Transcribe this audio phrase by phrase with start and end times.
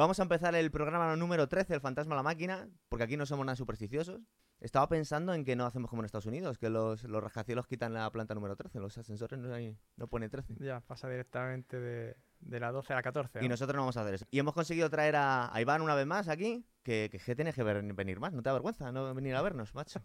[0.00, 3.26] Vamos a empezar el programa número 13, El Fantasma a la Máquina, porque aquí no
[3.26, 4.22] somos nada supersticiosos.
[4.58, 7.92] Estaba pensando en que no hacemos como en Estados Unidos, que los, los rascacielos quitan
[7.92, 10.54] la planta número 13, los ascensores no, hay, no pone 13.
[10.58, 13.40] Ya, pasa directamente de, de la 12 a la 14.
[13.40, 13.48] Y ¿no?
[13.50, 14.24] nosotros no vamos a hacer eso.
[14.30, 17.54] Y hemos conseguido traer a, a Iván una vez más aquí, que, que, que tienes
[17.54, 18.32] que ver- venir más.
[18.32, 20.00] ¿No te da vergüenza no venir a vernos, macho?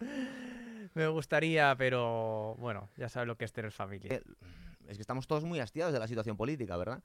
[0.94, 4.14] Me gustaría, pero bueno, ya sabes lo que es tener familia.
[4.14, 4.22] Eh,
[4.88, 7.04] Es que estamos todos muy hastiados de la situación política, ¿verdad?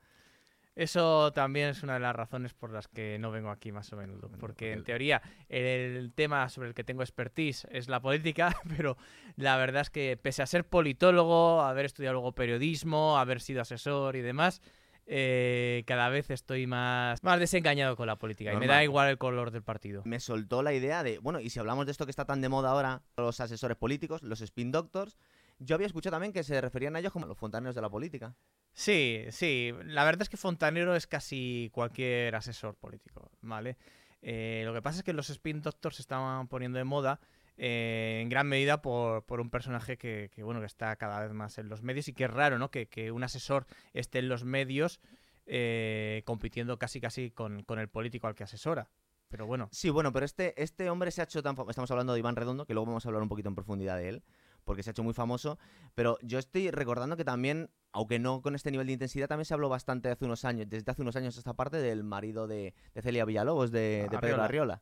[0.75, 3.95] Eso también es una de las razones por las que no vengo aquí más o
[3.95, 4.19] menos.
[4.19, 8.97] Bueno, Porque en teoría el tema sobre el que tengo expertise es la política, pero
[9.35, 14.15] la verdad es que pese a ser politólogo, haber estudiado luego periodismo, haber sido asesor
[14.15, 14.61] y demás,
[15.05, 18.53] eh, cada vez estoy más, más desengañado con la política.
[18.53, 18.83] Y me da Normal.
[18.83, 20.01] igual el color del partido.
[20.05, 22.49] Me soltó la idea de, bueno, y si hablamos de esto que está tan de
[22.49, 25.17] moda ahora, los asesores políticos, los spin doctors,
[25.59, 28.35] yo había escuchado también que se referían a ellos como los fontaneros de la política.
[28.73, 29.71] Sí, sí.
[29.85, 33.77] La verdad es que Fontanero es casi cualquier asesor político, ¿vale?
[34.21, 37.19] Eh, lo que pasa es que los spin doctors se estaban poniendo de moda
[37.57, 41.33] eh, en gran medida por, por un personaje que, que, bueno, que está cada vez
[41.33, 42.71] más en los medios y que es raro, ¿no?
[42.71, 45.01] Que, que un asesor esté en los medios
[45.45, 48.89] eh, compitiendo casi casi con, con el político al que asesora.
[49.27, 51.71] Pero bueno, Sí, bueno, pero este, este hombre se ha hecho tan famoso.
[51.71, 54.09] Estamos hablando de Iván Redondo, que luego vamos a hablar un poquito en profundidad de
[54.09, 54.23] él,
[54.63, 55.57] porque se ha hecho muy famoso.
[55.95, 59.53] Pero yo estoy recordando que también, aunque no con este nivel de intensidad, también se
[59.53, 63.01] habló bastante hace unos años, desde hace unos años esta parte del marido de, de
[63.01, 64.81] Celia Villalobos, de, de Pedro Arriola.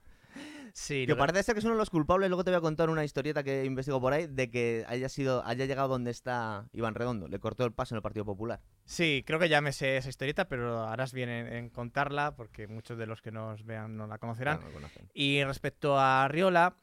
[0.74, 1.06] Sí.
[1.06, 2.30] Que parece ser que es uno de los culpables.
[2.30, 5.46] Luego te voy a contar una historieta que investigo por ahí de que haya sido,
[5.46, 7.28] haya llegado donde está Iván Redondo.
[7.28, 8.62] Le cortó el paso en el Partido Popular.
[8.86, 12.68] Sí, creo que ya me sé esa historieta, pero harás bien en, en contarla porque
[12.68, 14.62] muchos de los que nos vean no la conocerán.
[14.62, 15.10] Lo conocen.
[15.14, 16.76] Y respecto a Riola,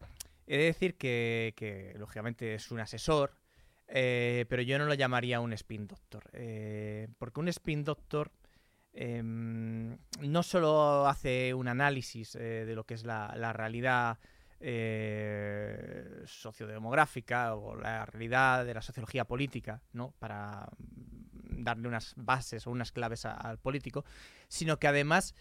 [0.49, 3.37] he de decir que, que, lógicamente es un asesor,
[3.87, 6.25] eh, pero yo no lo llamaría un spin doctor.
[6.33, 8.33] eh, porque un spin doctor
[8.93, 14.19] em, no solo hace un análisis eh, de lo que es la, la realidad
[16.27, 20.15] sociodemográfica o la realidad de la sociología política, ¿no?
[20.19, 24.05] Para mm, darle unas bases o unas claves al político,
[24.49, 25.37] sino que además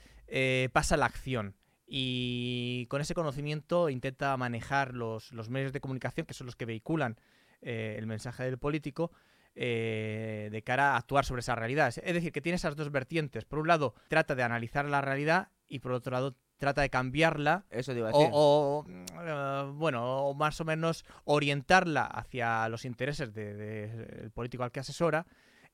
[0.71, 1.55] pasa a la acción
[1.87, 6.65] y con ese conocimiento intenta manejar los, los medios de comunicación, que son los que
[6.65, 7.17] vehiculan
[7.61, 9.11] eh, el mensaje del político,
[9.55, 11.87] eh, de cara a actuar sobre esa realidad.
[11.87, 13.45] Es decir, que tiene esas dos vertientes.
[13.45, 17.65] Por un lado, trata de analizar la realidad y por otro lado, trata de cambiarla
[17.69, 18.29] Eso te iba a decir.
[18.31, 24.71] o, o, eh, bueno, o más o menos orientarla hacia los intereses del político al
[24.71, 25.25] que asesora,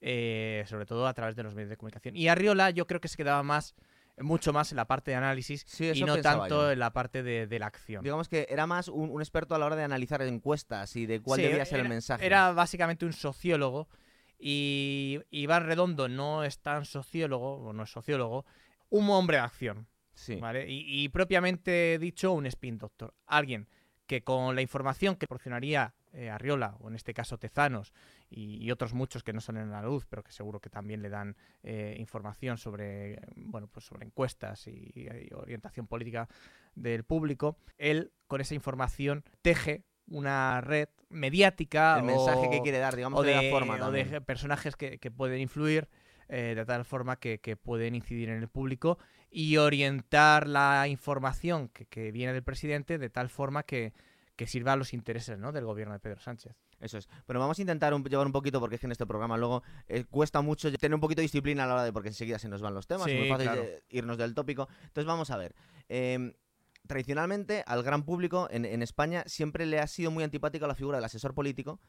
[0.06, 2.16] eh, sobre todo a través de los medios de comunicación.
[2.16, 3.75] Y Arriola yo creo que se quedaba más,
[4.18, 6.72] mucho más en la parte de análisis Sí, y no tanto yo.
[6.72, 8.03] en la parte de, de la acción.
[8.03, 11.19] Digamos que era más un, un experto a la hora de analizar encuestas y de
[11.22, 12.25] cuál Sí, debía ser el mensaje.
[12.25, 13.88] Era básicamente un sociólogo
[14.38, 18.46] y Iván Redondo no es tan sociólogo, o no es sociólogo,
[18.90, 19.88] un hombre de acción.
[20.13, 20.35] Sí.
[20.35, 20.69] ¿vale?
[20.69, 23.13] Y, y propiamente dicho, un spin doctor.
[23.25, 23.68] Alguien
[24.06, 27.94] que con la información que proporcionaría eh, Arriola, o en este caso Tezanos,
[28.29, 31.01] y, y otros muchos que no salen a la luz, pero que seguro que también
[31.01, 36.28] le dan eh, información sobre, bueno, pues sobre encuestas y, y orientación política
[36.75, 42.78] del público, él con esa información teje una red mediática el mensaje o- que quiere
[42.79, 45.88] dar, digamos o de, de, la forma o de personajes que, que pueden influir
[46.29, 48.97] eh, de tal forma que, que pueden incidir en el público
[49.29, 53.94] y orientar la información que, que viene del presidente de tal forma que,
[54.36, 55.52] que sirva a los intereses ¿no?
[55.52, 56.54] del gobierno de Pedro Sánchez.
[56.80, 57.08] Eso es.
[57.26, 59.62] Pero vamos a intentar un- llevar un poquito, porque es que en este programa luego
[59.88, 62.50] eh, cuesta mucho tener un poquito de disciplina a la hora de, porque enseguida se
[62.50, 63.62] nos van los temas, es muy fácil claro.
[63.62, 64.68] de irnos del tópico.
[64.82, 65.54] Entonces vamos a ver.
[65.88, 66.34] Em,
[66.88, 70.98] tradicionalmente, al gran público en, en España siempre le ha sido muy antipática la figura
[70.98, 71.80] del asesor político,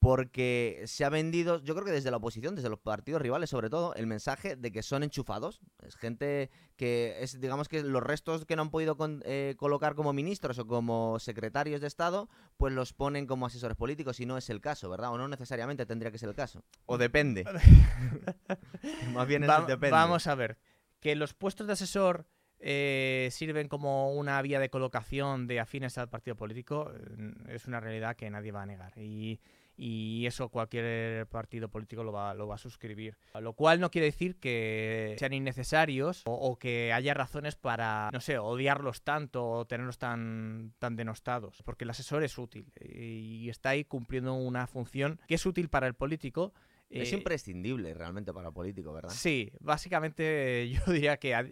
[0.00, 3.68] porque se ha vendido, yo creo que desde la oposición, desde los partidos rivales sobre
[3.68, 5.60] todo, el mensaje de que son enchufados.
[5.82, 9.94] Es gente que es, digamos que los restos que no han podido con- eh, colocar
[9.96, 14.38] como ministros o como secretarios de Estado, pues los ponen como asesores políticos y no
[14.38, 15.10] es el caso, ¿verdad?
[15.12, 16.62] O no necesariamente tendría que ser el caso.
[16.86, 17.44] O depende.
[19.12, 19.90] Más bien es Va- depende.
[19.90, 20.58] Vamos a ver,
[21.00, 22.26] que los puestos de asesor
[22.60, 27.78] eh, sirven como una vía de colocación de afines al partido político eh, es una
[27.80, 28.96] realidad que nadie va a negar.
[28.98, 29.40] Y,
[29.80, 33.16] y eso cualquier partido político lo va, lo va a suscribir.
[33.40, 38.20] Lo cual no quiere decir que sean innecesarios o, o que haya razones para, no
[38.20, 41.62] sé, odiarlos tanto o tenerlos tan, tan denostados.
[41.64, 45.86] Porque el asesor es útil y está ahí cumpliendo una función que es útil para
[45.86, 46.52] el político.
[46.90, 49.10] Es eh, imprescindible realmente para el político, ¿verdad?
[49.10, 51.46] Sí, básicamente eh, yo diría que a,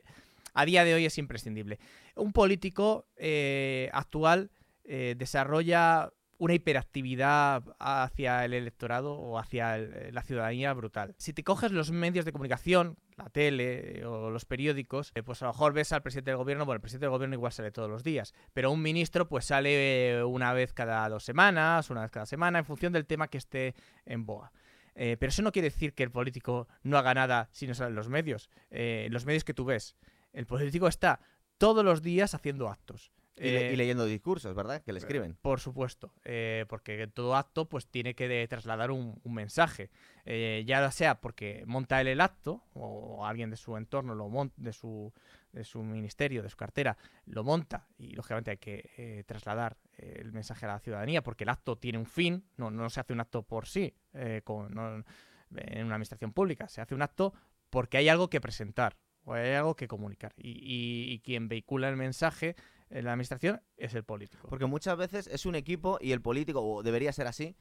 [0.53, 1.79] a día de hoy es imprescindible.
[2.17, 4.51] Un político eh, actual
[4.89, 11.15] eh, desarrolla una hiperactividad hacia el electorado o hacia la ciudadanía brutal.
[11.19, 15.47] Si te coges los medios de comunicación, la tele o los periódicos, eh, pues a
[15.47, 17.89] lo mejor ves al presidente del gobierno, bueno, el presidente del gobierno igual sale todos
[17.89, 22.27] los días, pero un ministro pues sale una vez cada dos semanas, una vez cada
[22.27, 23.75] semana, en función del tema que esté
[24.05, 24.53] en boga.
[24.97, 27.95] Eh, pero eso no quiere decir que el político no haga nada si no salen
[27.95, 28.51] los medios.
[28.71, 29.95] Eh, los medios que tú ves.
[30.33, 31.21] El político está
[31.59, 33.13] todos los días haciendo actos.
[33.37, 34.83] Y, eh, leyendo discursos, ¿verdad?
[34.83, 35.37] Que le escriben.
[35.43, 36.13] Por supuesto,
[36.69, 39.91] porque todo acto pues tiene que trasladar un, mensaje.
[40.25, 44.73] ya sea porque monta él el acto o alguien de su entorno lo monta, de
[44.73, 45.13] su
[45.57, 50.19] de su ministerio, de su cartera, lo monta y lógicamente hay que eh, trasladar eh,
[50.21, 53.15] el mensaje a la ciudadanía porque el acto tiene un fin, no, no se hace
[53.15, 54.71] un acto por sí eh, con,
[55.57, 57.33] en una administración pública, se hace un acto
[57.71, 61.97] porque hay algo que presentar o hay algo que comunicar y, y quien vehicula el
[61.97, 62.55] mensaje en
[62.91, 64.49] la administración es el político.
[64.49, 67.57] Porque muchas veces es un equipo y el político, o debería ser así,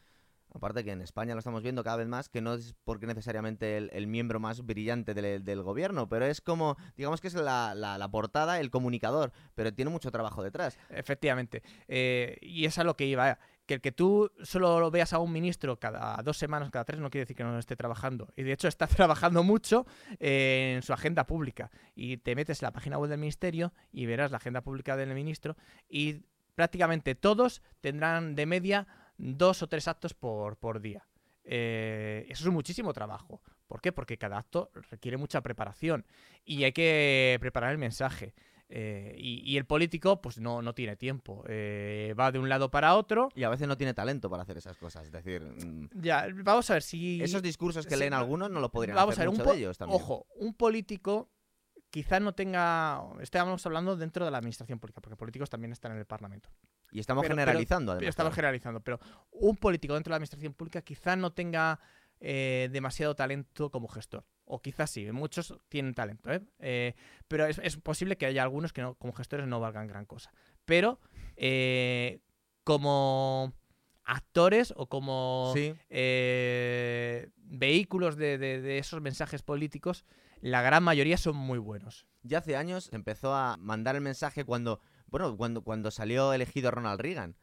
[0.56, 3.76] Aparte que en España lo estamos viendo cada vez más, que no es porque necesariamente
[3.76, 8.70] el, miembro más brillante del, gobierno, pero es como, digamos que es la, portada, el
[8.70, 10.78] comunicador, pero tiene mucho trabajo detrás.
[10.90, 11.62] Efectivamente.
[11.90, 13.38] Eh, y es a lo que iba.
[13.66, 17.10] Que el que tú solo veas a un ministro cada dos semanas, cada tres, no
[17.10, 18.32] quiere decir que no esté trabajando.
[18.36, 19.86] Y de hecho está trabajando mucho
[20.20, 21.72] eh, en su agenda pública.
[21.96, 25.14] Y te metes en la página web del ministerio y verás la agenda pública del
[25.14, 25.56] ministro
[25.90, 26.24] y
[26.56, 31.08] prácticamente todos tendrán de media dos o tres actos por, por día.
[31.44, 33.42] Eh, eso es muchísimo trabajo.
[33.68, 33.92] ¿Por qué?
[33.92, 36.06] Porque cada acto requiere mucha preparación
[36.44, 38.34] y hay que preparar el mensaje.
[38.68, 41.44] Eh, y, el político, pues no, no tiene tiempo.
[41.48, 43.30] Eh, va de un lado para otro.
[43.36, 45.06] Y a veces no tiene talento para hacer esas cosas.
[45.06, 45.44] Es decir.
[45.44, 47.22] Mm, ya, vamos a ver si.
[47.22, 50.02] Esos discursos que leen algunos no lo podrían vamos hacer a ver, de ellos también.
[50.02, 51.30] Ojo, un político
[51.92, 53.04] quizás no tenga.
[53.22, 56.50] Estamos hablando dentro de la administración pública, porque políticos también están en el Parlamento.
[56.92, 58.10] Y estamos generalizando, además.
[58.10, 59.00] Estamos generalizando, pero
[59.32, 61.80] un político dentro de la administración pública quizá no tenga
[62.20, 64.26] eh, demasiado talento como gestor.
[64.46, 66.42] O quizás sí, muchos tienen talento, ¿eh?
[66.60, 66.94] Eh,
[67.28, 70.32] pero es, posible que haya algunos que no, como gestores no valgan gran cosa.
[70.66, 71.00] Pero
[72.64, 73.54] como
[74.04, 75.54] actores o como
[77.38, 80.06] vehículos de, esos mensajes políticos,
[80.42, 82.06] la gran mayoría son muy buenos.
[82.22, 87.00] Ya hace años empezó a mandar el mensaje cuando bueno, cuando, cuando salió elegido Ronald
[87.00, 87.36] Reagan.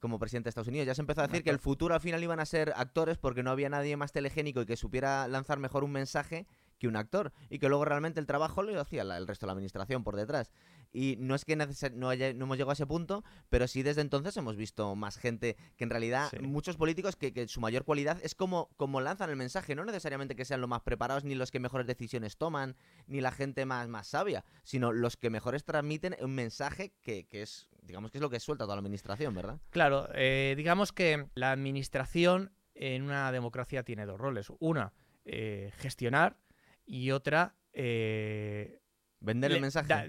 [0.00, 0.86] Como presidente de Estados Unidos.
[0.86, 3.42] Ya se empezó a decir que el futuro al final iban a ser actores porque
[3.42, 6.46] no había nadie más telegénico y que supiera lanzar mejor un mensaje
[6.78, 9.52] que un actor y que luego realmente el trabajo lo hacía el resto de la
[9.52, 10.50] administración por detrás.
[10.92, 14.36] Y no es que no, no, hemos llegado a ese punto, pero sí desde entonces
[14.36, 18.70] hemos visto más gente que en realidad muchos políticos que, su mayor cualidad es como,
[18.76, 21.86] como lanzan el mensaje, no necesariamente que sean los más preparados ni los que mejores
[21.86, 22.76] decisiones toman,
[23.06, 27.68] ni la gente más, más sabia, sino los que mejores transmiten un mensaje que, es,
[27.82, 29.60] digamos que es lo que suelta toda la administración, ¿verdad?
[29.70, 34.48] Claro, eh, digamos que la administración en una democracia tiene dos roles.
[34.58, 34.92] Una,
[35.24, 36.36] eh, gestionar
[36.84, 37.54] y otra...
[37.72, 38.80] Eh,
[39.20, 40.08] Vender el mensaje.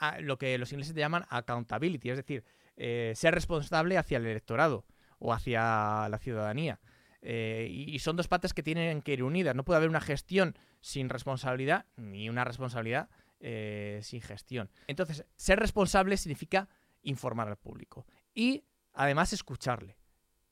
[0.00, 2.44] Eh, lo que los ingleses llaman accountability, es decir,
[2.76, 4.84] eh, ser responsable hacia el electorado
[5.18, 6.80] o hacia la ciudadanía.
[7.26, 9.54] y, son dos patas que tienen que ir unidas.
[9.54, 13.08] No puede haber una gestión sin responsabilidad ni una responsabilidad
[14.02, 14.70] sin gestión.
[14.88, 16.68] Entonces, ser responsable significa
[17.00, 18.04] informar al público
[18.34, 19.96] y además escucharle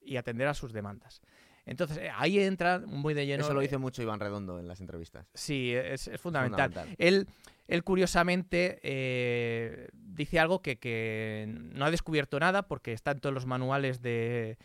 [0.01, 1.21] y atender a sus demandas.
[1.65, 3.45] Entonces, eh, ahí entra muy de lleno.
[3.45, 5.27] Eso lo dice mucho Iván Redondo en las entrevistas.
[5.35, 6.73] Sí, es, fundamental.
[6.99, 7.29] Él,
[7.69, 13.47] él, curiosamente, eh, dice algo que, no ha descubierto nada porque está en todos los
[13.47, 14.57] manuales de,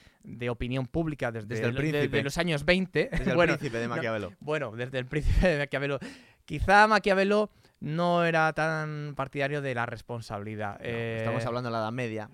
[0.50, 3.10] opinión pública desde, el, los años 20.
[3.12, 4.34] Desde el príncipe de Maquiavelo.
[4.39, 6.00] bueno, desde el príncipe de Maquiavelo.
[6.46, 10.84] Quizá Maquiavelo no era tan partidario de la responsabilidad.
[10.84, 12.30] estamos eh, hablando de la Edad Media.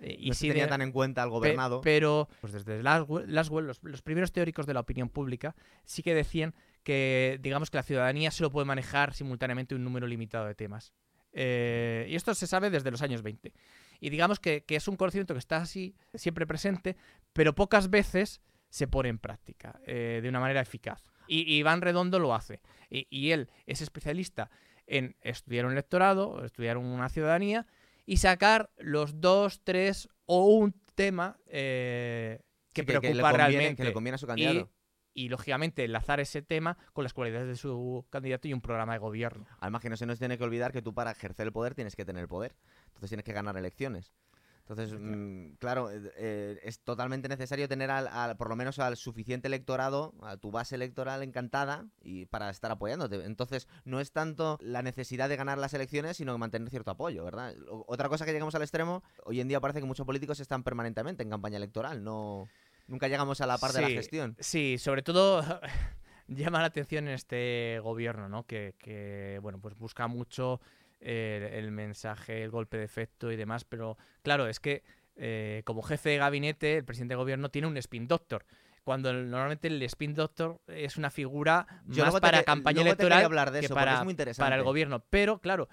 [0.00, 1.80] Eh, y no tenía tan en cuenta al gobernado.
[1.82, 3.26] pero pues desde Laswell,
[3.66, 5.54] los, los, primeros teóricos de la opinión pública
[5.84, 10.46] sí que decían que, digamos, que la ciudadanía solo puede manejar simultáneamente un número limitado
[10.46, 10.94] de temas.
[11.32, 13.52] Eh, y esto se sabe desde los años 20.
[14.00, 16.96] Y digamos que, es un conocimiento que está así, siempre presente,
[17.32, 18.40] pero pocas veces
[18.70, 21.04] se pone en práctica eh, de una manera eficaz.
[21.28, 22.60] Y, Iván Redondo lo hace.
[22.88, 24.50] Y, y él es especialista
[24.86, 27.66] en estudiar un electorado, estudiar una ciudadanía,
[28.06, 32.40] y sacar los dos, tres o un tema eh,
[32.72, 33.76] que, preocupa realmente.
[33.76, 34.70] Que le conviene a su candidato.
[35.12, 39.00] Y, lógicamente enlazar ese tema con las cualidades de su candidato y un programa de
[39.00, 39.46] gobierno.
[39.58, 41.96] Además que no se nos tiene que olvidar que tú para ejercer el poder tienes
[41.96, 42.54] que tener poder.
[42.86, 44.12] Entonces tienes que ganar elecciones.
[44.60, 48.96] Entonces, mm, claro, eh, eh, es totalmente necesario tener al, al- por lo menos al
[48.96, 53.16] suficiente electorado, a tu base electoral encantada y para estar apoyándote.
[53.24, 57.54] Entonces, no es tanto la necesidad de ganar las elecciones, sino mantener cierto apoyo, ¿verdad?
[57.68, 60.62] O- Otra cosa que llegamos al extremo, hoy en día parece que muchos políticos están
[60.62, 62.48] permanentemente en campaña electoral, no
[62.86, 64.36] nunca llegamos a la parte de la gestión.
[64.40, 65.42] Sí, sobre todo
[66.28, 68.44] llama la atención en este gobierno, ¿no?
[68.46, 70.60] Que, que, bueno, pues busca mucho
[71.00, 74.82] eh, el mensaje, el golpe de efecto y demás, pero claro, es que
[75.16, 78.44] eh, como jefe de gabinete, el presidente de gobierno tiene un spin doctor.
[78.84, 83.24] Cuando el- normalmente el spin doctor es una figura Yo más te para campaña electoral
[83.24, 84.40] hablar de que eso, para, es muy interesante.
[84.46, 85.04] para el gobierno.
[85.10, 85.68] Pero claro,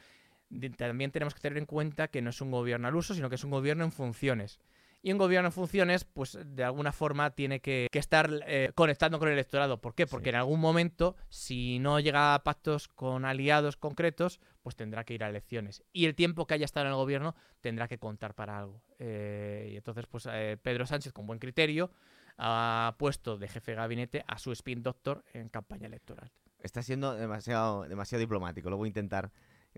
[0.50, 3.30] de- también tenemos que tener en cuenta que no es un gobierno al uso, sino
[3.30, 4.60] que es un gobierno en funciones.
[5.08, 9.20] Y un gobierno en funciones, pues de alguna forma tiene que, que estar eh, conectando
[9.20, 9.80] con el electorado.
[9.80, 10.06] ¿Por qué?
[10.06, 10.30] Porque Sí.
[10.32, 15.24] en algún momento, si no llega a pactos con aliados concretos, pues tendrá que ir
[15.24, 15.82] a elecciones.
[15.94, 18.82] Y el tiempo que haya estado en el gobierno tendrá que contar para algo.
[19.00, 21.90] Eh, y entonces, pues eh, Pedro Sánchez, con buen criterio,
[22.38, 26.34] ha puesto de jefe de gabinete a su spin doctor en campaña electoral.
[26.60, 28.70] Está siendo demasiado, demasiado diplomático.
[28.70, 29.32] Lo voy a intentar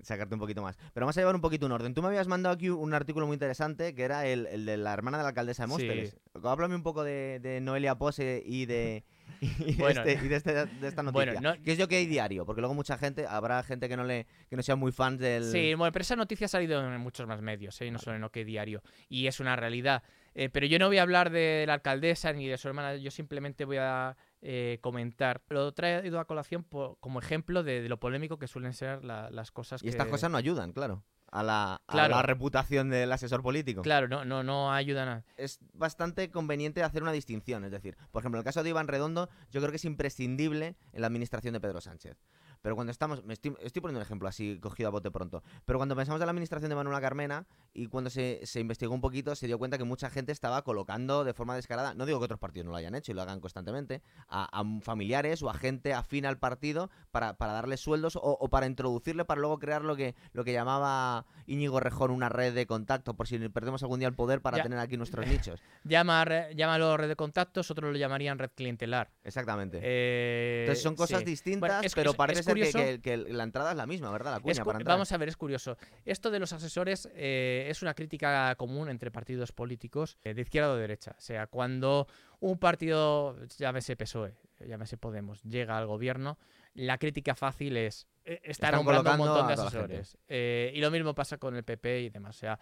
[0.03, 0.77] sacarte un poquito más.
[0.93, 1.93] Pero vamos a llevar un poquito un orden.
[1.93, 4.93] Tú me habías mandado aquí un artículo muy interesante que era el, el de la
[4.93, 5.71] hermana de la alcaldesa de Sí.
[5.73, 6.17] Móstoles.
[6.43, 9.03] Háblame un poco de, de Noelia Pose y de,
[9.41, 10.01] y Bueno.
[10.03, 11.41] este- y de, este- de esta Bueno, noticia.
[11.57, 14.03] no- que es yo que hay diario, porque luego mucha gente, habrá gente que no
[14.03, 15.43] le que no sea muy fan del...
[15.45, 17.91] Sí, bueno, pero esa noticia ha salido en muchos más medios, ¿eh?
[17.91, 18.81] no solo en OK Diario.
[19.09, 20.03] Y es una realidad.
[20.35, 23.11] Eh, pero yo no voy a hablar de la alcaldesa ni de su hermana, yo
[23.11, 25.41] simplemente voy a eh, comentar.
[25.49, 29.03] Lo he traído a colación po- como ejemplo de, de lo polémico que suelen ser
[29.03, 32.15] la- las cosas Y estas que- cosas no ayudan, claro, a la, a Claro.
[32.15, 33.81] la reputación del asesor político.
[33.81, 35.25] Claro, no, no, no ayudan a...
[35.37, 37.63] es bastante conveniente hacer una distinción.
[37.65, 40.75] Es decir, por ejemplo, en el caso de Iván Redondo, yo creo que es imprescindible
[40.93, 42.17] en la administración de Pedro Sánchez.
[42.61, 45.79] Pero cuando estamos, me estoy, estoy poniendo un ejemplo así cogido a bote pronto, pero
[45.79, 49.35] cuando pensamos en la administración de Manuela Carmena y cuando se, se investigó un poquito,
[49.35, 52.39] se dio cuenta que mucha gente estaba colocando de forma descarada, no digo que otros
[52.39, 55.93] partidos no lo hayan hecho y lo hagan constantemente, a, a familiares o a gente
[55.93, 59.95] afín al partido para, para darle sueldos o, o para introducirle para luego crear lo
[59.95, 64.07] que, lo que llamaba Íñigo Rejón una red de contacto por si perdemos algún día
[64.09, 64.63] el poder para Ya.
[64.63, 65.61] tener aquí nuestros nichos.
[65.85, 69.11] Llama, llámalo red de contactos, otros lo llamarían red clientelar.
[69.23, 69.79] Exactamente.
[69.81, 71.25] Eh, Entonces son cosas sí.
[71.25, 72.77] distintas, Bueno, es- pero es- parece es ser curioso.
[72.79, 74.33] que- que la entrada es la misma, ¿verdad?
[74.33, 75.77] La cuña Es para vamos a ver, es curioso.
[76.05, 80.71] Esto de los asesores eh, es una crítica común entre partidos políticos eh, de izquierda
[80.71, 81.15] o de derecha.
[81.17, 82.07] O sea, cuando
[82.39, 86.37] un partido, llámese PSOE, llámese Podemos, llega al gobierno,
[86.73, 90.17] la crítica fácil es eh, Están nombrando un montón de asesores.
[90.27, 92.35] Eh, y lo mismo pasa con el PP y demás.
[92.35, 92.59] O sea,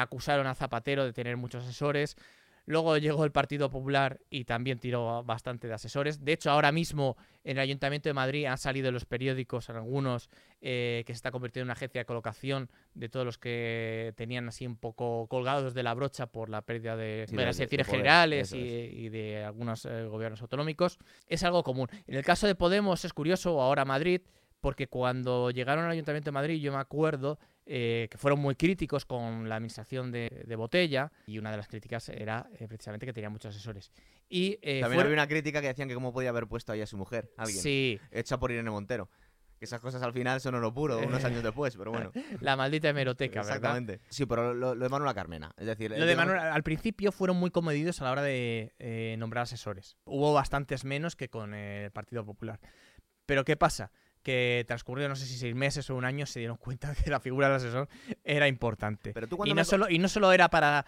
[0.00, 2.16] acusaron a Zapatero de tener muchos asesores.
[2.66, 6.24] Luego llegó el Partido Popular y también tiró bastante de asesores.
[6.24, 10.28] De hecho, ahora mismo en el Ayuntamiento de Madrid han salido en los periódicos algunos
[10.60, 14.48] eh, que se está convirtiendo en una agencia de colocación de todos los que tenían
[14.48, 17.86] así un poco colgados de la brocha por la pérdida de, Sí, de las elecciones
[17.86, 20.98] generales y, de algunos eh, gobiernos autonómicos.
[21.28, 21.88] Es algo común.
[22.08, 24.22] En el caso de Podemos es curioso, ahora Madrid,
[24.60, 29.04] porque cuando llegaron al Ayuntamiento de Madrid, yo me acuerdo eh, que fueron muy críticos
[29.04, 33.12] con la administración de, de Botella y una de las críticas era eh, precisamente que
[33.12, 33.90] tenía muchos asesores.
[34.28, 36.80] Y eh, También fueron- había una crítica que decían que cómo podía haber puesto ahí
[36.80, 39.10] a su mujer, alguien, Sí, hecha por Irene Montero.
[39.58, 42.12] Que esas cosas al final son oro puro, unos años después, pero bueno.
[42.40, 43.56] la maldita hemeroteca, ¿verdad?
[43.56, 44.00] Exactamente.
[44.10, 45.50] Sí, pero lo, lo de Manuela Carmena.
[45.56, 49.14] Es decir, Lo de digamos- Manuel, al principio fueron muy comedidos a la hora de
[49.18, 49.96] nombrar asesores.
[50.04, 52.60] Hubo bastantes menos que con el Partido Popular.
[53.24, 53.90] Pero ¿qué pasa?
[54.26, 57.20] Que transcurrido no sé si seis meses o un año se dieron cuenta que la
[57.20, 57.88] figura del asesor
[58.24, 59.12] era importante.
[59.12, 60.84] Pero tú Y no, me- solo, y no solo era para...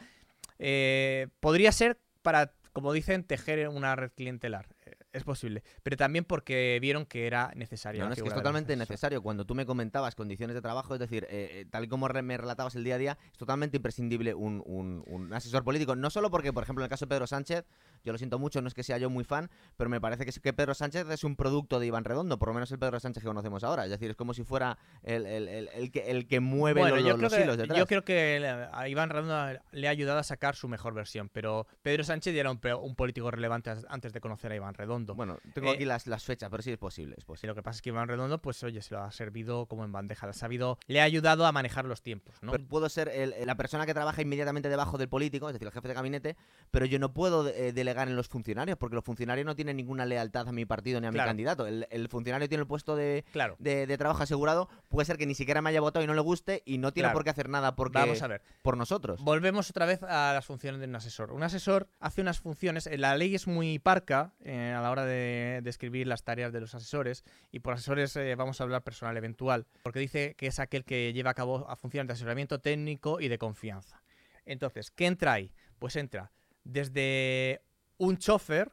[0.58, 4.66] eh, podría ser para, como dicen, tejer una red clientelar.
[4.84, 5.62] Eh, Es posible.
[5.84, 8.04] Pero también porque vieron que era necesaria.
[8.04, 9.22] No, es que es totalmente necesario.
[9.22, 12.36] Cuando tú me comentabas condiciones de trabajo, es decir, eh, eh, tal y como me
[12.36, 15.94] relatabas el día a día, es totalmente imprescindible un, un- un asesor político.
[15.94, 17.64] No solo porque, por ejemplo, en el caso de Pedro Sánchez,
[18.04, 20.32] yo lo siento mucho, no es que sea yo muy fan, pero me parece que,
[20.40, 23.22] que Pedro Sánchez es un producto de Iván Redondo, por lo menos el Pedro Sánchez
[23.22, 23.84] que conocemos ahora.
[23.84, 26.96] Es decir, es como si fuera el, el- el- el que, el que mueve Bueno,
[26.96, 27.78] lo- yo, lo- creo los que, hilos detrás.
[27.78, 31.66] yo creo que a Iván Redondo le ha ayudado a sacar su mejor versión, pero
[31.82, 32.58] Pedro Sánchez ya era un,
[32.94, 35.14] político relevante antes de conocer a Iván Redondo.
[35.14, 37.48] Bueno, tengo Eh, aquí las, las fechas, pero sí es posible, es posible.
[37.48, 39.92] lo que pasa es que Iván Redondo, pues oye, se lo ha servido como en
[39.92, 42.52] bandeja, le ha sabido, le ha ayudado a manejar los tiempos, ¿no?
[42.52, 43.10] Pero Puedo ser
[43.46, 46.36] la persona que trabaja inmediatamente debajo del político, es decir, el jefe de gabinete,
[46.70, 50.04] pero yo no puedo eh, delegar en los funcionarios, porque los funcionarios no tienen ninguna
[50.04, 51.66] lealtad a mi partido ni a mi candidato.
[51.66, 53.56] El, el funcionario tiene el puesto de, Claro.
[53.58, 56.20] de, de trabajo asegurado, puede ser que ni siquiera me haya votado y no le
[56.20, 57.14] guste y no tiene Claro.
[57.16, 58.42] por qué hacer nada porque, Vamos a ver.
[58.62, 59.22] por nosotros.
[59.22, 61.32] Volvemos otra vez a las funciones de un asesor.
[61.32, 62.86] Un asesor hace unas funciones.
[62.86, 66.60] eh, La ley es muy parca eh, a la hora de describir las tareas de
[66.60, 67.24] los asesores.
[67.52, 69.66] Y por asesores eh, vamos a hablar personal eventual.
[69.82, 73.28] Porque dice que es aquel que lleva a cabo a funciones de asesoramiento técnico y
[73.28, 74.02] de confianza.
[74.44, 75.52] Entonces, ¿qué entra ahí?
[75.78, 76.32] Pues entra
[76.64, 77.62] desde
[77.98, 78.72] un chofer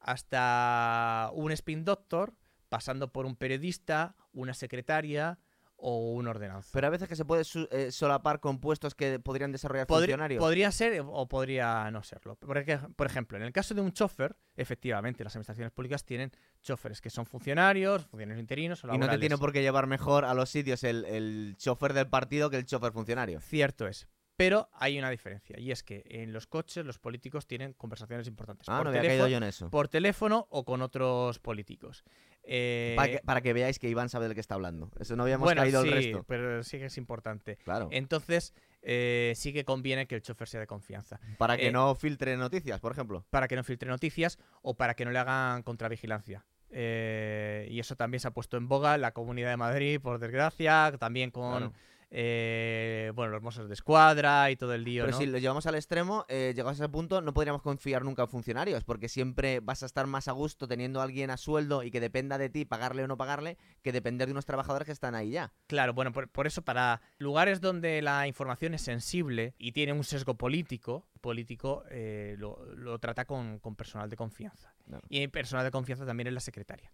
[0.00, 2.34] hasta un spin doctor,
[2.68, 5.38] pasando por un periodista, una secretaria
[5.84, 6.70] o un ordenanza.
[6.72, 7.42] Pero a veces que se puede
[7.72, 10.40] eh, solapar con puestos que podrían desarrollar Podri- funcionarios.
[10.40, 12.36] Podría ser o podría no serlo.
[12.36, 16.30] Porque, por ejemplo, en el caso de un chofer, efectivamente, las administraciones públicas tienen
[16.62, 20.24] choferes que son funcionarios, funcionarios interinos o y no te tiene por qué llevar mejor
[20.24, 23.40] a los sitios el, el chofer del partido que el chofer funcionario.
[23.40, 24.06] Cierto es.
[24.42, 28.68] Pero hay una diferencia, y es que en los coches los políticos tienen conversaciones importantes.
[28.68, 29.70] Ah, por, no había teléfono, caído yo en eso.
[29.70, 32.02] por teléfono o con otros políticos.
[32.42, 34.90] Eh, Para que, para que veáis que Iván sabe de qué está hablando.
[34.98, 36.24] Eso no habíamos bueno, caído sí, el resto.
[36.26, 37.56] pero sí que es importante.
[37.58, 37.88] Claro.
[37.92, 41.20] Entonces, eh, sí que conviene que el chofer sea de confianza.
[41.38, 43.24] Para que eh, no filtre noticias, por ejemplo.
[43.30, 46.44] para que no filtre noticias o para que no le hagan contravigilancia.
[46.74, 50.18] Eh, y eso también se ha puesto en boga en la Comunidad de Madrid, por
[50.18, 51.72] desgracia, también con Claro.
[52.14, 55.18] Eh, bueno, los mozos de escuadra y todo el lío, Pero ¿no?
[55.18, 58.28] si lo llevamos al extremo, eh, llegados a ese punto, no podríamos confiar nunca en
[58.28, 61.90] funcionarios, porque siempre vas a estar más a gusto teniendo a alguien a sueldo y
[61.90, 65.14] que dependa de ti pagarle o no pagarle, que depender de unos trabajadores que están
[65.14, 65.54] ahí ya.
[65.68, 70.04] Claro, bueno, por, por eso para lugares donde la información es sensible y tiene un
[70.04, 74.74] sesgo político, político eh, lo, lo trata con, con personal de confianza.
[74.86, 75.02] Claro.
[75.08, 76.90] Y personal de confianza también es la secretaria.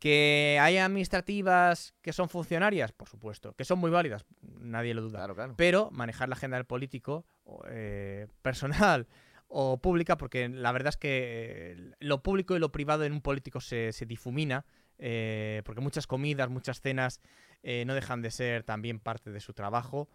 [0.00, 5.18] Que hay administrativas que son funcionarias, por supuesto, que son muy válidas, nadie lo duda.
[5.18, 5.54] Claro, claro.
[5.56, 7.24] Pero manejar la agenda del político,
[7.68, 9.06] eh, personal
[9.46, 13.20] o pública, porque la verdad es que eh, lo público y lo privado en un
[13.20, 14.64] político se, se difumina,
[14.98, 17.20] eh, porque muchas comidas, muchas cenas
[17.62, 20.08] eh, no dejan de ser también parte de su trabajo.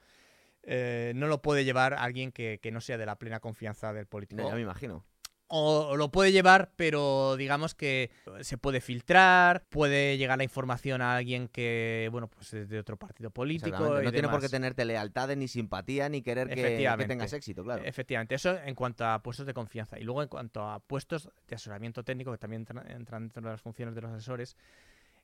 [0.64, 4.08] Eh, no lo puede llevar alguien que, que no sea de la plena confianza del
[4.08, 4.42] político.
[4.42, 5.06] No, ya me imagino.
[5.48, 8.10] O, lo puede llevar, pero digamos que
[8.42, 12.98] se puede filtrar, puede llegar la información a alguien que, bueno, pues es de otro
[12.98, 14.02] partido político.
[14.02, 16.56] Y No tiene por qué tenerte lealtades ni simpatía ni querer que-
[16.98, 17.84] que, tengas éxito, claro.
[17.86, 20.00] Efectivamente, eso en cuanto a puestos de confianza.
[20.00, 23.52] Y luego en cuanto a puestos de asesoramiento técnico, que también entran, entran dentro de
[23.52, 24.58] las funciones de los asesores,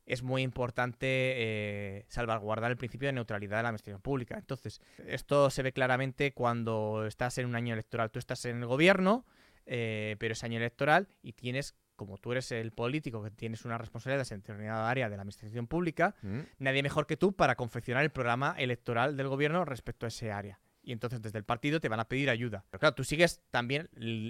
[0.06, 4.38] es muy importante eh, salvaguardar el principio de neutralidad de la administración pública.
[4.38, 8.12] Entonces, esto se ve claramente cuando estás en un año electoral.
[8.12, 9.25] Tú estás en el gobierno,
[9.65, 13.77] eh, pero es año electoral y tienes, como tú eres el político que tienes una
[13.77, 16.39] responsabilidad en determinada área de la administración pública, ¿Mm?
[16.60, 20.59] nadie mejor que tú para confeccionar el programa electoral del gobierno respecto a ese área.
[20.83, 22.66] Y entonces desde el partido te van a pedir ayuda.
[22.72, 23.88] Pero claro, tú sigues también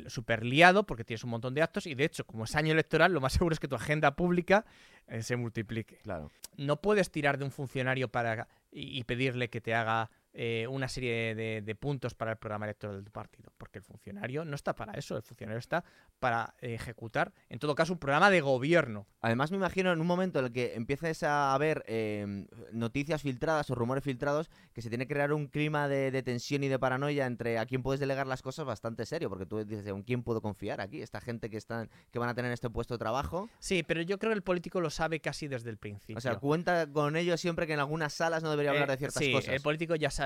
[0.08, 3.14] súper liado porque tienes un montón de actos y de hecho, como es año electoral,
[3.14, 4.66] lo más seguro es que tu agenda pública
[5.08, 6.00] eh, se multiplique.
[6.00, 6.30] Claro.
[6.58, 10.88] No puedes tirar de un funcionario para y, y pedirle que te haga eh, una
[10.88, 14.76] serie de, de puntos para el programa electoral del partido, porque el funcionario no está
[14.76, 15.84] para eso, el funcionario está
[16.20, 19.08] para ejecutar, en todo caso, un programa de gobierno.
[19.20, 23.70] Además, me imagino en un momento en el que empieces a haber eh, noticias filtradas
[23.70, 26.80] o rumores filtrados, que se tiene que crear un clima de, de tensión y de
[26.80, 30.24] paranoia entre a quién puedes delegar las cosas bastante serio, porque tú dices, ¿en quién
[30.24, 31.02] puedo confiar aquí?
[31.02, 33.50] Esta gente que están que van a tener este puesto de trabajo.
[33.60, 36.18] Sí, pero yo creo que el político lo sabe casi desde el principio.
[36.18, 38.98] O sea, cuenta con ello siempre que en algunas salas no debería hablar Eh, de
[38.98, 39.54] ciertas sí, cosas.
[39.54, 40.21] el político ya sabe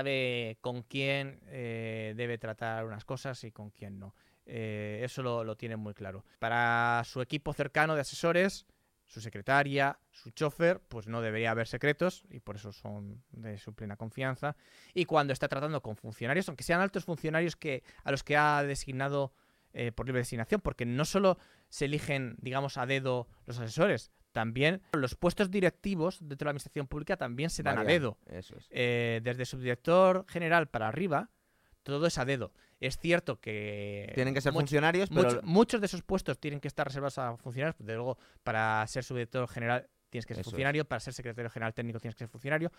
[0.60, 4.14] con quién eh, debe tratar unas cosas y con quién no.
[4.46, 6.24] Eh, eso lo, lo tiene muy claro.
[6.38, 8.66] Para su equipo cercano de asesores,
[9.06, 13.74] su secretaria, su chofer, pues no debería haber secretos y por eso son de su
[13.74, 14.56] plena confianza.
[14.94, 18.62] Y cuando está tratando con funcionarios, aunque sean altos funcionarios que a los que ha
[18.64, 19.32] designado
[19.72, 24.82] eh, por libre designación, porque no solo se eligen, digamos, a dedo los asesores, también
[24.92, 28.18] los puestos directivos dentro de la administración pública también se dan a dedo.
[28.26, 28.66] Eso es.
[28.70, 31.30] Eh, desde subdirector general para arriba,
[31.82, 32.52] todo es a dedo.
[32.78, 36.60] Es cierto que Tienen que ser much- funcionarios, pero mucho- muchos de esos puestos tienen
[36.60, 37.76] que estar reservados a funcionarios.
[37.78, 40.52] De luego, para ser subdirector general tienes que ser Eso es.
[40.52, 42.70] funcionario, para ser secretario general técnico tienes que ser funcionario,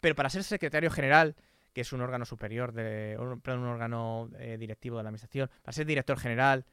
[0.00, 1.36] pero para ser secretario general,
[1.72, 5.48] que es un órgano superior, de, un, perdón, un órgano eh, directivo de la administración,
[5.62, 6.64] para ser director general,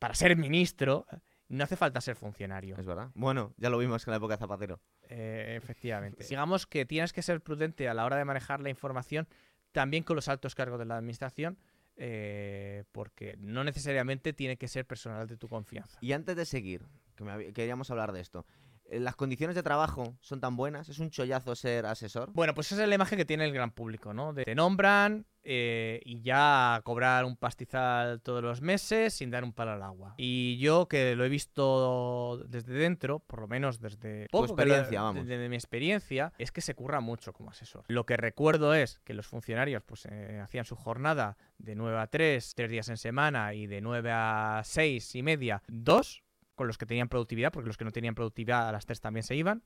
[0.00, 1.06] para ser ministro,
[1.48, 2.76] no hace falta ser funcionario.
[2.78, 3.10] es verdad.
[3.14, 4.80] Bueno, ya lo vimos en la época de Zapatero.
[5.08, 6.24] Eh, efectivamente.
[6.28, 9.28] Digamos que tienes que ser prudente a la hora de manejar la información
[9.72, 11.58] también con los altos cargos de la administración,
[11.96, 15.98] eh, porque no necesariamente tiene que ser personal de tu confianza.
[16.00, 16.82] Y antes de seguir,
[17.14, 18.46] que me había- queríamos hablar de esto,
[18.90, 20.88] ¿las condiciones de trabajo son tan buenas?
[20.88, 22.30] ¿Es un chollazo ser asesor?
[22.32, 24.32] Bueno, pues esa es la imagen que tiene el gran público, ¿no?
[24.32, 29.52] De- te nombran eh, y ya cobrar un pastizal todos los meses sin dar un
[29.52, 30.14] palo al agua.
[30.16, 35.26] Y yo que lo he visto desde dentro, por lo menos desde experiencia, vamos.
[35.26, 37.84] desde mi experiencia, es que se curra mucho como asesor.
[37.88, 42.06] Lo que recuerdo es que los funcionarios pues eh, hacían su jornada de 9 a
[42.08, 46.24] 3, 3 días en semana y de 9 a 6 y media, 2
[46.56, 49.22] con los que tenían productividad, porque los que no tenían productividad a las 3 también
[49.22, 49.62] se iban.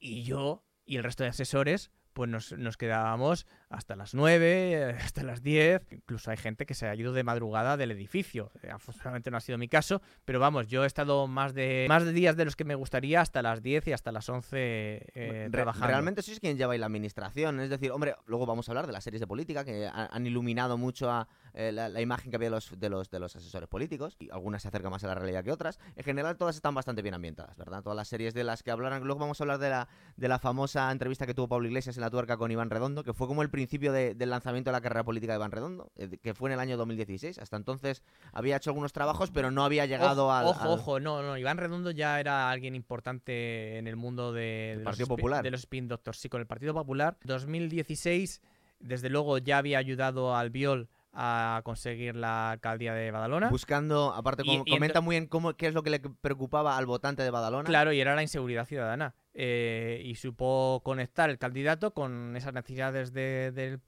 [0.00, 5.22] Y yo y el resto de asesores, pues nos, nos quedábamos hasta las 9, hasta
[5.22, 5.92] las 10.
[5.92, 8.50] Incluso hay gente que se ha ido de madrugada del edificio.
[8.62, 12.04] Eh, afortunadamente no ha sido mi caso, pero vamos, yo he estado más de más
[12.04, 15.48] de días de los que me gustaría hasta las 10 y hasta las 11 eh,
[15.50, 15.86] trabajando.
[15.86, 17.60] Realmente sois quien lleva ahí la administración.
[17.60, 20.78] Es decir, hombre, luego vamos a hablar de las series de política que han iluminado
[20.78, 24.16] mucho a, eh, la, imagen que había de los, de, los, de los asesores políticos.
[24.18, 25.78] Y algunas se acercan más a la realidad que otras.
[25.96, 27.82] En general, todas están bastante bien ambientadas, ¿verdad?
[27.82, 29.04] Todas las series de las que hablaron.
[29.04, 32.02] Luego vamos a hablar de la, de la famosa entrevista que tuvo Pablo Iglesias en
[32.02, 35.02] la tuerca con Iván Redondo, que fue como el principio del lanzamiento de la carrera
[35.02, 37.38] política de Iván Redondo, eh, que fue en el año 2016.
[37.38, 40.46] Hasta entonces había hecho algunos trabajos, pero no había llegado al.
[40.46, 41.36] Ojo, ojo, no, no.
[41.36, 45.42] Iván Redondo ya era alguien importante en el mundo de, Partido Popular.
[45.42, 46.18] de los Spin Doctors.
[46.20, 47.16] Sí, con el Partido Popular.
[47.24, 48.40] 2016,
[48.78, 50.88] desde luego, ya había ayudado al Viol
[51.20, 53.48] a conseguir la alcaldía de Badalona.
[53.48, 57.30] Buscando, aparte, comenta muy bien cómo, qué es lo que le preocupaba al votante de
[57.30, 57.64] Badalona.
[57.64, 59.16] Claro, y era la inseguridad ciudadana.
[59.34, 63.80] Eh, y supo conectar el candidato con esas necesidades del,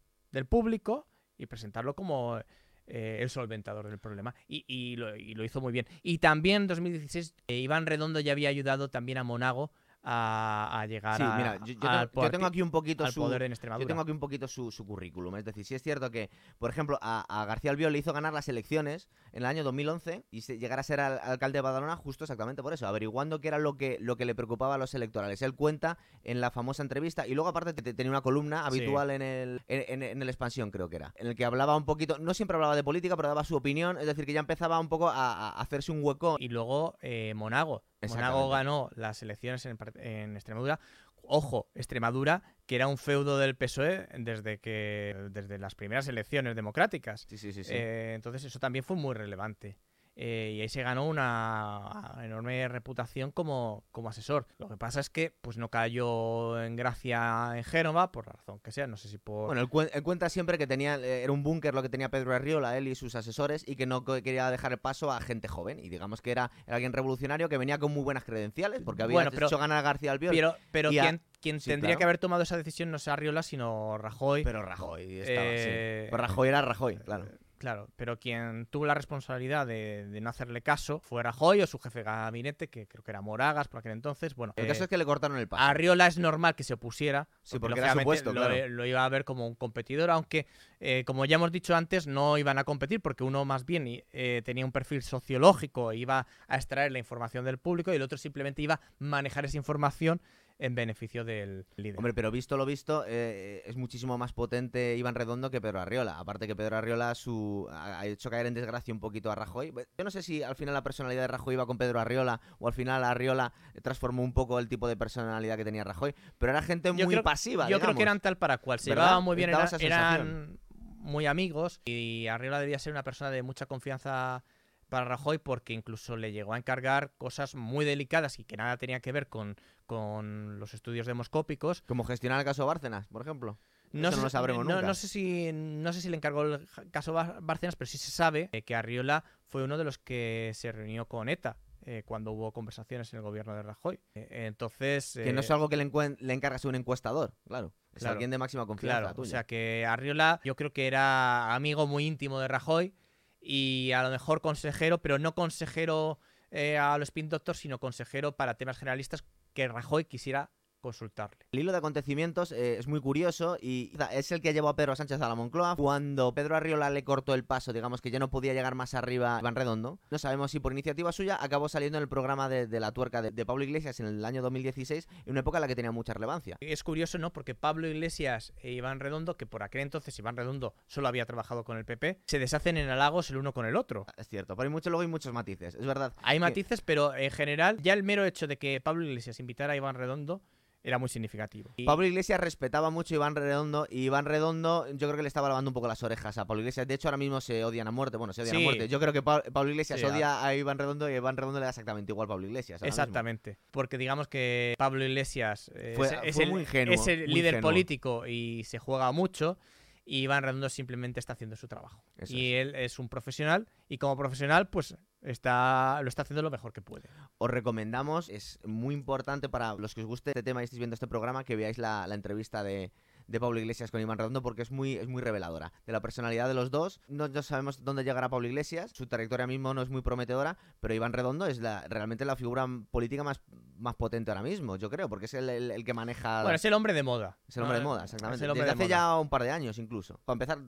[0.48, 1.06] público
[1.38, 2.40] y presentarlo como
[2.88, 4.34] eh, el solventador del problema.
[4.48, 5.86] Y, lo, hizo muy bien.
[6.02, 9.70] Y también en 2016 eh, Iván Redondo ya había ayudado también a Monago
[10.02, 13.84] a, llegar sí, mira, yo, yo, tengo, aquí un poquito su, poder en Extremadura.
[13.84, 15.36] Yo tengo aquí un poquito su, currículum.
[15.36, 18.48] Es decir, si es cierto que, por ejemplo, a, García Albiol le hizo ganar las
[18.48, 22.72] elecciones en el año 2011 y llegar a ser alcalde de Badalona justo exactamente por
[22.72, 25.42] eso, averiguando qué era lo que, lo que le preocupaba a los electorales.
[25.42, 29.62] Él cuenta en la famosa entrevista y luego aparte tenía una columna habitual en, el,
[29.68, 32.76] en, el Expansión, creo que era, en el que hablaba un poquito, no siempre hablaba
[32.76, 35.92] de política, pero daba su opinión, es decir, que ya empezaba un poco a, hacerse
[35.92, 36.36] un hueco.
[36.38, 40.80] Y luego eh, Monago Monago ganó las elecciones en, Extremadura.
[41.22, 47.26] Ojo, Extremadura, que era un feudo del PSOE desde que desde las primeras elecciones democráticas.
[47.28, 47.62] Sí, sí, sí.
[47.68, 49.76] Eh, entonces eso también fue muy relevante.
[50.22, 54.46] Eh, y ahí se ganó una enorme reputación como, como asesor.
[54.58, 58.60] Lo que pasa es que pues no cayó en gracia en Génova, por la razón
[58.60, 59.46] que sea, no sé si por...
[59.46, 62.76] Bueno, él, cuenta siempre que tenía eh, era un búnker lo que tenía Pedro Arriola,
[62.76, 65.78] él y sus asesores, y que no quería dejar el paso a gente joven.
[65.78, 69.56] Y digamos que era, alguien revolucionario que venía con muy buenas credenciales, porque había hecho
[69.56, 70.34] ganar a García Albiol.
[70.34, 71.22] Pero, pero quien,
[71.60, 74.44] tendría que haber tomado esa decisión no es Arriola, sino Rajoy.
[74.44, 76.08] Pero Rajoy estaba, eh...
[76.10, 77.24] Pues Rajoy era Rajoy, claro.
[77.60, 81.98] Claro, pero quien tuvo la responsabilidad de, no hacerle caso fue Rajoy o su jefe
[81.98, 84.34] de gabinete, que creo que era Moragas por aquel entonces.
[84.34, 85.62] Bueno, el caso eh, es que le cortaron el paso.
[85.62, 87.28] A Riola es normal que se opusiera.
[87.42, 90.46] Sí, porque, era supuesto, lo, lo, iba a ver como un competidor, aunque,
[90.80, 94.40] eh, como ya hemos dicho antes, no iban a competir porque uno más bien eh,
[94.42, 98.16] tenía un perfil sociológico, e iba a extraer la información del público y el otro
[98.16, 100.22] simplemente iba a manejar esa información
[100.60, 101.96] en beneficio del líder.
[101.96, 106.18] Hombre, pero visto lo visto, eh, es muchísimo más potente Iván Redondo que Pedro Arriola.
[106.18, 109.72] Aparte que Pedro Arriola su, ha hecho caer en desgracia un poquito a Rajoy.
[109.96, 112.68] Yo no sé si al final la personalidad de Rajoy iba con Pedro Arriola o
[112.68, 116.14] al final Arriola transformó un poco el tipo de personalidad que tenía Rajoy.
[116.36, 117.68] Pero era gente muy pasiva.
[117.68, 118.78] Yo creo que eran tal para cual.
[118.78, 120.58] Se llevaban muy bien, eran
[121.00, 124.44] muy amigos y Arriola debía ser una persona de mucha confianza
[124.90, 129.00] para Rajoy porque incluso le llegó a encargar cosas muy delicadas y que nada tenía
[129.00, 131.82] que ver con, con los estudios demoscópicos.
[131.86, 133.58] Como gestionar el caso Bárcenas, por ejemplo.
[133.92, 134.82] No, no lo sabremos nunca.
[134.82, 138.50] No sé, si, no sé si le encargó el caso Bárcenas, pero sí se sabe
[138.50, 141.56] que Arriola fue uno de los que se reunió con ETA.
[141.86, 143.98] Eh, cuando hubo conversaciones en el gobierno de Rajoy.
[144.14, 145.12] Eh, entonces.
[145.14, 147.72] Que no es eh, algo que le, le encargas a un encuestador, claro.
[147.94, 149.00] Es alguien de máxima confianza.
[149.00, 152.94] Claro, o sea que Arriola, yo creo que era amigo muy íntimo de Rajoy
[153.40, 156.18] y a lo mejor consejero, pero no consejero
[156.50, 159.24] eh, a los Spin Doctors, sino consejero para temas generalistas
[159.54, 160.50] que Rajoy quisiera
[160.80, 161.46] consultarle.
[161.52, 164.96] El hilo de acontecimientos eh, es muy curioso y es el que llevó a Pedro
[164.96, 165.76] Sánchez a la Moncloa.
[165.76, 169.38] Cuando Pedro Arriola le cortó el paso, digamos que ya no podía llegar más arriba
[169.40, 172.92] Iván Redondo, no sabemos si por iniciativa suya acabó saliendo en el programa de, la
[172.92, 175.92] tuerca de, Pablo Iglesias en el año 2016, en una época en la que tenía
[175.92, 176.56] mucha relevancia.
[176.60, 177.32] Es curioso, ¿no?
[177.32, 181.64] Porque Pablo Iglesias e Iván Redondo, que por aquel entonces Iván Redondo solo había trabajado
[181.64, 184.06] con el PP, se deshacen en halagos el uno con el otro.
[184.16, 186.14] Es cierto, pero hay mucho, luego hay muchos matices, es verdad.
[186.22, 189.76] Hay matices, pero en general ya el mero hecho de que Pablo Iglesias invitara a
[189.76, 190.42] Iván Redondo
[190.82, 191.74] era muy significativo.
[191.84, 195.48] Pablo Iglesias respetaba mucho a Iván Redondo y Iván Redondo yo creo que le estaba
[195.48, 196.86] lavando un poco las orejas a Pablo Iglesias.
[196.86, 198.16] De hecho, ahora mismo se odian a muerte.
[198.16, 198.88] Bueno, se odian a muerte.
[198.88, 202.12] Yo creo que Pablo Iglesias odia a Iván Redondo y Iván Redondo le da exactamente
[202.12, 202.82] igual a Pablo Iglesias.
[202.82, 203.58] Exactamente.
[203.70, 209.58] Porque digamos que Pablo Iglesias eh, es, el, líder político y se juega mucho
[210.04, 212.02] y Iván Redondo simplemente está haciendo su trabajo.
[212.26, 216.72] y él es un profesional y como profesional pues está, lo está haciendo lo mejor
[216.72, 217.08] que puede.
[217.38, 220.94] Os recomendamos, es muy importante para los que os guste este tema y estéis viendo
[220.94, 222.92] este programa, que veáis la, entrevista de,
[223.26, 226.48] de Pablo Iglesias con Iván Redondo porque es muy, es muy reveladora de la personalidad
[226.48, 227.00] de los dos.
[227.08, 230.94] No, no sabemos dónde llegará Pablo Iglesias, su trayectoria mismo no es muy prometedora, pero
[230.94, 233.40] Iván Redondo es la, realmente la figura política más,
[233.78, 236.42] más potente ahora mismo, yo creo, porque es el, el- el que maneja...
[236.42, 237.38] Bueno, es el hombre de moda.
[237.48, 238.46] Es el hombre de Ah, moda, exactamente.
[238.46, 238.88] Desde de hace moda.
[238.88, 240.20] ya un par de años incluso.
[240.24, 240.58] Para empezar,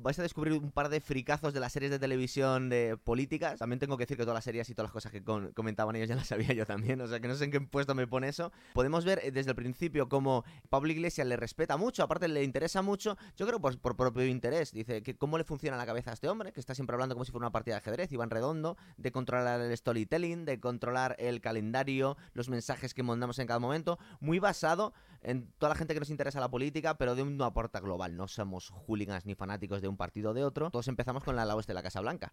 [0.00, 3.58] vais a descubrir un par de fricazos de las series de televisión de políticas.
[3.58, 6.08] También tengo que decir que todas las series y todas las cosas que comentaban ellos
[6.08, 7.00] ya las sabía yo también.
[7.00, 8.52] O sea que no sé en qué puesto me pone eso.
[8.74, 12.82] Podemos ver eh, desde el principio cómo Pablo Iglesias le respeta mucho, aparte le interesa
[12.82, 14.72] mucho, yo creo por, por propio interés.
[14.72, 17.24] Dice que cómo le funciona la cabeza a este hombre, que está siempre hablando como
[17.24, 21.40] si fuera una partida de ajedrez, Iván Redondo, de controlar el storytelling, de controlar el
[21.40, 23.98] calendario, los mensajes que mandamos en cada momento.
[24.20, 27.80] Muy basado en toda la gente que nos interesa la política, pero de una porta
[27.80, 28.16] global.
[28.16, 30.70] No somos hooligans ni fanáticos de un partido o de otro.
[30.70, 32.32] Todos empezamos con la ala oeste de la Casa Blanca.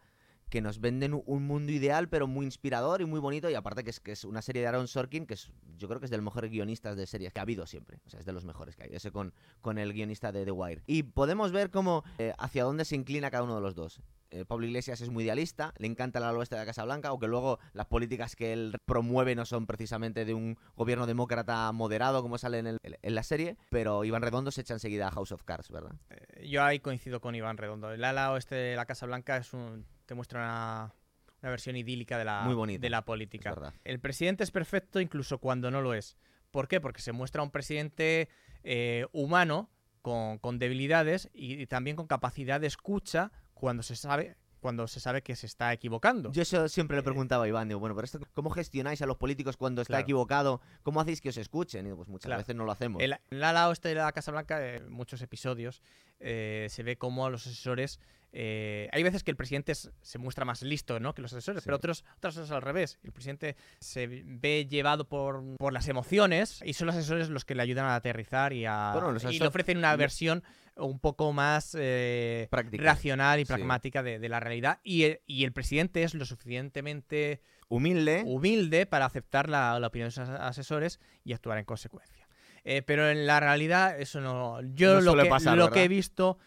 [0.50, 3.50] Que nos venden un- un mundo ideal, pero muy inspirador y muy bonito.
[3.50, 6.00] Y aparte que es, que es una serie de Aaron Sorkin, que es, yo creo
[6.00, 8.00] que es del mejor guionistas de series que ha habido siempre.
[8.06, 8.89] O sea, es de los mejores que hay.
[8.93, 10.84] Ese con, con el guionista de The Wire.
[10.86, 14.02] Y podemos ver cómo eh, hacia dónde se inclina cada uno de los dos.
[14.36, 17.28] Eh, Pablo Iglesias es muy idealista, le encanta ala oeste de la Casa Blanca, aunque
[17.28, 22.38] luego las políticas que él promueve no son precisamente de un gobierno demócrata moderado, como
[22.38, 23.56] sale en, el- en la serie.
[23.69, 25.93] Pero Iván Redondo se echa enseguida a House of Cards, ¿verdad?
[26.10, 27.91] Eh, Yo ahí coincido con Iván Redondo.
[27.91, 30.93] El ala oeste de la Casa Blanca es un, te muestra una,
[31.41, 33.74] una versión idílica de la, Muy bonita, de la Es política.
[33.86, 36.17] El presidente es perfecto incluso cuando no lo es.
[36.52, 36.82] ¿Por qué?
[36.82, 38.28] Porque se muestra un presidente
[38.63, 39.69] eh, humano
[40.02, 45.00] con, con debilidades y, y también con capacidad de escucha cuando se sabe cuando se
[45.00, 46.32] sabe que se está equivocando.
[46.32, 49.06] Yo eso siempre le Eh, preguntaba a Iván, digo, bueno, pero esto, ¿cómo gestionáis a
[49.06, 50.04] los políticos cuando está Claro.
[50.06, 50.60] equivocado?
[50.82, 51.82] ¿Cómo hacéis que os escuchen?
[51.82, 52.39] Y digo, pues muchas Claro.
[52.41, 53.00] veces no lo hacemos.
[53.04, 55.84] El, el ala oeste de la Casa Blanca, en muchos episodios,
[56.20, 58.00] eh, se ve como a los asesores.
[58.38, 61.13] eh, hay veces que el presidente es- se muestra más listo ¿no?
[61.13, 61.68] que los asesores, Sí.
[61.68, 63.00] pero otros, otras veces al revés.
[63.04, 67.56] El presidente se ve llevado por, por las emociones y son los asesores los que
[67.56, 70.44] le ayudan a aterrizar y, a, Bueno, y le ofrecen una versión
[70.78, 73.54] un poco más eh, racional y Sí.
[73.54, 74.80] pragmática de, de la realidad.
[74.84, 78.24] Y el, y el presidente es lo suficientemente Humilde.
[78.26, 82.28] humilde para aceptar la, la opinión de sus as- asesores y actuar en consecuencia.
[82.64, 84.60] Eh, pero en la realidad eso no...
[84.74, 86.38] Yo No lo, que, pasar, lo que he visto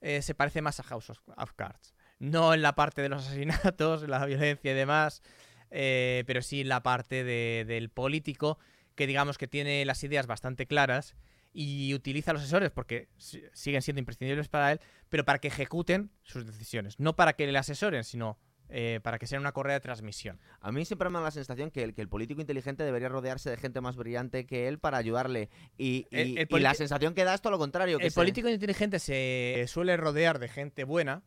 [0.00, 1.94] eh, se parece más a House of, of Cards.
[2.18, 5.22] No en la parte de los asesinatos, la violencia y demás,
[5.70, 8.58] pero sí en la parte de- del político
[8.94, 11.14] que digamos que tiene las ideas bastante claras
[11.58, 15.48] y utiliza a los asesores porque si- siguen siendo imprescindibles para él, pero para que
[15.48, 17.00] ejecuten sus decisiones.
[17.00, 18.38] No para que le asesoren, sino
[18.68, 20.40] eh, para que sea una correa de transmisión.
[20.60, 23.48] A mí siempre me da la sensación que el, que el político inteligente debería rodearse
[23.48, 25.48] de gente más brillante que él para ayudarle.
[25.78, 27.98] Y, y- El- el y la sensación que da es todo lo contrario.
[27.98, 31.22] que El político inteligente se suele rodear de gente buena,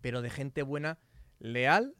[0.00, 0.98] pero de gente buena
[1.38, 1.94] leal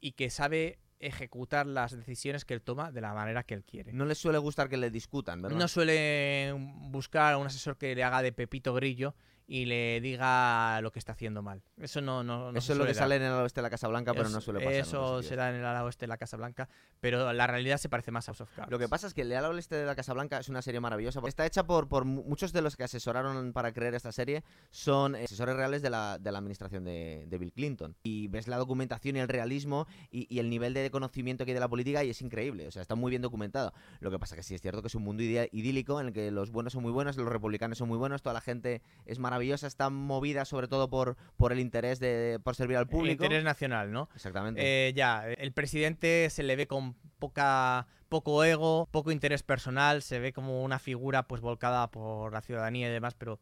[0.00, 3.92] y que sabe ejecutar las decisiones que él toma de la manera que él quiere.
[3.92, 5.58] No les suele gustar que le discutan, ¿verdad?
[5.58, 6.52] No suele
[6.90, 9.14] buscar a un asesor que le haga de pepito grillo
[9.48, 11.62] y le diga lo que está haciendo mal.
[11.76, 12.96] Eso no, no, no Eso es lo que dar.
[13.02, 14.72] sale en el oeste de la Casa Blanca, pero no suele pasar.
[14.74, 15.26] Eso sitios.
[15.26, 16.68] se da en el ala oeste de la Casa Blanca,
[17.00, 18.70] pero la realidad se parece más a House of Cards.
[18.70, 20.62] Lo que pasa es que El Leal al Oeste de la Casa Blanca es una
[20.62, 21.20] serie maravillosa.
[21.26, 24.42] Está hecha por, por mu- muchos de los que asesoraron para crear esta serie.
[24.70, 27.94] Son eh, asesores reales de la, de la administración de, de Bill Clinton.
[28.02, 31.54] Y ves la documentación y el realismo y, y el nivel de conocimiento que hay
[31.54, 32.66] de la política y es increíble.
[32.66, 33.72] O sea, está muy bien documentado.
[34.00, 36.30] Lo que pasa que sí es cierto que es un mundo idílico en el que
[36.30, 39.35] los buenos son muy buenos, los republicanos son muy buenos, toda la gente es maravillosa,
[39.42, 43.24] está movida sobre todo por, por el interés de por servir al público.
[43.24, 44.08] Interés nacional, ¿no?
[44.14, 44.60] Exactamente.
[44.62, 50.18] Eh, ya, el presidente se le ve con poca poco ego, poco interés personal, se
[50.20, 53.40] ve como una figura pues volcada por la ciudadanía y demás, pero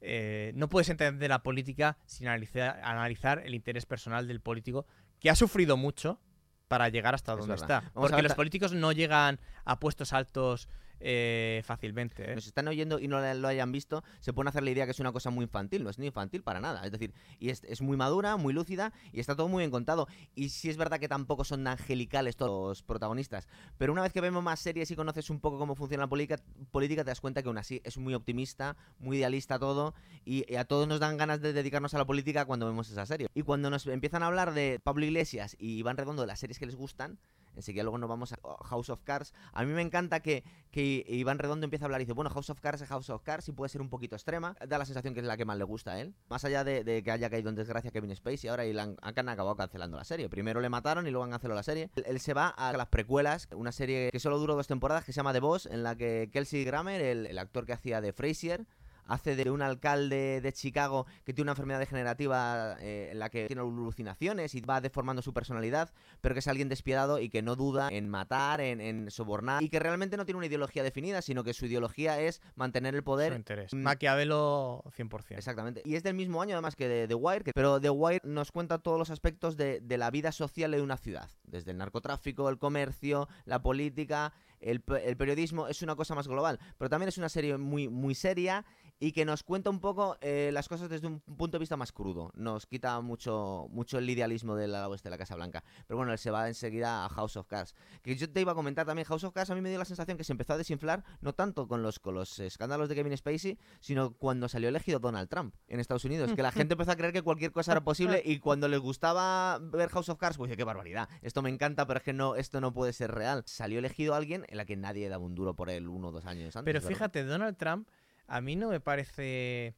[0.00, 4.86] eh, no puedes entender la política sin analizar, analizar el interés personal del político
[5.20, 6.20] que ha sufrido mucho
[6.68, 7.78] para llegar hasta Es donde verdad.
[7.78, 7.92] está.
[7.94, 10.68] Vamos Porque los políticos no llegan a puestos altos
[11.06, 12.32] eh, fácilmente.
[12.32, 12.34] ¿eh?
[12.34, 15.00] nos están oyendo y no lo hayan visto, se pueden hacer la idea que es
[15.00, 15.84] una cosa muy infantil.
[15.84, 16.84] No es ni infantil para nada.
[16.84, 20.08] Es decir, y es, es muy madura, muy lúcida y está todo muy bien contado.
[20.34, 23.48] Y sí es verdad que tampoco son angelicales todos los protagonistas.
[23.76, 26.42] Pero una vez que vemos más series y conoces un poco cómo funciona la política,
[26.70, 29.94] política te das cuenta que aún así es muy optimista, muy idealista todo.
[30.24, 33.28] Y, a todos nos dan ganas de dedicarnos a la política cuando vemos esa serie.
[33.34, 36.58] Y cuando nos empiezan a hablar de Pablo Iglesias y Iván Redondo de las series
[36.58, 37.18] que les gustan,
[37.56, 39.32] enseguida luego nos vamos a House of Cards.
[39.52, 42.50] A mí me encanta que, que Iván Redondo empieza a hablar y dice, bueno, House
[42.50, 44.56] of Cards es House of Cards y puede ser un poquito extrema.
[44.66, 46.14] Da la sensación que es la que más le gusta a él.
[46.28, 49.28] Más allá de, que haya caído en desgracia Kevin Spacey ahora y la han, han
[49.28, 50.28] acabado cancelando la serie.
[50.28, 51.90] Primero le mataron y luego han cancelado la serie.
[51.96, 55.12] Él, él se va a las precuelas, una serie que solo duró dos temporadas que
[55.12, 58.12] se llama The Boss, en la que Kelsey Grammer, el, el actor que hacía de
[58.12, 58.66] Frasier,
[59.06, 63.46] hace de un alcalde de Chicago que tiene una enfermedad degenerativa eh, en la que
[63.46, 65.90] tiene alucinaciones y va deformando su personalidad,
[66.20, 69.78] pero que es alguien despiadado y que no duda en matar, en, sobornar y que
[69.78, 73.32] realmente no tiene una ideología definida, sino que su ideología es mantener el poder.
[73.32, 73.74] Su interés.
[73.74, 75.36] Maquiavelo 100%.
[75.36, 75.82] Exactamente.
[75.84, 78.78] Y es del mismo año además que de The Wire, pero The Wire nos cuenta
[78.78, 82.58] todos los aspectos de, de la vida social de una ciudad, desde el narcotráfico, el
[82.58, 87.28] comercio, la política, el, el, periodismo es una cosa más global, pero también es una
[87.28, 88.64] serie muy, muy seria
[89.00, 91.92] y que nos cuenta un poco eh, las cosas desde un punto de vista más
[91.92, 92.30] crudo.
[92.34, 95.64] Nos quita mucho, mucho el idealismo del lado oeste de la Casa Blanca.
[95.86, 97.74] Pero bueno, él se va enseguida a House of Cards.
[98.02, 99.84] Que yo te iba a comentar también, House of Cards a mí me dio la
[99.84, 103.16] sensación que se empezó a desinflar, no tanto con los, con los escándalos de Kevin
[103.16, 106.32] Spacey, sino cuando salió elegido Donald Trump en Estados Unidos.
[106.34, 109.58] Que la gente empezó a creer que cualquier cosa era posible y cuando les gustaba
[109.58, 112.60] ver House of Cards, pues qué barbaridad, esto me encanta, pero es que no, esto
[112.60, 113.42] no puede ser real.
[113.46, 116.24] Salió elegido alguien en la que nadie daba un duro por él uno o dos
[116.26, 116.64] años antes.
[116.64, 117.88] Pero fíjate, Donald Trump
[118.26, 119.74] a mí no me parece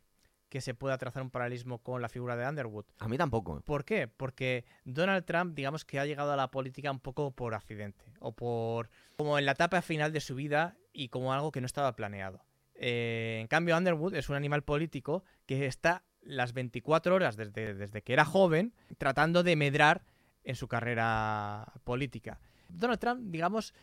[0.48, 2.84] que se pueda trazar un paralelismo con la figura de Underwood.
[2.98, 3.60] A mí tampoco.
[3.62, 4.06] ¿Por qué?
[4.06, 8.32] Porque Donald Trump, digamos que ha llegado a la política un poco por accidente, o
[8.32, 11.96] por como en la etapa final de su vida y como algo que no estaba
[11.96, 12.44] planeado.
[12.74, 18.02] Eh, en cambio, Underwood es un animal político que está las 24 horas desde, desde
[18.02, 20.04] que era joven tratando de medrar
[20.44, 22.38] en su carrera política.
[22.68, 23.74] Donald Trump, digamos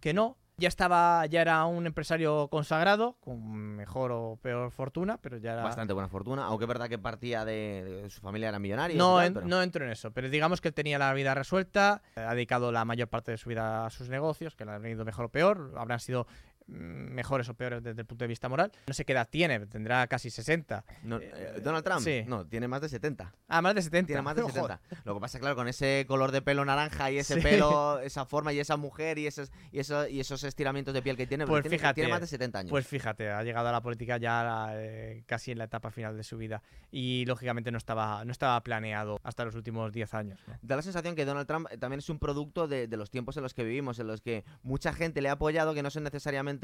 [0.00, 5.36] que no, ya estaba, ya era un empresario consagrado, con mejor o peor fortuna, pero
[5.36, 5.62] ya era...
[5.62, 8.96] Bastante buena fortuna, aunque es verdad que partía de, su familia era millonaria.
[8.96, 12.72] No, no entro en eso, pero digamos que él tenía la vida resuelta, ha dedicado
[12.72, 15.28] la mayor parte de su vida a sus negocios, que le han ido mejor o
[15.28, 16.26] peor, habrán sido
[16.66, 18.72] mejores o peores desde el punto de vista moral.
[18.86, 20.84] No sé qué edad tiene, tendrá casi 60.
[21.04, 22.00] Eh, ¿Donald Trump?
[22.00, 22.24] Sí.
[22.26, 23.32] No, tiene más de 70.
[23.48, 24.06] Ah, más de 70.
[24.06, 24.80] Tiene más de 70.
[25.04, 28.52] Lo que pasa, claro, con ese color de pelo naranja y ese pelo, esa forma
[28.52, 31.78] y esa mujer y esos, y, y esos estiramientos de piel que tiene, pues tiene,
[31.78, 32.70] fíjate, tiene más de 70 años.
[32.70, 36.24] Pues fíjate, ha llegado a la política ya eh, casi en la etapa final de
[36.24, 40.40] su vida y lógicamente no estaba, no estaba planeado hasta los últimos 10 años.
[40.62, 43.42] Da la sensación que Donald Trump también es un producto de, de, los tiempos en
[43.42, 46.55] los que vivimos, en los que mucha gente le ha apoyado, que no son necesariamente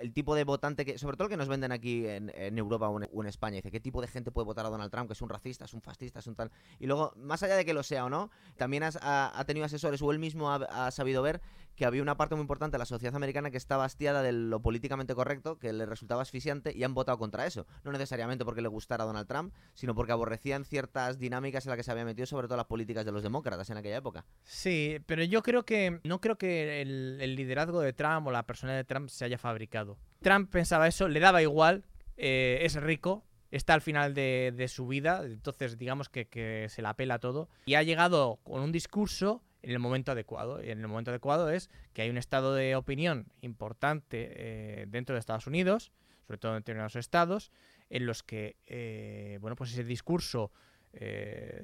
[0.00, 3.00] el tipo de votante que, sobre todo el que nos venden aquí en, Europa o
[3.22, 5.08] en, España, dice, ¿qué tipo de gente puede votar a Donald Trump?
[5.08, 6.50] Que es un racista, es un fascista, es un tal.
[6.78, 10.10] Y luego, más allá de que lo sea o no, también ha, tenido asesores o
[10.10, 11.40] él mismo ha, sabido ver
[11.76, 14.60] que había una parte muy importante de la sociedad americana que estaba hastiada de lo
[14.60, 17.66] políticamente correcto, que le resultaba asfixiante y han votado contra eso.
[17.82, 21.82] No necesariamente porque le gustara Donald Trump, sino porque aborrecían ciertas dinámicas en las que
[21.82, 24.24] se había metido, sobre todo las políticas de los demócratas en aquella época.
[24.42, 28.74] Sí, pero yo creo que no creo que el, liderazgo de Trump o la persona
[28.74, 29.98] de Trump se haya fabricado.
[30.20, 31.84] Trump pensaba eso, le daba igual,
[32.16, 37.18] eh, es rico, está al final de, su vida, entonces digamos que, se la pela
[37.18, 40.62] todo, y ha llegado con un discurso en el momento adecuado.
[40.62, 45.14] Y en el momento adecuado es que hay un estado de opinión importante eh, dentro
[45.14, 45.90] de Estados Unidos,
[46.26, 47.50] sobre todo en determinados estados,
[47.90, 50.52] en los que, eh, bueno, pues ese discurso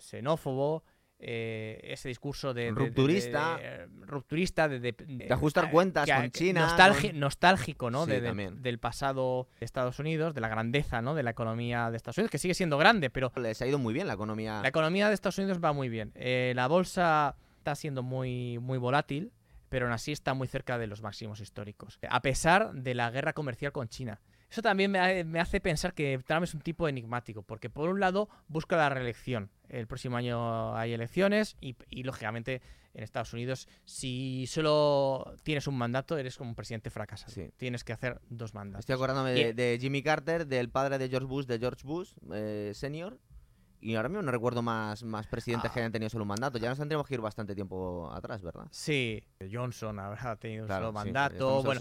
[0.00, 0.82] xenófobo,
[1.20, 4.94] eh, ese discurso de rupturista, de, rupturista, de,
[5.30, 6.74] ajustar cuentas con China,
[7.14, 8.06] nostálgico, ¿no?
[8.06, 11.14] del pasado de Estados Unidos, de la grandeza, ¿no?
[11.14, 13.94] De la economía de Estados Unidos, que sigue siendo grande, pero les ha ido muy
[13.94, 14.62] bien la economía.
[14.62, 16.12] La economía de Estados Unidos va muy bien.
[16.56, 19.32] La bolsa está siendo muy muy volátil,
[19.68, 23.32] pero aún así está muy cerca de los máximos históricos, a pesar de la guerra
[23.32, 24.20] comercial con China.
[24.50, 28.28] Eso también me, hace pensar que Trump es un tipo enigmático, porque por un lado
[28.48, 29.48] busca la reelección.
[29.68, 32.60] El próximo año hay elecciones y, lógicamente
[32.92, 37.32] en Estados Unidos, si solo tienes un mandato, eres como un presidente fracasado.
[37.56, 38.80] Tienes que hacer dos mandatos.
[38.80, 43.20] Estoy acordándome de, Jimmy Carter, del padre de George Bush, de George Bush eh, senior,
[43.80, 45.82] y ahora mismo no recuerdo más, más presidentes que ah.
[45.82, 46.58] hayan tenido solo un mandato.
[46.58, 48.66] Ya nos tendríamos que ir bastante tiempo atrás, ¿verdad?
[48.70, 51.62] Sí, Johnson habrá tenido solo mandato.
[51.62, 51.80] Bueno,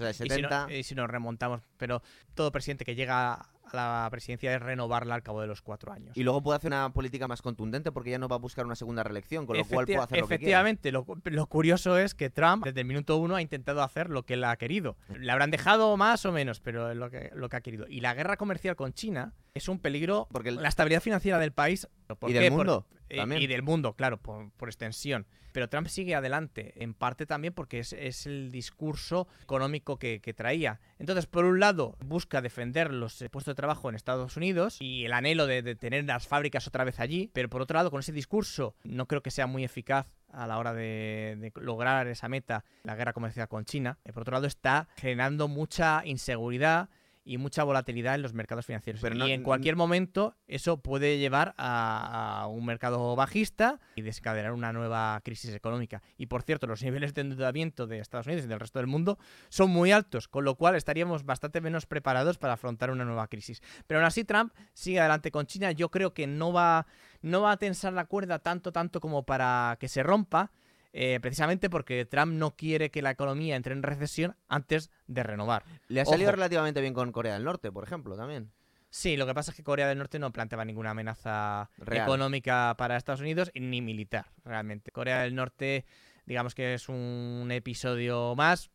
[0.69, 2.01] y si, nos remontamos, pero
[2.33, 6.15] todo presidente que llega la presidencia es renovarla al cabo de los cuatro años.
[6.17, 8.75] Y luego puede hacer una política más contundente porque ya no va a buscar una
[8.75, 11.05] segunda reelección, con lo cual puede hacer lo que Efectivamente, lo,
[11.47, 14.55] curioso es que Trump desde el minuto uno ha intentado hacer lo que él ha
[14.57, 14.97] querido.
[15.15, 17.85] Le habrán dejado más o menos, pero es lo que, lo que ha querido.
[17.87, 21.87] Y la guerra comercial con China es un peligro porque la estabilidad financiera del país
[22.27, 22.85] y del mundo.
[23.09, 25.25] Eh, y del mundo, claro, por, extensión.
[25.51, 30.79] Pero Trump sigue adelante, en parte también porque es, el discurso económico que, traía.
[30.99, 35.05] Entonces, por un lado, busca defender los eh, puestos de trabajo en Estados Unidos y
[35.05, 38.11] el anhelo de, tener las fábricas otra vez allí, pero por otro lado, con ese
[38.11, 42.95] discurso no creo que sea muy eficaz a la hora de, lograr esa meta, la
[42.95, 43.97] guerra comercial con China.
[44.13, 46.89] por otro lado, está generando mucha inseguridad
[47.29, 49.01] y mucha volatilidad en los mercados financieros.
[49.01, 54.01] Pero no- y en cualquier momento eso puede llevar a, a un mercado bajista y
[54.01, 56.01] desencadenar una nueva crisis económica.
[56.17, 59.19] Y por cierto, los niveles de endeudamiento de Estados Unidos y del resto del mundo
[59.49, 63.61] son muy altos, con lo cual estaríamos bastante menos preparados para afrontar una nueva crisis.
[63.85, 65.71] Pero aún así Trump sigue adelante con China.
[65.71, 66.87] Yo creo que no va,
[67.21, 70.51] no va a tensar la cuerda tanto, tanto como para que se rompa.
[70.93, 75.63] Eh, precisamente porque Trump no quiere que la economía entre en recesión antes de renovar.
[75.87, 76.35] Le ha salido Ojo.
[76.35, 78.51] relativamente bien con Corea del Norte, por ejemplo, también.
[78.89, 82.03] Sí, lo que pasa es que Corea del Norte no planteaba ninguna amenaza Real.
[82.05, 84.91] económica para Estados Unidos ni militar, realmente.
[84.91, 85.85] Corea del Norte,
[86.25, 88.71] digamos que es un episodio más,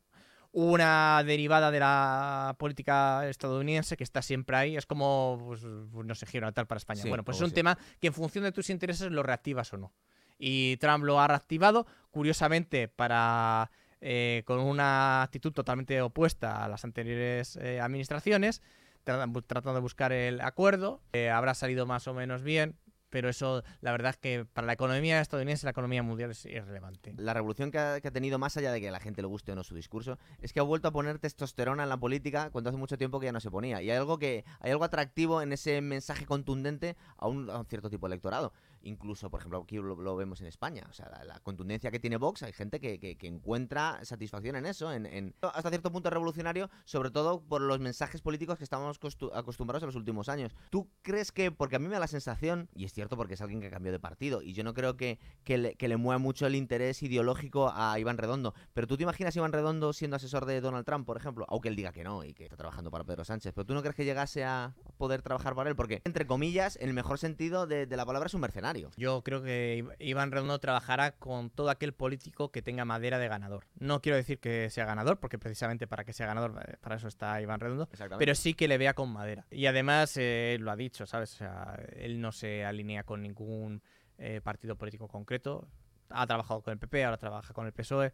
[0.53, 4.77] una derivada de la política estadounidense que está siempre ahí.
[4.77, 5.63] Es como, pues,
[5.93, 7.03] pues, no sé, Gibraltar para España.
[7.03, 9.79] Sí, bueno, pues es un tema que en función de tus intereses lo reactivas o
[9.79, 9.93] no.
[10.39, 16.85] Y Trump lo ha reactivado, curiosamente, para eh, con una actitud totalmente opuesta a las
[16.85, 18.63] anteriores eh, administraciones,
[19.03, 21.03] tratando de buscar el acuerdo.
[21.13, 22.79] Eh, habrá salido más o menos bien,
[23.11, 27.15] pero eso, la verdad es que para la economía estadounidense, la economía mundial es irrelevante.
[27.17, 29.57] La revolución que ha, tenido, más allá de que a la gente le guste o
[29.57, 32.79] no su discurso, es que ha vuelto a poner testosterona en la política cuando hace
[32.79, 33.83] mucho tiempo que ya no se ponía.
[33.83, 37.67] Y hay algo que hay algo atractivo en ese mensaje contundente a un, a un
[37.67, 38.53] cierto tipo de electorado.
[38.85, 40.87] Incluso, por ejemplo, aquí lo, vemos en España.
[40.89, 45.07] O sea, la, contundencia que tiene Vox, hay gente que, encuentra satisfacción en eso, en,
[45.07, 49.83] en- hasta cierto punto revolucionario, sobre todo por los mensajes políticos que estamos costu- acostumbrados
[49.83, 50.55] en los últimos años.
[50.71, 53.41] ¿Tú crees que, porque a mí me da la sensación, y es cierto porque es
[53.41, 56.55] alguien que cambió de partido, y yo no creo que, que le mueva mucho el
[56.55, 60.61] interés ideológico a Iván Redondo, pero tú te imaginas a Iván Redondo siendo asesor de
[60.61, 63.25] Donald Trump, por ejemplo, aunque él diga que no y que está trabajando para Pedro
[63.25, 66.77] Sánchez, pero tú no crees que llegase a poder trabajar para él, porque, entre comillas,
[66.77, 68.74] en el mejor sentido de, de la palabra es un mercenario.
[68.97, 73.29] Yo creo que Iv- Iván Redondo trabajará con todo aquel político que tenga madera de
[73.29, 73.67] ganador.
[73.79, 77.09] No quiero decir que sea ganador, porque precisamente para que sea ganador, eh, para eso
[77.09, 77.89] está Iván Redondo.
[78.19, 79.47] Pero sí que le vea con madera.
[79.51, 81.33] Y además, eh, lo ha dicho, ¿sabes?
[81.35, 83.83] O sea, él no se alinea con ningún
[84.19, 85.69] eh, partido político concreto.
[86.11, 88.13] Ha trabajado con el PP, ahora trabaja con el PSOE.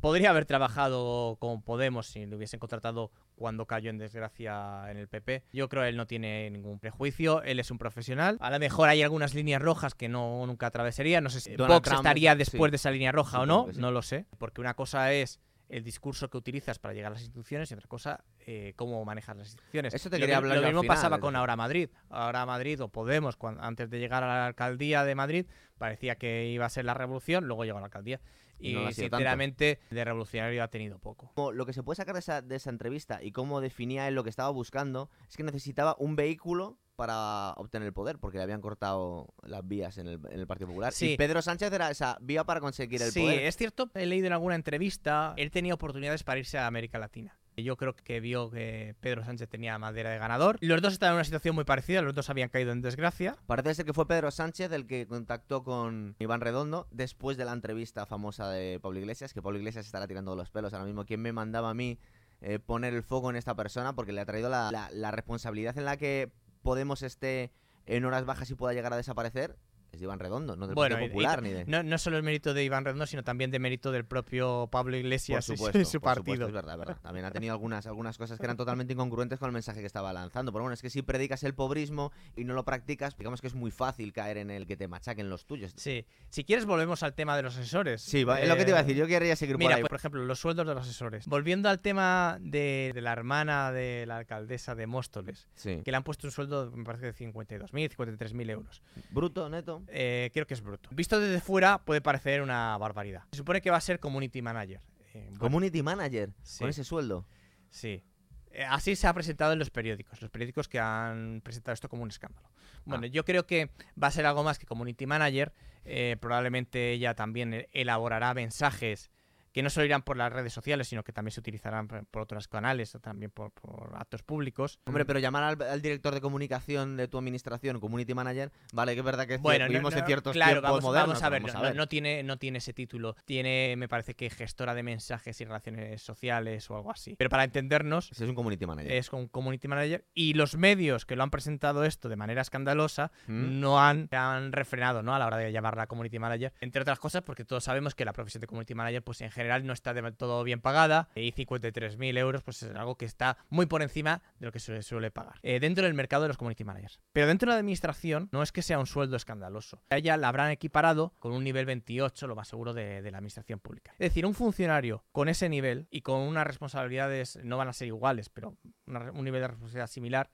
[0.00, 5.08] Podría haber trabajado con Podemos si le hubiesen contratado cuando cayó en desgracia en el
[5.08, 5.44] PP.
[5.52, 8.36] Yo creo que él no tiene ningún prejuicio, él es un profesional.
[8.40, 11.20] A lo mejor hay algunas líneas rojas que no nunca atravesaría.
[11.20, 12.38] No sé si Donald Vox Trump, estaría sí.
[12.38, 13.80] después de esa línea roja o no, sí.
[13.80, 14.26] no lo sé.
[14.38, 17.86] Porque una cosa es el discurso que utilizas para llegar a las instituciones y otra
[17.88, 19.92] cosa eh, cómo manejas las instituciones.
[19.92, 21.36] Eso te Lo quería mi- hablar Lo mismo final, pasaba con.
[21.36, 21.90] Ahora Madrid.
[22.08, 25.46] Ahora Madrid o Podemos, antes de llegar a la alcaldía de Madrid,
[25.76, 28.20] parecía que iba a ser la revolución, luego llegó a la alcaldía.
[28.58, 29.16] Y no sido tanto.
[29.18, 31.30] sinceramente, de revolucionario ha tenido poco.
[31.34, 34.14] Como lo que se puede sacar de esa, de esa entrevista y cómo definía él
[34.14, 38.42] lo que estaba buscando es que necesitaba un vehículo para obtener el poder, porque le
[38.42, 40.92] habían cortado las vías en el, en el Partido Popular.
[40.92, 41.12] Sí.
[41.12, 43.42] Y Pedro Sánchez era esa vía para conseguir el sí, poder.
[43.44, 47.37] es cierto, he leído en alguna entrevista, él tenía oportunidades para irse a América Latina.
[47.62, 50.58] Yo creo que vio que Pedro Sánchez tenía madera de ganador.
[50.60, 53.36] Los dos estaban en una situación muy parecida, los dos habían caído en desgracia.
[53.46, 57.52] Parece ser que fue Pedro Sánchez el que contactó con Iván Redondo después de la
[57.52, 61.04] entrevista famosa de Pablo Iglesias, que Pablo Iglesias estará tirando los pelos ahora mismo.
[61.04, 61.98] ¿Quién me mandaba a mí
[62.40, 63.94] eh, poner el foco en esta persona?
[63.94, 66.30] Porque le ha traído la responsabilidad en la que
[66.62, 67.50] Podemos esté
[67.86, 69.56] en horas bajas y pueda llegar a desaparecer.
[69.90, 71.64] Es de Iván Redondo, no del Bueno, Partido y Popular ni de...
[71.64, 74.96] No, no solo el mérito de Iván Redondo, sino también de mérito del propio Pablo
[74.98, 76.46] Iglesias y su- supuesto, y su por supuesto, partido.
[76.48, 76.96] es verdad, verdad.
[77.02, 80.12] También ha tenido algunas, algunas cosas que eran totalmente incongruentes con el mensaje que estaba
[80.12, 80.52] lanzando.
[80.52, 83.54] Pero bueno, es que si predicas el pobrismo y no lo practicas, digamos que es
[83.54, 85.72] muy fácil caer en el que te machaquen los tuyos.
[85.76, 86.04] Sí.
[86.28, 88.02] Si quieres, volvemos al tema de los asesores.
[88.02, 88.96] Sí, es lo que te iba a Eh, decir.
[88.96, 89.82] Yo querría seguir Mira, por ahí.
[89.84, 91.26] por ejemplo, los sueldos de los asesores.
[91.26, 95.80] Volviendo al tema de, de la hermana de la alcaldesa de Móstoles, Sí.
[95.82, 98.82] que le han puesto un sueldo, me parece, de 52.000, 53.000 euros.
[99.10, 99.77] Bruto, neto.
[99.88, 100.88] Eh, creo que es bruto.
[100.92, 103.22] Visto desde fuera, puede parecer una barbaridad.
[103.32, 104.80] Se supone que va a ser community manager.
[105.14, 106.32] Eh, bueno, Community manager.
[106.42, 106.58] Sí.
[106.60, 107.26] Con ese sueldo.
[107.70, 108.02] Sí.
[108.50, 112.02] Eh, así se ha presentado en los periódicos, los periódicos que han presentado esto como
[112.02, 112.48] un escándalo.
[112.84, 113.08] Bueno, Ah.
[113.08, 113.70] yo creo que
[114.02, 115.52] va a ser algo más que community manager.
[115.90, 119.10] eh, probablemente ella también elaborará mensajes
[119.52, 122.22] que no solo irán por las redes sociales, sino que también se utilizarán por, por
[122.22, 124.78] otros canales o también por, por actos públicos.
[124.86, 129.00] Hombre, pero llamar al, al director de comunicación de tu administración community manager, vale, que
[129.00, 131.08] es verdad que Bueno, cier- no- vivimos no, en ciertos claro, tiempos vamos, modernos.
[131.08, 133.16] vamos a ver, pero no, no tiene, no tiene ese título.
[133.24, 137.14] Tiene, me parece que gestora de mensajes y relaciones sociales o algo así.
[137.16, 138.92] Pero para entendernos, es un community manager.
[138.92, 143.10] es un community manager y los medios que lo han presentado esto de manera escandalosa
[143.26, 143.60] ¿Mm?
[143.60, 145.14] no han, han refrenado ¿no?
[145.14, 148.12] a la hora de llamarla community manager entre otras cosas porque todos sabemos que la
[148.12, 152.18] profesión de community manager pues en general no está de todo bien pagada y 53.000
[152.18, 155.38] euros pues es algo que está muy por encima de lo que se suele pagar
[155.42, 157.00] eh, dentro del mercado de los community managers.
[157.12, 159.82] Pero dentro de la administración no es que sea un sueldo escandaloso.
[159.90, 163.92] Ella la habrán equiparado con un nivel 28, lo más seguro, de, la administración pública.
[163.92, 167.88] Es decir, un funcionario con ese nivel y con unas responsabilidades, no van a ser
[167.88, 170.30] iguales, pero un nivel de responsabilidad similar,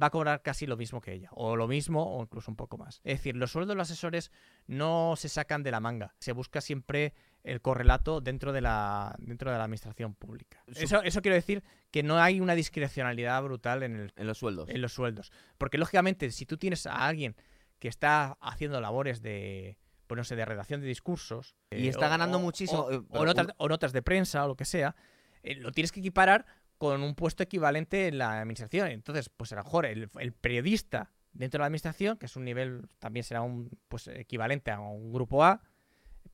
[0.00, 2.76] va a cobrar casi lo mismo que ella, o lo mismo o incluso un poco
[2.76, 3.00] más.
[3.04, 4.30] Es decir, los sueldos de los asesores
[4.66, 7.14] no se sacan de la manga, se busca siempre
[7.46, 10.62] el correlato dentro de la, dentro de la administración pública.
[10.66, 14.68] Eso, eso quiere decir que no hay una discrecionalidad brutal en, el, en los sueldos.
[14.68, 15.30] En los sueldos.
[15.56, 17.36] Porque lógicamente, si tú tienes a alguien
[17.78, 21.56] que está haciendo labores de, pues no sé, de redacción de discursos.
[21.70, 22.82] Y está ganando muchísimo.
[22.82, 24.96] O, eh, notas, de prensa o lo que sea.
[25.42, 26.46] Eh, lo tienes que equiparar
[26.78, 28.88] con un puesto equivalente en la administración.
[28.88, 30.08] Entonces, pues a lo mejor el,
[30.40, 34.80] periodista dentro de la administración, que es un nivel, también será un pues equivalente a
[34.80, 35.62] un grupo A,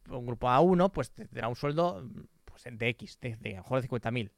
[0.09, 2.05] un grupo A1, pues tendrá un sueldo
[2.45, 4.31] pues, de X, de, de a lo mejor de 50.000.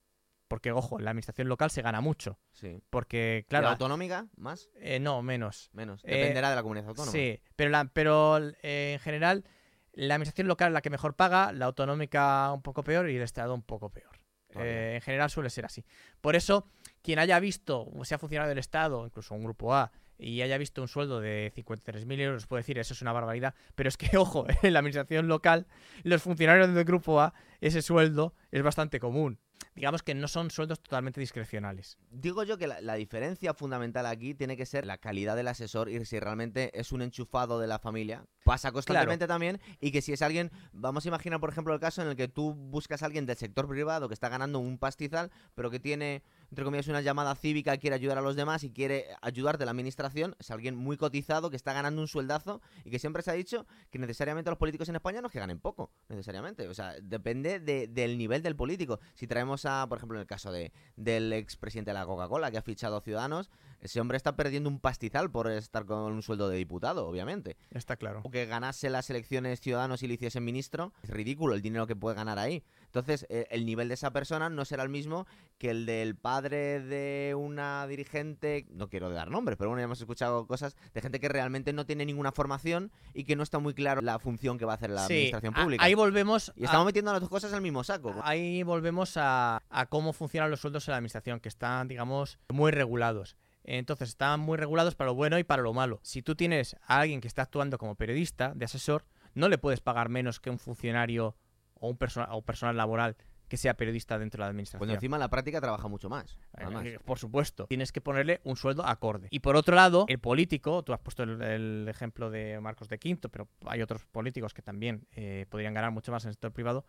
[0.48, 2.38] Porque, ojo, la administración local se gana mucho.
[2.52, 2.80] Sí.
[2.90, 3.64] Porque, claro.
[3.64, 4.70] ¿La autonómica más?
[4.76, 5.70] Eh, no, menos.
[5.72, 6.02] Menos.
[6.02, 7.12] Dependerá de la comunidad autónoma.
[7.12, 9.44] Sí, pero, la, pero eh, en general,
[9.92, 13.22] la administración local es la que mejor paga, la autonómica un poco peor y el
[13.22, 14.20] Estado un poco peor.
[14.56, 15.84] Eh, en general suele ser así.
[16.20, 16.68] Por eso,
[17.02, 20.82] quien haya visto, o sea funcionario del Estado, incluso un grupo A, y haya visto
[20.82, 23.54] un sueldo de 53.000 euros, puede decir, eso es una barbaridad.
[23.74, 25.66] Pero es que, ojo, en la administración local,
[26.02, 29.38] los funcionarios del grupo A, ese sueldo es bastante común
[29.74, 31.98] digamos que no son sueldos totalmente discrecionales.
[32.10, 36.04] Digo yo que la, diferencia fundamental aquí tiene que ser la calidad del asesor y
[36.04, 38.24] si realmente es un enchufado de la familia.
[38.44, 42.02] Pasa constantemente también y que si es alguien, vamos a imaginar por ejemplo el caso
[42.02, 45.30] en el que tú buscas a alguien del sector privado que está ganando un pastizal,
[45.54, 46.22] pero que tiene
[46.54, 49.72] entre comillas, una llamada cívica, quiere ayudar a los demás y quiere ayudarte a la
[49.72, 53.34] administración, es alguien muy cotizado que está ganando un sueldazo y que siempre se ha
[53.34, 56.68] dicho que necesariamente los políticos en España no es que ganen poco, necesariamente.
[56.68, 59.00] O sea, depende del nivel del político.
[59.14, 62.58] Si traemos a, por ejemplo, en el caso de, del expresidente de la Coca-Cola, que
[62.58, 63.50] ha fichado Ciudadanos,
[63.84, 67.58] ese hombre está perdiendo un pastizal por estar con un sueldo de diputado, obviamente.
[67.70, 68.22] Está claro.
[68.24, 71.94] O que ganase las elecciones Ciudadanos y le hiciesen ministro, es ridículo el dinero que
[71.94, 72.64] puede ganar ahí.
[72.86, 75.26] Entonces, eh, el nivel de esa persona no será el mismo
[75.58, 80.00] que el del padre de una dirigente, no quiero dar nombres, pero bueno, ya hemos
[80.00, 83.74] escuchado cosas de gente que realmente no tiene ninguna formación y que no está muy
[83.74, 85.84] claro la función que va a hacer la administración pública.
[85.84, 86.52] Ahí volvemos.
[86.56, 88.14] Y estamos metiendo las dos cosas el mismo saco.
[88.22, 92.70] Ahí volvemos a, a cómo funcionan los sueldos en la administración, que están, digamos, muy
[92.70, 93.36] regulados.
[93.64, 96.00] Entonces están muy regulados para lo bueno y para lo malo.
[96.02, 99.04] Si tú tienes a alguien que está actuando como periodista, de asesor,
[99.34, 101.36] no le puedes pagar menos que un funcionario
[101.74, 101.98] o un,
[102.30, 103.16] o personal laboral
[103.48, 104.78] que sea periodista dentro de la administración.
[104.78, 106.38] Cuando encima la práctica trabaja mucho más.
[106.58, 107.66] Eh, por supuesto.
[107.66, 109.28] Tienes que ponerle un sueldo acorde.
[109.30, 113.28] Y por otro lado, el político, tú has puesto el, ejemplo de Marcos de Quinto,
[113.28, 116.84] pero hay otros políticos que también eh, podrían ganar mucho más en el sector privado.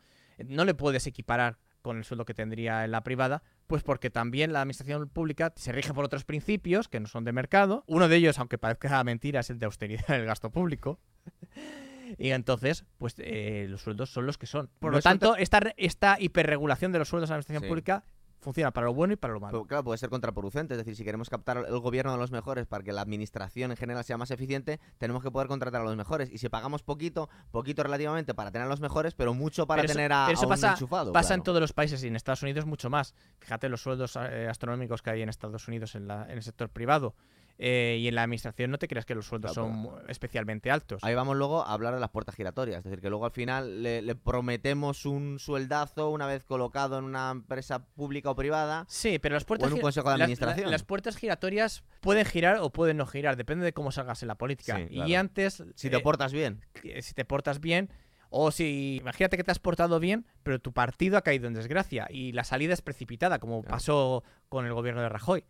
[0.48, 4.52] no le puedes equiparar con el sueldo que tendría en la privada, pues porque también
[4.52, 7.84] la administración pública se rige por otros principios que no son de mercado.
[7.86, 11.00] Uno de ellos, aunque parezca mentira, es el de austeridad del gasto público.
[12.18, 14.72] y entonces, pues eh, los sueldos son los que son.
[14.80, 18.04] Por lo tanto, esta, esta hiperregulación de los sueldos de la administración pública
[18.46, 19.66] funciona para lo bueno y para lo malo.
[19.66, 20.76] claro, puede ser contraproducente.
[20.76, 23.78] Es decir, si queremos captar el gobierno de los mejores para que la administración en
[23.78, 26.32] general sea más eficiente, tenemos que poder contratar a los mejores.
[26.32, 30.14] Y si pagamos poquito, poquito relativamente para tener a los mejores, pero mucho para tener
[30.14, 31.12] a, eso pasa, enchufado.
[31.12, 33.14] Pasa en todos los países y en Estados Unidos mucho más.
[33.40, 36.70] Fíjate los sueldos eh, astronómicos que hay en Estados Unidos en, la, en el sector
[36.70, 37.16] privado.
[37.58, 41.02] Eh, y en la administración no te creas que los sueldos son especialmente altos.
[41.04, 42.80] Ahí vamos luego a hablar de las puertas giratorias.
[42.80, 47.32] Es decir, que luego al final le, prometemos un sueldazo una vez colocado en una
[47.32, 48.86] empresa pública o privada.
[48.90, 50.70] Sí, pero las puertas, un consejo de administración.
[50.72, 54.36] Las, puertas giratorias pueden girar o pueden no girar, depende de cómo salgas en la
[54.36, 54.80] política.
[54.90, 55.64] Y antes.
[55.76, 56.62] Si te eh, portas bien.
[57.02, 57.90] Si te portas bien.
[58.30, 62.08] O si, imagínate que te has portado bien, pero tu partido ha caído en desgracia
[62.10, 65.46] y la salida es precipitada, como pasó con el gobierno de Rajoy.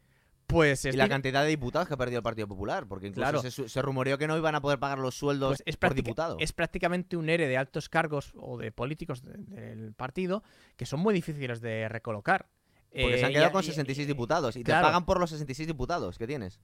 [0.48, 3.82] Pues y la cantidad de diputados que ha perdido el Partido Popular, porque incluso se,
[3.82, 6.38] rumoreó que no iban a poder pagar los sueldos pues por diputado.
[6.40, 10.44] Es prácticamente un ERE de altos cargos o de políticos del partido
[10.76, 12.48] que son muy difíciles de recolocar.
[12.92, 16.18] Porque se han eh, quedado con 66 diputados y te pagan por los 66 diputados
[16.18, 16.62] que tienes.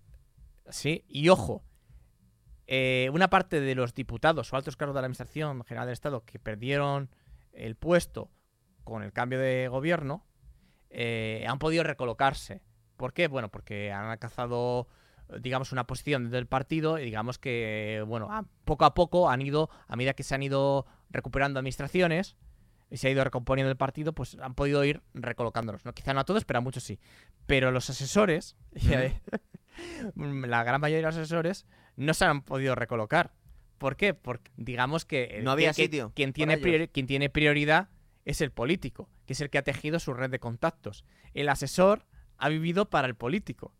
[0.70, 1.64] Sí, y ojo,
[2.68, 6.24] eh, una parte de los diputados o altos cargos de la Administración General del Estado
[6.24, 7.10] que perdieron
[7.52, 8.32] el puesto
[8.84, 10.26] con el cambio de gobierno
[10.90, 12.62] eh, han podido recolocarse
[13.02, 13.28] ¿Por qué?
[13.28, 14.88] Bueno, porque han alcanzado
[15.39, 18.30] digamos, una posición del partido y digamos que, bueno,
[18.64, 22.36] poco a poco han ido, a medida que se han ido recuperando administraciones
[22.91, 25.84] y se ha ido recomponiendo el partido, pues han podido ir recolocándolos.
[25.84, 25.93] ¿no?
[25.93, 26.99] Quizá no a todos, pero a muchos sí.
[27.47, 28.56] Pero los asesores,
[30.16, 33.32] la gran mayoría de los asesores, no se han podido recolocar.
[33.80, 34.14] ¿Por qué?
[34.14, 35.39] Porque digamos que...
[35.41, 36.12] No había sitio.
[36.14, 37.89] Quien tiene, quien tiene prioridad
[38.26, 41.04] es el político, que es el que ha tejido su red de contactos.
[41.34, 42.06] El asesor
[42.42, 43.74] ha vivido para el político.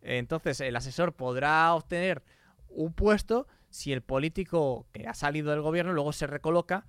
[0.00, 2.22] Entonces, el asesor podrá obtener
[2.68, 6.86] un puesto si el político que ha salido del gobierno luego se recoloca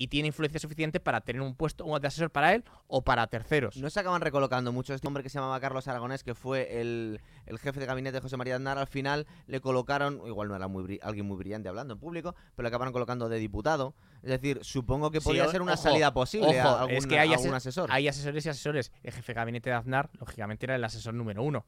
[0.00, 3.76] y tiene influencia suficiente para tener un puesto de asesor para él o para terceros.
[3.76, 4.94] No se acaban recolocando mucho.
[4.94, 7.20] Este hombre que se llamaba Carlos Aragonés, que fue el,
[7.60, 10.98] jefe de gabinete de José María Aznar, al final le colocaron, igual no era muy
[11.02, 13.94] alguien muy brillante hablando en público, pero le acabaron colocando de diputado.
[14.22, 17.90] Es decir, supongo que podría ser una salida posible a algún, es que hay asesor.
[17.92, 18.92] Hay asesores y asesores.
[19.02, 21.66] El jefe de gabinete de Aznar, lógicamente, era el asesor número uno.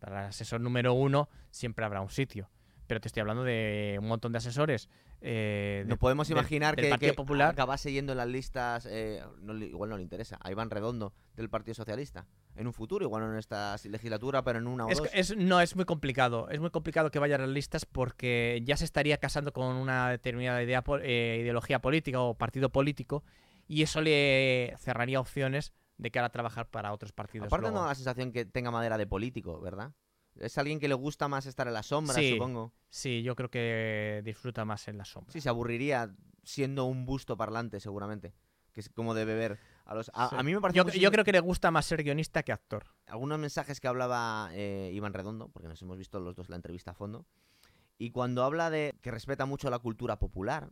[0.00, 2.50] Para el asesor número uno siempre habrá un sitio
[2.86, 4.88] pero te estoy hablando de un montón de asesores.
[5.20, 9.22] Eh, no podemos imaginar que, que Popular acabase yendo en las listas, eh,
[9.62, 12.26] igual no le interesa, a Iván Redondo del Partido Socialista.
[12.56, 15.08] En un futuro, igual no en esta legislatura, pero en una o es, dos.
[15.12, 16.48] Es, no, es muy complicado.
[16.50, 20.10] Es muy complicado que vaya a las listas porque ya se estaría casando con una
[20.10, 23.24] determinada idea, eh, ideología política o partido político
[23.66, 27.46] y eso le cerraría opciones de cara a trabajar para otros partidos.
[27.46, 29.92] Aparte no da la sensación que tenga madera de político, ¿verdad?
[30.38, 32.72] Es alguien que le gusta más estar en la sombra, supongo.
[32.88, 35.32] Sí, yo creo que disfruta más en la sombra.
[35.32, 38.34] Sí, se aburriría siendo un busto parlante, seguramente.
[38.72, 40.10] Que es como de beber a los.
[40.14, 40.76] A, mí me parece.
[40.76, 42.86] Yo, yo, creo que le gusta más ser guionista que actor.
[43.06, 46.90] Algunos mensajes que hablaba eh, Iván Redondo, porque nos hemos visto los dos la entrevista
[46.90, 47.24] a fondo.
[47.98, 50.70] Y cuando habla de que respeta mucho la cultura popular,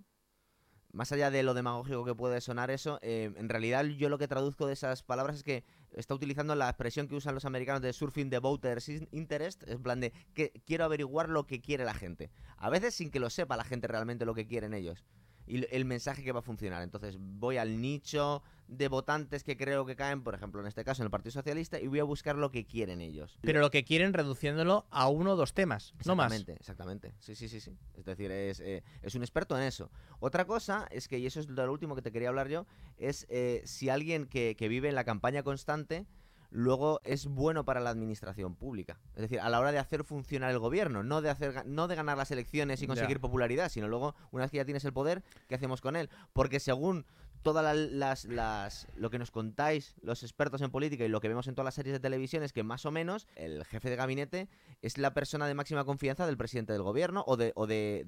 [0.92, 4.28] más allá de lo demagógico que puede sonar eso, eh, en realidad yo lo que
[4.28, 5.64] traduzco de esas palabras es que
[5.94, 10.00] está utilizando la expresión que usan los americanos de surfing the voters interest, en plan
[10.00, 12.30] de que quiero averiguar lo que quiere la gente.
[12.56, 15.04] A veces sin que lo sepa la gente realmente lo que quieren ellos
[15.46, 16.82] y el mensaje que va a funcionar.
[16.82, 18.42] Entonces voy al nicho
[18.72, 21.78] de votantes que creo que caen, por ejemplo, en este caso en el Partido Socialista,
[21.78, 23.38] y voy a buscar lo que quieren ellos.
[23.42, 26.32] Pero lo que quieren reduciéndolo a uno o dos temas, no más.
[26.32, 27.14] Exactamente, exactamente.
[27.18, 27.76] Sí, sí, sí, sí.
[27.94, 29.90] Es decir, es, eh, es, un experto en eso.
[30.20, 32.66] Otra cosa es que, y eso es lo último que te quería hablar yo,
[32.96, 36.06] es eh, si alguien que, que vive en la campaña constante
[36.52, 39.00] luego es bueno para la administración pública.
[39.14, 41.96] Es decir, a la hora de hacer funcionar el gobierno, no de hacer no de
[41.96, 45.22] ganar las elecciones y conseguir popularidad, sino luego, una vez que ya tienes el poder,
[45.48, 46.10] ¿qué hacemos con él?
[46.32, 47.06] Porque según
[47.42, 51.48] todas las, las, lo que nos contáis los expertos en política y lo que vemos
[51.48, 54.48] en todas las series de televisión es que más o menos el jefe de gabinete
[54.80, 58.04] es la persona de máxima confianza del presidente del gobierno o, de, o de,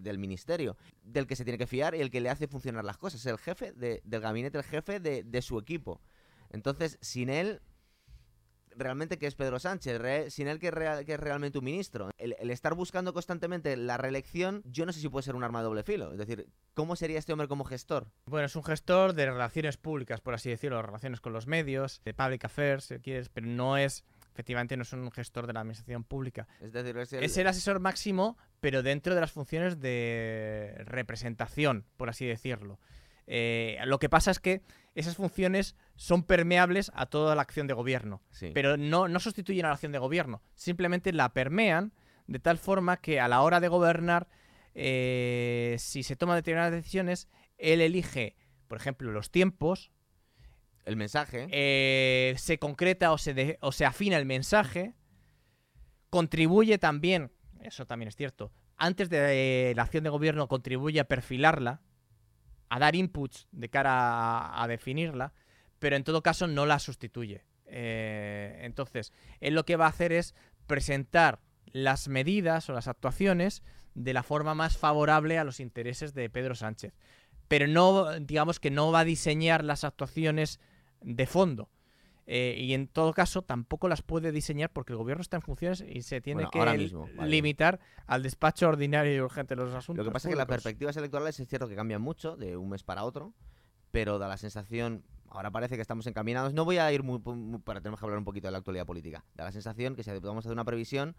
[0.00, 2.98] del ministerio, del que se tiene que fiar y el que le hace funcionar las
[2.98, 3.20] cosas.
[3.20, 6.00] Es el jefe del gabinete, el jefe de su equipo.
[6.50, 7.60] Entonces, sin él
[8.76, 12.10] realmente que es Pedro Sánchez, sin él que es, que es, realmente un ministro.
[12.18, 15.64] El, estar buscando constantemente la reelección, yo no sé si puede ser un arma de
[15.64, 16.12] doble filo.
[16.12, 18.08] Es decir, ¿cómo sería este hombre como gestor?
[18.26, 22.14] Bueno, es un gestor de relaciones públicas, por así decirlo, relaciones con los medios, de
[22.14, 24.04] public affairs, si quieres, pero no es
[24.34, 26.48] efectivamente no es un gestor de la administración pública.
[26.60, 32.08] Es decir, es es el, asesor máximo, pero dentro de las funciones de representación, por
[32.08, 32.80] así decirlo.
[33.26, 34.62] Eh, lo que pasa es que
[34.94, 38.22] esas funciones son permeables a toda la acción de gobierno,
[38.52, 41.92] pero no, no sustituyen a la acción de gobierno, simplemente la permean
[42.26, 44.28] de tal forma que a la hora de gobernar,
[44.74, 49.90] eh, si se toman determinadas decisiones, él elige, por ejemplo, los tiempos.
[50.84, 51.48] El mensaje.
[51.50, 54.94] Eh, se concreta o se, o se afina el mensaje.
[56.10, 61.82] Contribuye también, eso también es cierto, antes de la acción de gobierno contribuye a perfilarla
[62.68, 65.32] a dar inputs de cara a, definirla,
[65.78, 67.44] pero en todo caso no la sustituye.
[67.66, 70.34] Eh, entonces, él lo que va a hacer es
[70.66, 73.62] presentar las medidas o las actuaciones
[73.94, 76.94] de la forma más favorable a los intereses de Pedro Sánchez.
[77.48, 80.60] Pero no, digamos que no va a diseñar las actuaciones
[81.00, 81.68] de fondo.
[82.26, 85.84] Eh, y en todo caso, tampoco las puede diseñar porque el gobierno está en funciones
[85.86, 86.90] y se tiene que
[87.22, 90.04] limitar al despacho ordinario y urgente de los asuntos.
[90.04, 92.70] Lo que pasa es que las perspectivas electorales es cierto que cambian mucho de un
[92.70, 93.34] mes para otro,
[93.90, 96.54] pero da la sensación, ahora parece que estamos encaminados.
[96.54, 97.18] No voy a ir muy,
[97.60, 99.24] para tenemos que hablar un poquito de la actualidad política.
[99.34, 101.14] Da la sensación que si vamos a hacer una previsión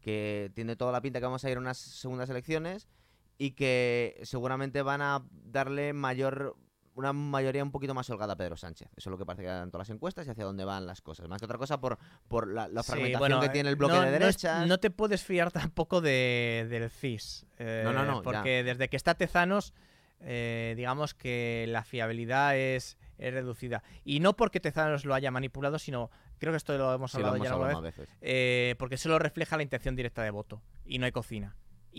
[0.00, 2.88] que tiene toda la pinta que vamos a ir a unas segundas elecciones
[3.36, 6.56] y que seguramente van a darle mayor
[6.98, 8.88] una mayoría un poquito más holgada Pedro Sánchez.
[8.96, 11.00] Eso es lo que parece que dan todas las encuestas y hacia dónde van las
[11.00, 11.28] cosas.
[11.28, 11.96] Más que otra cosa por,
[12.26, 14.66] por la, fragmentación que tiene el bloque de derechas.
[14.66, 17.46] No, te puedes fiar tampoco de, del CIS.
[17.58, 18.22] Eh, no, no, no.
[18.22, 19.74] Porque desde que está Tezanos,
[20.22, 23.84] eh, digamos que la fiabilidad es, reducida.
[24.04, 27.50] Y no porque Tezanos lo haya manipulado, sino creo que esto lo hemos hablado ya
[27.50, 28.08] alguna vez, veces.
[28.22, 31.54] Eh, porque solo refleja la intención directa de voto y no hay cocina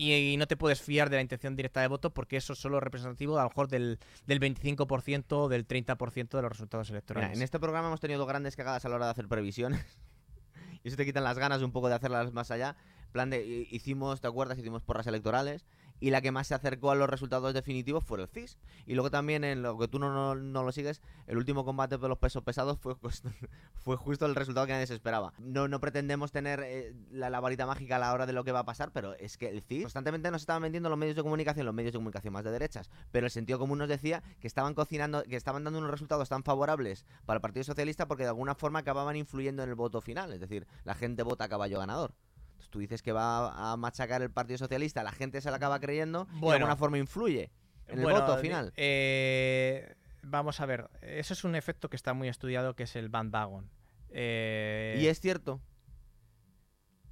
[0.08, 2.80] y, no te puedes fiar de la intención directa de voto porque eso es solo
[2.80, 7.36] representativo a lo mejor del, del 25% o del 30% de los resultados electorales.
[7.36, 9.84] en este programa hemos tenido grandes cagadas a la hora de hacer previsiones.
[10.82, 12.76] y eso te quitan las ganas un poco de hacerlas más allá.
[13.12, 14.58] plan de hi- hicimos, ¿te acuerdas?
[14.58, 15.66] Hicimos porras electorales
[16.00, 18.58] y la que más se acercó a los resultados definitivos fue el CIS.
[18.86, 21.98] Y luego también, en lo que tú no, no, no lo sigues, el último combate
[21.98, 22.96] de los pesos pesados fue,
[23.74, 25.32] fue justo el resultado que nadie se esperaba.
[25.38, 28.52] No, no pretendemos tener eh, la, la varita mágica a la hora de lo que
[28.52, 31.22] va a pasar, pero es que el CIS constantemente nos estaban vendiendo los medios de
[31.22, 34.46] comunicación, los medios de comunicación más de derechas, pero el sentido común nos decía que
[34.46, 38.30] estaban cocinando, que estaban dando unos resultados tan favorables para el Partido Socialista porque de
[38.30, 41.78] alguna forma acababan influyendo en el voto final, es decir, la gente vota a caballo
[41.78, 42.14] ganador.
[42.60, 45.80] Entonces tú dices que va a machacar el Partido Socialista, la gente se lo acaba
[45.80, 46.56] creyendo y de Bueno.
[46.56, 47.50] alguna forma influye
[47.86, 48.70] en el Bueno, voto final.
[48.76, 53.08] eh, vamos a ver, eso es un efecto que está muy estudiado, que es el
[53.08, 53.70] bandwagon.
[54.10, 55.62] Eh, y es cierto.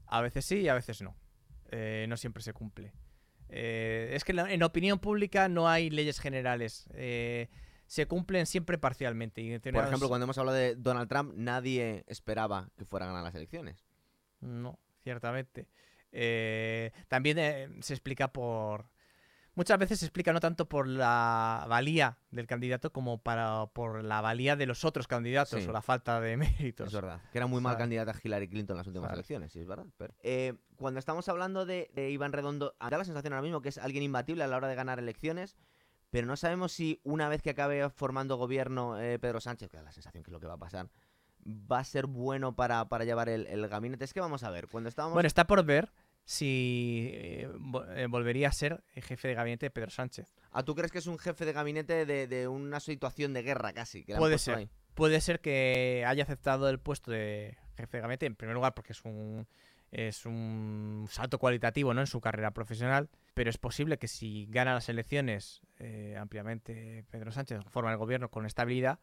[0.07, 1.17] A veces sí y a veces no.
[1.71, 2.93] Eh, no siempre se cumple.
[3.49, 6.89] Eh, es que la- en opinión pública no hay leyes generales.
[6.93, 7.49] Eh,
[7.87, 9.41] se cumplen siempre parcialmente.
[9.41, 13.25] y Por ejemplo, cuando hemos hablado de Donald Trump, nadie esperaba que fuera a ganar
[13.25, 13.87] las elecciones.
[14.41, 14.79] No,
[15.09, 15.67] ciertamente.
[16.13, 18.91] Eh, también eh, se explica por...
[19.55, 24.21] Muchas veces se explica no tanto por la valía del candidato como para, por la
[24.21, 25.69] valía de los otros candidatos Sí.
[25.69, 26.87] o la falta de méritos.
[26.89, 27.21] Es verdad.
[27.33, 27.83] Que era muy mal ¿Sabes?
[27.85, 29.19] candidata Hillary Clinton en las últimas ¿Sabes?
[29.19, 29.87] elecciones, sí, es verdad.
[29.97, 33.71] Pero, eh, cuando estamos hablando de, de Iván Redondo, da la sensación ahora mismo que
[33.71, 35.57] es alguien imbatible a la hora de ganar elecciones,
[36.11, 39.83] pero no sabemos si una vez que acabe formando gobierno eh, Pedro Sánchez, que da
[39.83, 40.89] la sensación que es lo que va a pasar,
[41.49, 44.05] va a ser bueno para, para llevar el, el gabinete.
[44.05, 45.15] Es que vamos a ver, cuando estábamos...
[45.15, 45.91] Bueno, está por ver
[46.25, 47.49] si eh,
[47.97, 50.35] eh, volvería a ser el jefe de gabinete de Pedro Sánchez.
[50.53, 53.73] ¿Ah, ¿Tú crees que es un jefe de gabinete de, de una situación de guerra
[53.73, 54.05] casi?
[54.05, 54.57] que Puede ser.
[54.57, 54.71] ahí?
[54.95, 58.93] Puede ser que haya aceptado el puesto de jefe de gabinete, en primer lugar porque
[58.93, 59.47] es un,
[59.91, 62.01] es un salto cualitativo ¿no?
[62.03, 67.33] en su carrera profesional, pero es posible que si gana las elecciones eh, ampliamente Pedro
[67.33, 68.99] Sánchez, forma el gobierno con estabilidad,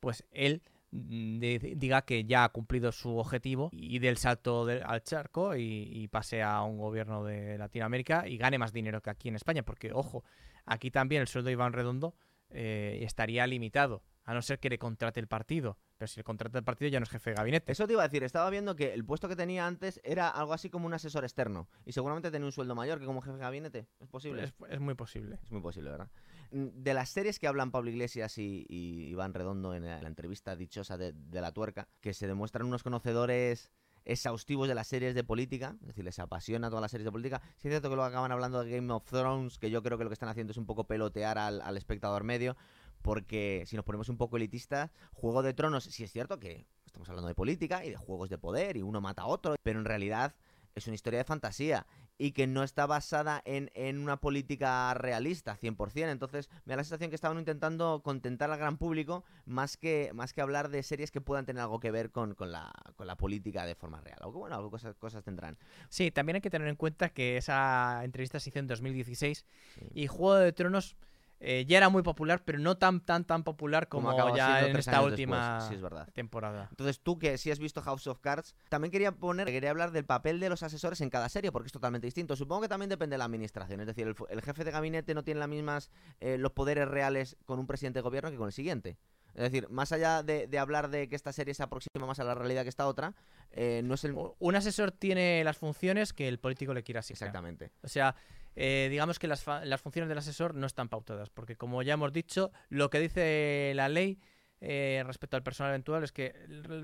[0.00, 0.62] pues él
[0.98, 6.08] diga que ya ha cumplido su objetivo y del salto de- al charco y, y
[6.08, 9.92] pase a un gobierno de Latinoamérica y gane más dinero que aquí en España, porque
[9.92, 10.24] ojo,
[10.64, 12.14] aquí también el sueldo de Iván Redondo
[12.50, 15.78] eh, estaría limitado, a no ser que le contrate el partido.
[15.96, 17.70] Pero si le contrata el partido ya no es jefe de gabinete.
[17.72, 20.52] Eso te iba a decir, estaba viendo que el puesto que tenía antes era algo
[20.52, 21.68] así como un asesor externo.
[21.84, 23.86] Y seguramente tenía un sueldo mayor que como jefe de gabinete.
[24.00, 24.42] ¿Es posible?
[24.44, 25.38] es, es muy posible.
[25.42, 26.10] Es muy posible, ¿verdad?
[26.50, 30.96] De las series que hablan Pablo Iglesias y, y Iván Redondo en la, entrevista dichosa
[30.96, 33.70] de, La Tuerca, que se demuestran unos conocedores
[34.04, 37.40] exhaustivos de las series de política, es decir, les apasiona todas las series de política.
[37.56, 40.04] Sí es cierto que luego acaban hablando de Game of Thrones, que yo creo que
[40.04, 42.56] lo que están haciendo es un poco pelotear al, al espectador medio,
[43.02, 47.08] porque si nos ponemos un poco elitistas, Juego de Tronos, sí es cierto que estamos
[47.08, 49.84] hablando de política y de juegos de poder y uno mata a otro, pero en
[49.84, 50.34] realidad
[50.74, 51.86] es una historia de fantasía
[52.18, 56.10] y que no está basada en, en una política realista 100%.
[56.10, 60.32] Entonces me da la sensación que estaban intentando contentar al gran público más que, más
[60.32, 63.16] que hablar de series que puedan tener algo que ver con, con la, con la
[63.16, 64.18] política de forma real.
[64.22, 65.58] Aunque bueno, algo cosas, cosas tendrán.
[65.88, 69.44] Sí, también hay que tener en cuenta que esa entrevista se hizo en 2016
[69.78, 69.86] Sí.
[69.94, 70.96] y Juego de Tronos
[71.40, 74.76] eh, ya era muy popular, pero no tan tan tan popular como, acaba ya en
[74.76, 75.68] esta última después.
[75.68, 76.08] Sí, es verdad.
[76.12, 76.68] temporada.
[76.70, 80.04] Entonces tú que sí has visto House of Cards, también quería poner, quería hablar del
[80.04, 82.36] papel de los asesores en cada serie, porque es totalmente distinto.
[82.36, 85.24] Supongo que también depende de la administración, es decir, el, el jefe de gabinete no
[85.24, 88.52] tiene las mismas eh, los poderes reales con un presidente de gobierno que con el
[88.52, 88.96] siguiente.
[89.34, 92.24] Es decir, más allá de, de hablar de que esta serie se aproxima más a
[92.24, 93.14] la realidad que esta otra,
[93.50, 94.14] eh, no es el...
[94.38, 97.30] Un asesor tiene las funciones que el político le quiera asignar.
[97.30, 97.72] Exactamente.
[97.82, 98.14] O sea,
[98.56, 101.94] eh, digamos que las, fa- las funciones del asesor no están pautadas, porque como ya
[101.94, 104.18] hemos dicho, lo que dice la ley
[104.60, 106.32] eh, respecto al personal eventual es que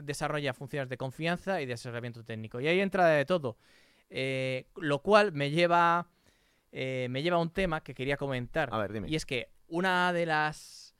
[0.02, 2.60] desarrolla funciones de confianza y de asesoramiento técnico.
[2.60, 3.56] Y ahí entra de todo.
[4.10, 6.08] Eh, lo cual me lleva,
[6.72, 8.68] me lleva a un tema que quería comentar.
[8.72, 9.08] A ver, dime.
[9.08, 10.94] Y es que una de las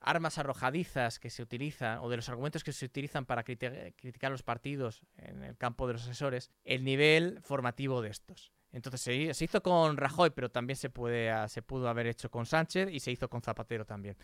[0.00, 4.30] armas arrojadizas que se utilizan, o de los argumentos que se utilizan para criti- criticar
[4.30, 8.52] los partidos en el campo de los asesores, el nivel formativo de estos.
[8.76, 12.06] Entonces se, hi- se hizo con Rajoy, pero también se, puede, ah, se pudo haber
[12.06, 14.16] hecho con Sánchez y se hizo con Zapatero también.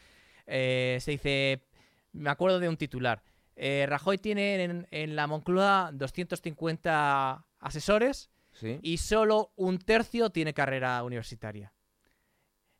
[0.46, 1.64] Eh, se dice,
[2.12, 3.22] me acuerdo de un titular,
[3.56, 8.78] eh, Rajoy tiene en, en la Moncloa 250 asesores Sí.
[8.82, 11.72] y solo un tercio tiene carrera universitaria.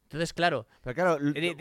[0.02, 1.18] Entonces, claro, Pero claro,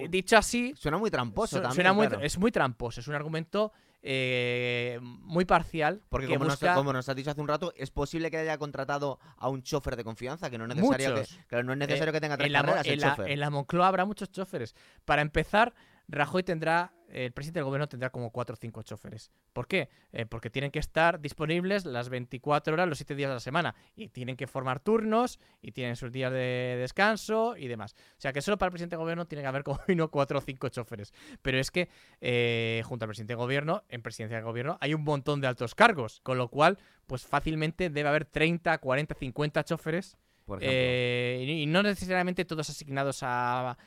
[0.10, 1.76] dicho así, suena muy tramposo su- también.
[1.76, 2.22] suena muy, claro.
[2.22, 3.72] es muy tramposo, es un argumento
[4.04, 6.02] eh, muy parcial.
[6.10, 8.38] Porque que como, busca nos, como nos has dicho hace un rato, es posible que
[8.38, 11.80] haya contratado a un chofer de confianza, que no es necesario, que, claro, no es
[11.80, 14.76] necesario que tenga tres en la, el en la- en la Moncloa habrá muchos choferes.
[15.06, 15.74] Para empezar,
[16.12, 19.32] Rajoy tendrá, el presidente del gobierno tendrá como 4 o 5 choferes.
[19.54, 19.88] ¿Por qué?
[20.12, 23.76] Eh, porque tienen que estar disponibles las 24 horas, los 7 días de la semana.
[23.96, 27.96] Y tienen que formar turnos, y tienen sus días de descanso y demás.
[28.18, 30.38] O sea que solo para el presidente del gobierno tiene que haber como mínimo 4
[30.38, 31.14] o 5 choferes.
[31.42, 31.88] Pero es que,
[32.20, 35.76] eh, junto al presidente del gobierno, en presidencia del gobierno, hay un montón de altos
[35.76, 36.20] cargos.
[36.24, 40.18] Con lo cual, pues fácilmente debe haber 30, 40, 50 choferes.
[40.44, 40.78] Por ejemplo.
[40.78, 43.78] Eh, y no necesariamente todos asignados a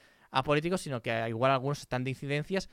[0.43, 2.69] políticos, sino que igual algunos están de incidencias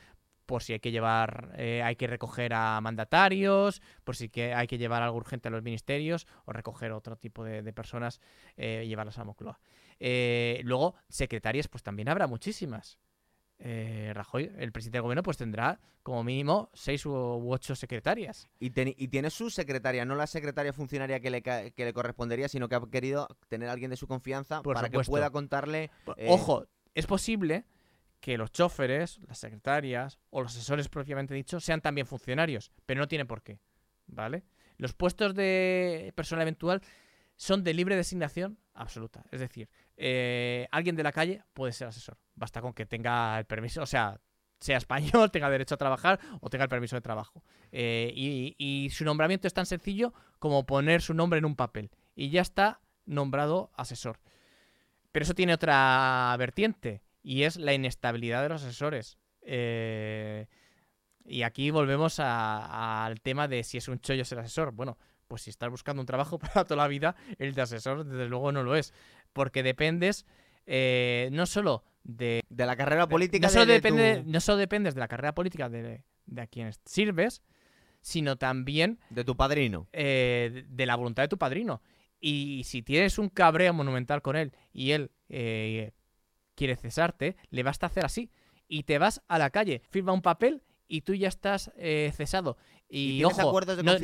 [0.45, 4.67] por si hay que llevar, eh, hay que recoger a mandatarios, por si que hay
[4.67, 8.19] que llevar algo urgente a los ministerios o recoger otro tipo de, de personas
[8.57, 9.59] eh, y llevarlas a Moncloa.
[9.99, 12.97] Eh, luego, secretarias, pues también habrá muchísimas.
[13.59, 18.49] Eh, Rajoy, el presidente del gobierno, pues tendrá como mínimo seis u, u ocho secretarias.
[18.59, 22.49] Y, ten- y tiene su secretaria, no la secretaria funcionaria que le, que le correspondería,
[22.49, 25.11] sino que ha querido tener a alguien de su confianza Por para supuesto.
[25.11, 25.91] que pueda contarle.
[26.17, 26.65] eh, Ojo,
[26.95, 27.65] es posible
[28.19, 33.07] que los choferes, las secretarias o los asesores propiamente dicho sean también funcionarios, pero no
[33.07, 33.59] tiene por qué,
[34.07, 34.43] ¿vale?
[34.77, 36.81] Los puestos de personal eventual
[37.35, 42.17] son de libre designación absoluta, es decir, eh, alguien de la calle puede ser asesor,
[42.35, 44.21] basta con que tenga el permiso, o sea,
[44.59, 47.43] sea español, tenga derecho a trabajar o tenga el permiso de trabajo.
[47.71, 51.89] Eh, y, y su nombramiento es tan sencillo como poner su nombre en un papel
[52.15, 54.19] y ya está nombrado asesor.
[55.11, 59.17] Pero eso tiene otra vertiente y es la inestabilidad de los asesores.
[59.41, 60.47] Eh,
[61.25, 64.71] y aquí volvemos al tema de si es un chollo ser asesor.
[64.71, 64.97] Bueno,
[65.27, 68.51] pues si estás buscando un trabajo para toda la vida, el de asesor desde luego
[68.51, 68.93] no lo es.
[69.33, 70.25] Porque dependes
[70.65, 72.41] eh, no solo de...
[72.49, 73.47] de la carrera política.
[73.47, 76.41] no, solo de- de depende- tu, no solo dependes de la carrera política de, de
[76.41, 77.41] a quien sirves,
[78.01, 79.87] sino también de tu padrino.
[79.93, 81.81] eh, de la voluntad de tu padrino.
[82.21, 85.91] Y si tienes un cabreo monumental con él y él eh,
[86.55, 88.29] quiere cesarte, le basta hacer así.
[88.67, 92.57] Y te vas a la calle, firma un papel y tú ya estás eh, cesado.
[92.87, 93.95] Y, ojo, acuerdos de no,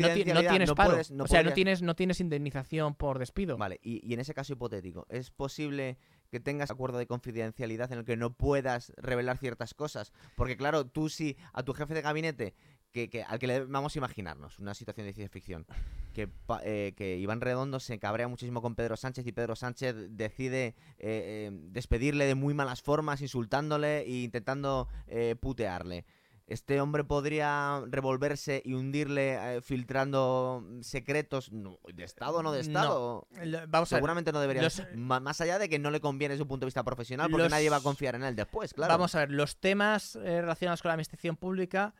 [0.50, 0.92] tienes no paro.
[0.92, 3.58] puedes- o sea, no tienes, no tienes indemnización por despido.
[3.58, 5.98] Vale, y, y en ese caso hipotético, ¿es posible
[6.32, 10.14] que tengas acuerdo de confidencialidad en el que no puedas revelar ciertas cosas?
[10.38, 12.56] Porque claro, tú si a tu jefe de gabinete,
[12.98, 15.66] que, que- al que le vamos a imaginarnos, una situación de ciencia ficción,
[16.14, 16.28] que,
[16.64, 20.74] eh, que Iván Redondo se cabrea muchísimo con Pedro Sánchez y Pedro Sánchez decide eh,
[20.98, 26.06] eh, despedirle de muy malas formas, insultándole e intentando eh, putearle.
[26.48, 32.62] Este hombre podría revolverse y hundirle filtrando secretos no, de Estado o no de.
[32.62, 33.28] Estado.
[33.68, 34.62] Vamos a Seguramente no debería.
[34.64, 37.44] los- más allá de que no le conviene desde un punto de vista profesional, porque
[37.44, 38.94] Los- nadie va a confiar en él después, claro.
[38.94, 41.94] Vamos a ver, los temas relacionados con la administración pública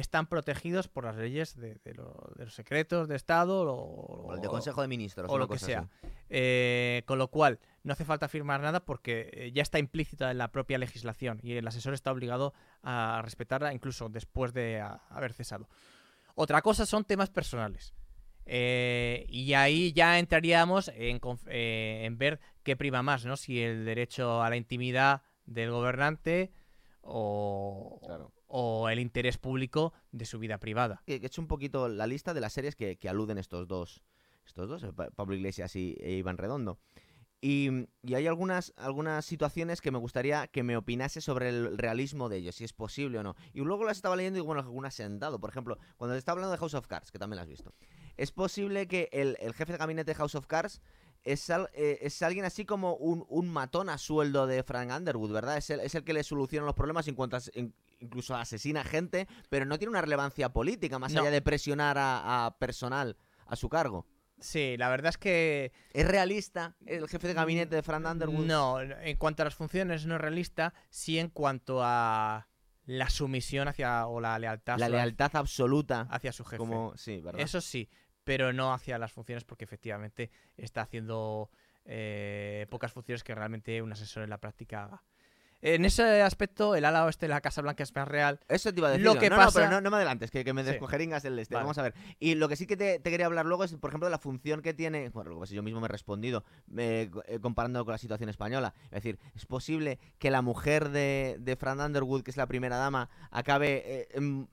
[0.00, 4.34] están protegidos por las leyes de, de lo- de los secretos de Estado o, O
[4.34, 5.30] el de Consejo de Ministros.
[5.30, 5.88] o lo que sea.
[6.30, 10.38] Eh, con lo cual, no hace falta firmar nada porque eh, ya está implícita en
[10.38, 15.34] la propia legislación y el asesor está obligado a respetarla incluso después de a- haber
[15.34, 15.68] cesado.
[16.34, 17.92] Otra cosa son temas personales.
[18.46, 23.36] Eh, y ahí ya entraríamos en, eh, en ver qué prima más, ¿no?
[23.36, 26.50] Si el derecho a la intimidad del gobernante
[27.02, 28.32] o, Claro.
[28.54, 31.02] O el interés público de su vida privada.
[31.06, 34.02] He hecho un poquito la lista de las series que, que aluden estos dos.
[34.46, 36.78] Estos dos, eh, Pa- Pablo Iglesias y e Iván Redondo.
[37.40, 37.70] Y,
[38.02, 42.36] y hay algunas, algunas situaciones que me gustaría que me opinase sobre el realismo de
[42.36, 43.34] ellos, si es posible o no.
[43.54, 45.40] Y luego las estaba leyendo y bueno, algunas se han dado.
[45.40, 47.72] Por ejemplo, cuando te estaba hablando de House of Cards, que también las has visto.
[48.18, 50.82] Es posible que el, el jefe de gabinete de House of Cards
[51.24, 55.32] es, al- eh, es alguien así como un, un matón a sueldo de Frank Underwood,
[55.32, 55.56] ¿verdad?
[55.56, 58.84] Es el, es el que le soluciona los problemas en cuanto a- in- incluso asesina
[58.84, 61.20] gente, pero no tiene una relevancia política más No.
[61.22, 64.06] allá de presionar a, a personal a su cargo.
[64.40, 68.44] Sí, la verdad es que ¿Es realista el jefe de gabinete de Frank Underwood?
[68.44, 72.48] No, en cuanto a las funciones no es realista, sí en cuanto a
[72.84, 76.08] la sumisión hacia o la lealtad, La lealtad absoluta.
[76.10, 76.56] hacia su jefe.
[76.58, 77.40] Como, sí, ¿verdad?
[77.40, 77.88] Eso sí,
[78.24, 81.50] pero no hacia las funciones porque efectivamente está haciendo
[81.84, 85.02] eh, pocas funciones que realmente un asesor en la práctica haga.
[85.62, 88.40] En ese aspecto, el ala oeste de la Casa Blanca es más real.
[88.48, 89.04] Eso te iba a decir.
[89.06, 90.70] Lo que no, no, pasa- pero no, no me adelantes, que, que me Sí.
[90.70, 91.54] descojeringas el este.
[91.54, 91.62] Vale.
[91.64, 91.94] Vamos a ver.
[92.18, 94.18] Y lo que sí que te, te quería hablar luego es, por ejemplo, de la
[94.18, 95.08] función que tiene.
[95.10, 96.44] Bueno, que pasa, yo mismo me he respondido
[96.76, 98.74] eh, eh, comparando con la situación española.
[98.86, 102.76] Es decir, ¿es posible que la mujer de, de Fran Underwood, que es la primera
[102.76, 103.82] dama, acabe.
[103.86, 104.46] eh, em,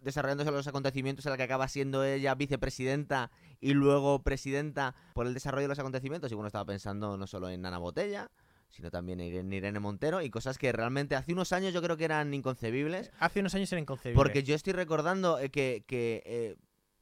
[0.00, 3.30] desarrollándose los acontecimientos en la que acaba siendo ella vicepresidenta
[3.60, 7.50] y luego presidenta por el desarrollo de los acontecimientos y bueno estaba pensando no solo
[7.50, 8.30] en Ana Botella
[8.70, 12.04] sino también en Irene Montero y cosas que realmente hace unos años yo creo que
[12.04, 14.16] eran inconcebibles Hace unos años era inconcebible.
[14.16, 16.56] porque yo estoy recordando eh, que, que, eh,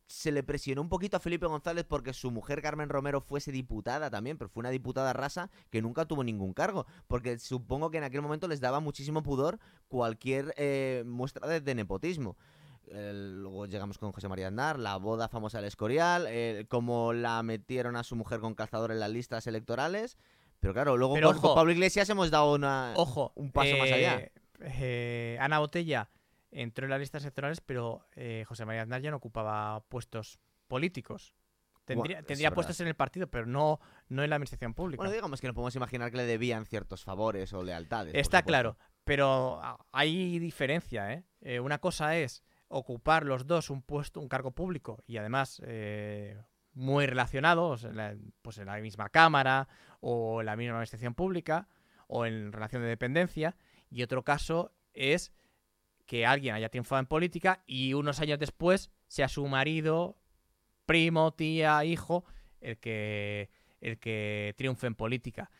[0.08, 4.10] se le presionó un poquito a Felipe González porque su mujer Carmen Romero fuese diputada
[4.10, 8.04] también, pero fue una diputada rasa que nunca tuvo ningún cargo, porque supongo que en
[8.04, 12.36] aquel momento les daba muchísimo pudor cualquier eh, muestra de, nepotismo.
[12.90, 17.94] luego llegamos con José María Andar, la boda famosa del Escorial, eh, como la metieron
[17.94, 20.16] a su mujer con calzador en las listas electorales.
[20.60, 24.30] Pero claro, luego con, Pablo Iglesias hemos dado una, ojo, un paso más allá.
[24.60, 26.10] Eh, Ana Botella
[26.50, 31.34] entró en las listas electorales, pero eh, José María Aznar ya no ocupaba puestos políticos.
[31.84, 34.98] Tendría, tendría puestos en el partido, pero no, no en la administración pública.
[34.98, 38.14] Bueno, digamos que no podemos imaginar que le debían ciertos favores o lealtades.
[38.14, 41.14] Está claro, pero hay diferencia.
[41.14, 41.24] ¿eh?
[41.40, 41.60] ¿eh?
[41.60, 46.36] una cosa es ocupar los dos un puesto, un cargo público y además eh,
[46.78, 47.86] muy relacionados,
[48.40, 49.68] pues en la misma cámara
[50.00, 51.68] o en la misma administración pública
[52.06, 53.56] o en relación de dependencia.
[53.90, 55.32] Y otro caso es
[56.06, 60.16] que alguien haya triunfado en política y unos años después sea su marido,
[60.86, 62.24] primo, tía, hijo,
[62.60, 63.50] el que,
[63.80, 65.50] el que triunfe en política.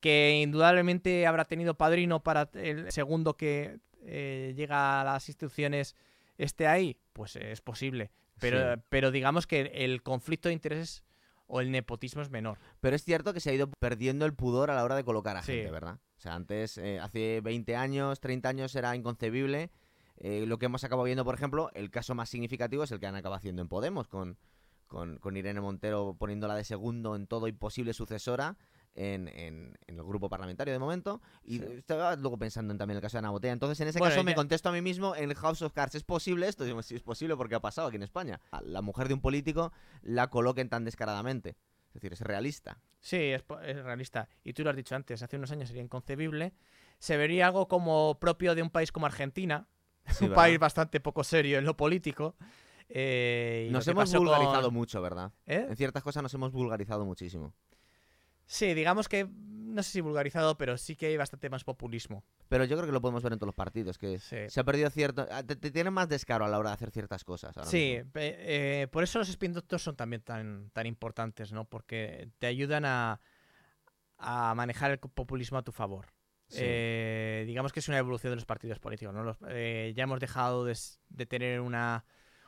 [0.00, 5.94] Que indudablemente habrá tenido padrino para el segundo que eh, llega a las instituciones
[6.38, 8.10] esté ahí, pues es posible.
[8.40, 11.04] Pero, pero digamos que el conflicto de intereses
[11.46, 12.58] o el nepotismo es menor.
[12.80, 15.36] Pero es cierto que se ha ido perdiendo el pudor a la hora de colocar
[15.36, 15.98] a gente, ¿verdad?
[16.16, 19.70] O sea, antes, eh, hace 20 años, 30 años era inconcebible
[20.18, 23.06] eh, lo que hemos acabado viendo, por ejemplo, el caso más significativo es el que
[23.06, 24.38] han acabado haciendo en Podemos, con,
[24.86, 28.56] con, Irene Montero poniéndola de segundo en todo y posible sucesora.
[28.98, 33.16] En, en, el grupo parlamentario de momento y estaba luego pensando en también el caso
[33.16, 33.52] de Ana Botea.
[33.52, 35.94] Entonces, en ese caso, me contesto a mí mismo en House of Cards.
[35.94, 36.64] ¿Es posible esto?
[36.64, 38.40] Digo, sí, es posible porque ha pasado aquí en España.
[38.62, 39.70] La mujer de un político
[40.00, 41.56] la coloquen tan descaradamente.
[41.88, 42.78] Es decir, es realista.
[43.00, 44.28] Sí, es, es realista.
[44.44, 46.54] Y tú lo has dicho antes, hace unos años sería inconcebible.
[46.98, 49.68] Se vería algo como propio de un país como Argentina,
[50.20, 52.36] un país bastante poco serio en lo político.
[52.88, 55.32] Eh, nos hemos vulgarizado mucho, ¿verdad?
[55.46, 55.66] ¿Eh?
[55.68, 57.54] En ciertas cosas nos hemos vulgarizado muchísimo.
[58.46, 62.24] Sí, digamos que no sé si vulgarizado, pero sí que hay bastante más populismo.
[62.48, 64.88] Pero yo creo que lo podemos ver en todos los partidos, que se ha perdido
[64.88, 65.26] cierto...
[65.30, 67.54] Ah, te, tienen más descaro a la hora de hacer ciertas cosas.
[67.68, 71.64] sí, eh, por eso los spin doctors son también tan, tan importantes, ¿no?
[71.66, 73.20] Porque te ayudan a,
[74.18, 76.06] a manejar el populismo a tu favor.
[76.54, 79.14] Eh, digamos que es una evolución de los partidos políticos.
[79.14, 79.36] ¿no?
[79.48, 80.76] Eh, ya hemos dejado de,
[81.26, 82.04] tener una,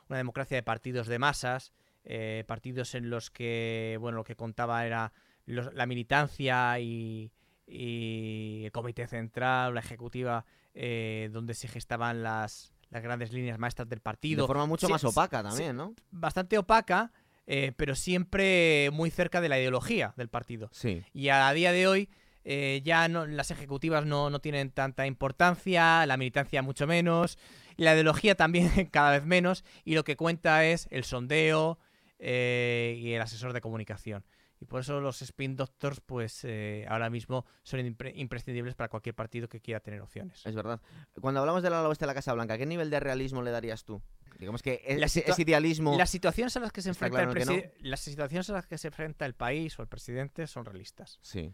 [0.07, 1.73] democracia de partidos de masas,
[2.03, 5.13] eh, partidos en los que, bueno, lo que contaba era
[5.49, 7.31] la militancia y,
[7.67, 14.43] el comité central, la ejecutiva, donde se gestaban las, grandes líneas maestras del partido.
[14.43, 15.93] De forma mucho más opaca también, ¿no?
[16.11, 17.11] Bastante opaca.
[17.45, 20.69] pero siempre muy cerca de la ideología del partido.
[20.71, 21.03] Sí.
[21.13, 22.09] Y a día de hoy
[22.51, 27.37] eh, ya no, las ejecutivas no, no, tienen tanta importancia, la militancia mucho menos,
[27.75, 31.77] la ideología también cada vez menos, y lo que cuenta es el sondeo
[32.17, 34.25] eh, y el asesor de comunicación.
[34.61, 37.79] Y por eso los spin doctors, pues eh, ahora mismo son
[38.13, 40.45] imprescindibles para cualquier partido que quiera tener opciones.
[40.45, 40.81] Es verdad.
[41.21, 43.85] Cuando hablamos del ala oeste de la Casa Blanca, ¿qué nivel de realismo le darías
[43.85, 44.01] tú?
[44.37, 45.97] Digamos que es, idealismo.
[45.97, 49.25] Las situaciones a las que se enfrenta el las situaciones a las que se enfrenta
[49.25, 51.19] el país o el presidente son realistas.
[51.21, 51.53] Sí.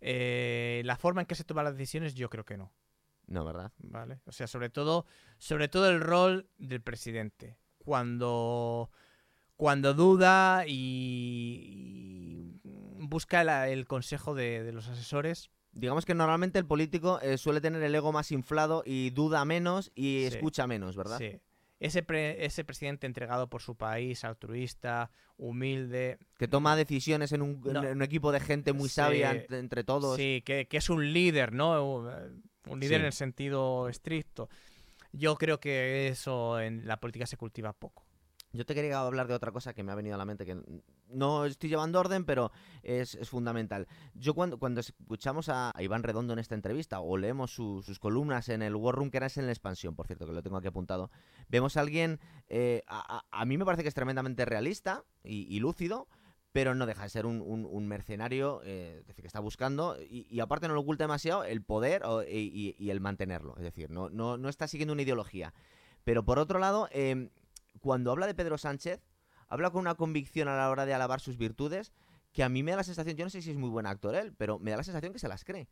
[0.00, 2.72] Eh, la forma en que se toman las decisiones, yo creo que no.
[3.26, 3.72] No, ¿verdad?
[3.78, 4.20] Vale.
[4.26, 5.06] O sea, sobre todo,
[5.38, 7.56] sobre todo el rol del presidente.
[7.78, 8.90] Cuando,
[9.56, 12.60] cuando duda y,
[12.98, 15.50] busca el consejo de, los asesores.
[15.72, 19.90] Digamos que normalmente el político eh, suele tener el ego más inflado y duda menos
[19.94, 21.18] y escucha menos, ¿verdad?
[21.18, 21.40] Sí
[21.84, 22.04] ese,
[22.38, 26.18] ese presidente entregado por su país, altruista, humilde.
[26.38, 30.16] Que toma decisiones en un, equipo de gente muy sabia entre, todos.
[30.16, 31.98] Sí, que, es un líder, ¿no?
[32.66, 34.48] Un líder en el sentido estricto.
[35.12, 38.03] Yo creo que eso en la política se cultiva poco.
[38.54, 40.56] Yo te quería hablar de otra cosa que me ha venido a la mente, que
[41.08, 42.52] no estoy llevando orden, pero
[42.84, 43.88] es, fundamental.
[44.14, 48.62] Yo cuando, cuando escuchamos a, Iván Redondo en esta entrevista o leemos sus columnas en
[48.62, 51.10] el War Room, que era en la expansión, por cierto, que lo tengo aquí apuntado,
[51.48, 56.06] vemos a alguien, eh, a, mí me parece que es tremendamente realista y, lúcido,
[56.52, 60.80] pero no deja de ser un, mercenario eh, que está buscando y, aparte no lo
[60.80, 63.56] oculta demasiado el poder y, el mantenerlo.
[63.56, 65.52] Es decir, no, no, no está siguiendo una ideología.
[66.04, 66.88] Pero por otro lado...
[66.92, 67.30] Eh,
[67.80, 69.00] cuando habla de Pedro Sánchez,
[69.48, 71.92] habla con una convicción a la hora de alabar sus virtudes
[72.34, 74.14] que a mí me da la sensación, yo no sé si es muy buen actor
[74.16, 75.68] él, pero me da la sensación que se las cree.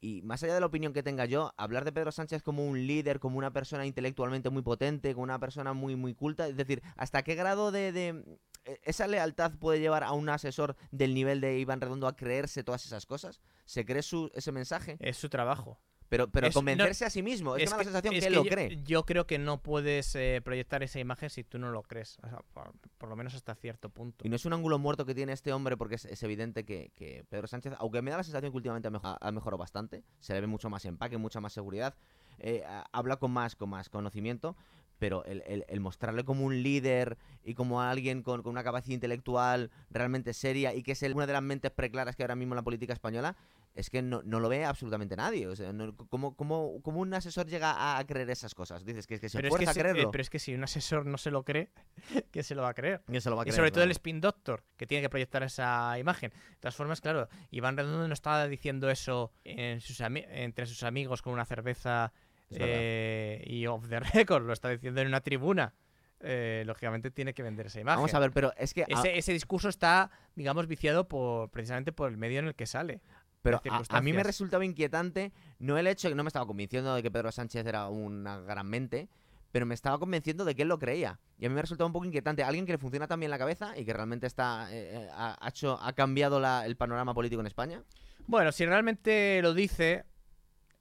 [0.00, 2.86] Y más allá de la opinión que tenga yo, hablar de Pedro Sánchez como un
[2.86, 6.82] líder, como una persona intelectualmente muy potente, como una persona muy, muy culta, es decir,
[6.96, 11.40] ¿hasta qué grado de, de e, esa lealtad puede llevar a un asesor del nivel
[11.40, 13.40] de Iván Redondo a creerse todas esas cosas?
[13.64, 14.98] ¿Se cree su, ese mensaje?
[15.00, 15.80] Es su trabajo.
[16.08, 17.56] Pero, pero Es- no- convencerse a sí mismo.
[17.56, 18.82] Es, que me da la sensación es que él lo yo, cree.
[18.84, 22.18] yo creo que no puedes eh, proyectar esa imagen si tú no lo crees.
[22.22, 24.26] O sea, por, por lo menos hasta cierto punto.
[24.26, 26.92] Y no es un ángulo muerto que tiene este hombre porque es, es evidente que,
[26.94, 30.34] que Pedro Sánchez, aunque me da la sensación que últimamente ha ha mejorado bastante, se
[30.34, 31.94] le ve mucho más empaque, mucha más seguridad,
[32.38, 34.56] eh, habla con más, con más conocimiento,
[34.98, 38.94] pero el, el- el mostrarle como un líder y como alguien con, con una capacidad
[38.94, 42.54] intelectual realmente seria y que es el- una de las mentes preclaras que ahora mismo
[42.54, 43.36] en la política española,
[43.74, 45.48] es que no, no lo ve absolutamente nadie.
[45.48, 48.84] O sea, no- ¿cómo, cómo, cómo un asesor llega a, a creer esas cosas?
[48.84, 50.10] Dices que, que se pero, es fuerza que a si- eh, creerlo.
[50.12, 51.70] pero es que si un asesor no se lo cree,
[52.30, 53.02] ¿quién se lo va a creer?
[53.06, 53.90] ¿Quién se lo va a Y sobre todo el?
[53.90, 56.30] Spin Doctor, que tiene que proyectar esa imagen.
[56.30, 61.20] De todas formas, claro, Iván Redondo no estaba diciendo eso en sus entre sus amigos
[61.22, 62.33] con una cerveza Es.
[62.60, 65.74] Eh, y off the record, lo está diciendo en una tribuna.
[66.20, 67.96] Eh, lógicamente tiene que vender esa imagen.
[67.98, 68.82] Vamos a ver, pero es que...
[68.82, 72.66] a- Ese, ese discurso está, digamos, viciado por precisamente por el medio en el que
[72.66, 73.00] sale.
[73.42, 76.94] Pero a- a, mí me resultaba inquietante, no el hecho, que no me estaba convenciendo
[76.94, 79.10] de que Pedro Sánchez era una gran mente,
[79.52, 81.20] pero me estaba convenciendo de que él lo creía.
[81.38, 82.42] Y a mí me resultaba un poco inquietante.
[82.42, 85.78] Alguien que le funciona también la cabeza y que realmente está eh, ha, ha hecho,
[85.82, 87.82] ha cambiado la- el panorama político en España.
[88.26, 90.06] Bueno, si realmente lo dice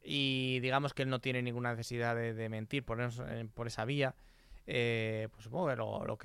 [0.03, 2.99] y digamos que él no tiene ninguna necesidad de, mentir por,
[3.67, 4.15] esa vía,
[4.67, 6.17] eh, pues supongo que lo, lo.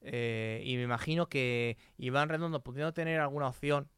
[0.00, 3.88] Eh, y me imagino que Iván Redondo, pudiendo tener alguna opción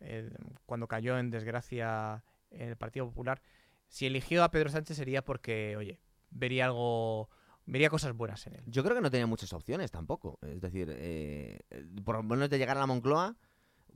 [0.00, 0.30] eh,
[0.66, 3.42] cuando cayó en desgracia en el Partido Popular,
[3.88, 6.00] si eligió a Pedro Sánchez sería porque, oye,
[6.30, 7.30] vería algo,
[7.66, 8.62] vería cosas buenas en él.
[8.66, 10.38] Yo creo que no tenía muchas opciones tampoco.
[10.42, 11.60] Es decir, eh,
[12.04, 13.36] por lo menos de llegar a la Moncloa,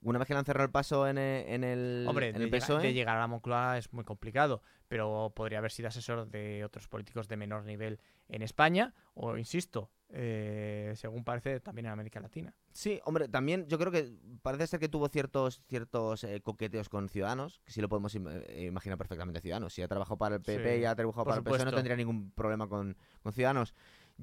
[0.02, 2.44] una vez que le han cerrado el paso en el, en el, Hombre, en de,
[2.44, 6.28] el PSOE, de llegar a la Moncloa es muy complicado, pero podría haber sido asesor
[6.28, 7.98] de otros políticos de menor nivel
[8.28, 12.54] en España o, insisto, eh, según parece, también en América Latina.
[12.72, 17.08] Sí, hombre, también yo creo que parece ser que tuvo ciertos ciertos eh, coqueteos con
[17.08, 19.72] Ciudadanos, que sí lo podemos im- eh, imaginar perfectamente Ciudadanos.
[19.74, 21.96] Si ha trabajado para el PP Sí, y ha trabajado para el PSOE, no tendría
[21.96, 23.74] ningún problema con, con Ciudadanos.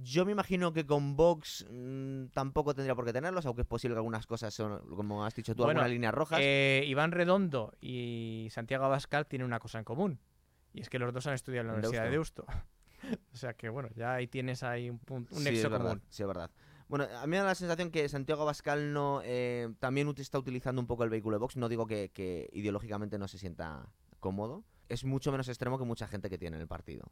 [0.04, 3.96] Yo me imagino que con Vox mm, tampoco tendría por qué tenerlos, aunque es posible
[3.96, 6.40] que algunas cosas son, como has dicho tú, Bueno, algunas líneas rojas.
[6.42, 10.20] Eh, Iván Redondo y Santiago Abascal tienen una cosa en común,
[10.74, 12.46] y es que los dos han estudiado en la Universidad de Deusto.
[13.34, 15.90] o sea que, bueno, ya ahí tienes ahí un, punto, un sí, nexo es verdad,
[15.90, 16.04] común.
[16.10, 16.52] sí, es verdad.
[16.88, 20.82] Bueno, a mí me da la sensación que Santiago Abascal no, eh, también está utilizando
[20.82, 21.56] un poco el vehículo de Vox.
[21.56, 23.88] No digo que, que ideológicamente no se sienta
[24.20, 24.64] cómodo.
[24.88, 27.12] Es mucho menos extremo que mucha gente que tiene en el partido.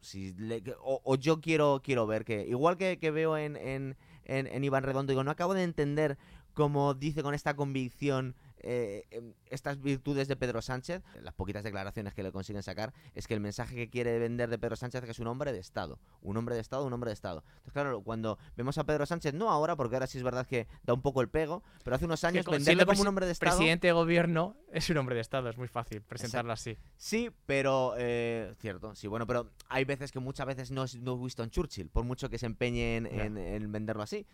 [0.00, 3.96] Si le- o, o yo quiero, quiero ver que, igual que, que veo en, en,
[4.24, 6.18] en- en Iván Redondo, digo, no acabo de entender
[6.54, 12.14] cómo dice con esta convicción eh, em, estas virtudes de Pedro Sánchez, las poquitas declaraciones
[12.14, 15.04] que le consiguen sacar, es que el mensaje que quiere vender de Pedro Sánchez es
[15.04, 15.98] que es un hombre de Estado.
[16.22, 17.44] Un hombre de Estado, un hombre de Estado.
[17.48, 20.66] Entonces, claro, cuando vemos a Pedro Sánchez, no ahora, porque ahora sí es verdad que
[20.84, 23.32] da un poco el pego, pero hace unos años co- venderle como un hombre de
[23.32, 23.56] Estado.
[23.56, 26.76] Presidente de gobierno es un hombre de Estado, es muy fácil presentarlo así.
[26.96, 31.14] Sí, pero eh, cierto, sí, bueno, pero hay veces que muchas veces no es, no
[31.14, 33.24] es Winston Churchill, por mucho que se empeñe en, Ya.
[33.24, 34.26] en- en venderlo así.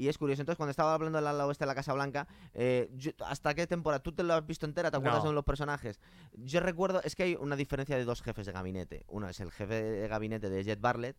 [0.00, 2.88] Y es curioso, entonces cuando estaba hablando del ala oeste de la Casa Blanca, eh,
[2.96, 4.02] yo- ¿hasta qué temporada?
[4.02, 4.90] ¿Tú te lo has visto entera?
[4.90, 5.28] ¿Te acuerdas No.
[5.28, 6.00] de los personajes?
[6.32, 9.04] Yo recuerdo, es que hay una diferencia de dos jefes de gabinete.
[9.08, 11.16] Uno es el jefe de gabinete de Jet Bartlett,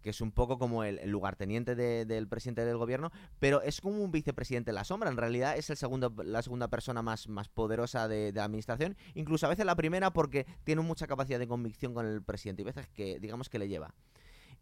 [0.00, 3.82] que es un poco como el, el lugarteniente de- del presidente del gobierno, pero es
[3.82, 5.10] como un vicepresidente en la sombra.
[5.10, 8.96] En realidad es el segundo, la segunda persona más, más poderosa de, de la administración,
[9.12, 12.64] incluso a veces la primera porque tiene mucha capacidad de convicción con el presidente y
[12.64, 13.94] veces que, digamos, que le lleva.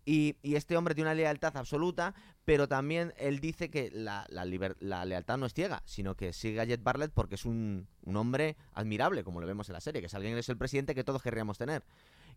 [0.04, 2.14] Y, y este hombre tiene una lealtad absoluta,
[2.46, 6.64] pero también él dice que la, la lealtad no es ciega, sino que sigue a
[6.64, 10.06] Jet Bartlett porque es un, un hombre admirable, como lo vemos en la serie, que
[10.06, 11.84] es alguien que es el presidente que todos querríamos tener.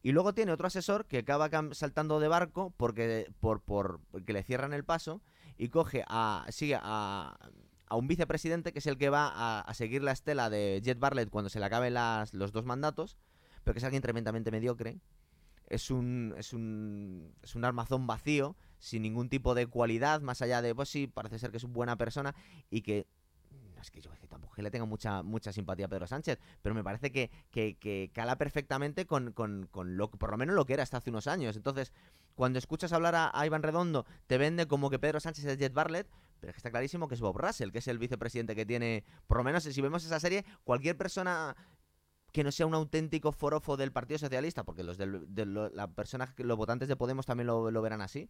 [0.03, 4.73] Y luego tiene otro asesor que acaba saltando de barco porque por, porque le cierran
[4.73, 5.21] el paso
[5.57, 7.37] y coge a sigue a,
[7.87, 10.97] a un vicepresidente que es el que va a, a seguir la estela de Jet
[10.97, 13.17] Bartlett cuando se le acaben las, los dos mandatos,
[13.63, 14.97] pero que es alguien tremendamente mediocre.
[15.71, 20.61] Es un, es un es un armazón vacío, sin ningún tipo de cualidad, más allá
[20.61, 22.35] de, pues sí, parece ser que es una buena persona
[22.69, 23.07] y que
[23.81, 27.11] es que yo tampoco le tengo mucha, mucha simpatía a Pedro Sánchez, pero me parece
[27.11, 30.83] que, que, que cala perfectamente con, con, con lo por lo menos lo que era
[30.83, 31.55] hasta hace unos años.
[31.55, 31.93] Entonces,
[32.35, 35.73] cuando escuchas hablar a, a Iván Redondo, te vende como que Pedro Sánchez es Jet
[35.73, 36.07] Bartlett,
[36.39, 39.43] pero está clarísimo que es Bob Russell, que es el vicepresidente que tiene, por lo
[39.43, 41.55] menos si vemos esa serie, cualquier persona
[42.31, 45.87] que no sea un auténtico forofo del Partido Socialista, porque los del, de lo- la
[45.87, 48.29] persona, que- los votantes de Podemos también lo, lo verán así,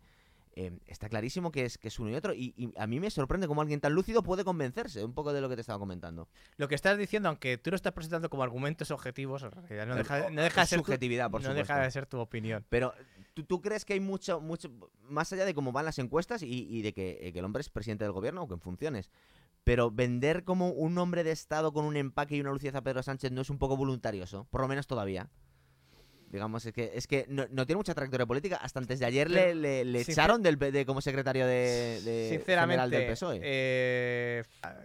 [0.54, 2.34] eh, está clarísimo que es, que es uno y otro.
[2.34, 5.40] Y, y a mí me sorprende cómo alguien tan lúcido puede convencerse un poco de
[5.40, 6.28] lo que te estaba comentando.
[6.58, 9.96] Lo que estás diciendo, aunque tú lo estás presentando como argumentos objetivos, en realidad no
[9.96, 11.74] deja, o- no deja de ser tu- subjetividad, por no supuesto.
[11.74, 12.66] deja de ser tu opinión.
[12.68, 12.94] Pero
[13.34, 14.70] ¿tú, tú crees que hay mucho, mucho,
[15.04, 17.62] más allá de cómo van las encuestas y, y de que, eh, que el hombre
[17.62, 19.10] es presidente del gobierno, aunque en funciones,
[19.64, 23.04] pero vender como un hombre de Estado con un empaque y una lucidez a Pedro
[23.04, 25.30] Sánchez no es un poco voluntarioso, por lo menos todavía.
[26.32, 28.58] Digamos, es que, es que no, no tiene mucha trayectoria política.
[28.58, 32.90] Hasta antes de ayer le, le, echaron del, de, como secretario de, de Sinceramente, general
[32.90, 33.40] del PSOE.
[33.44, 34.44] eh,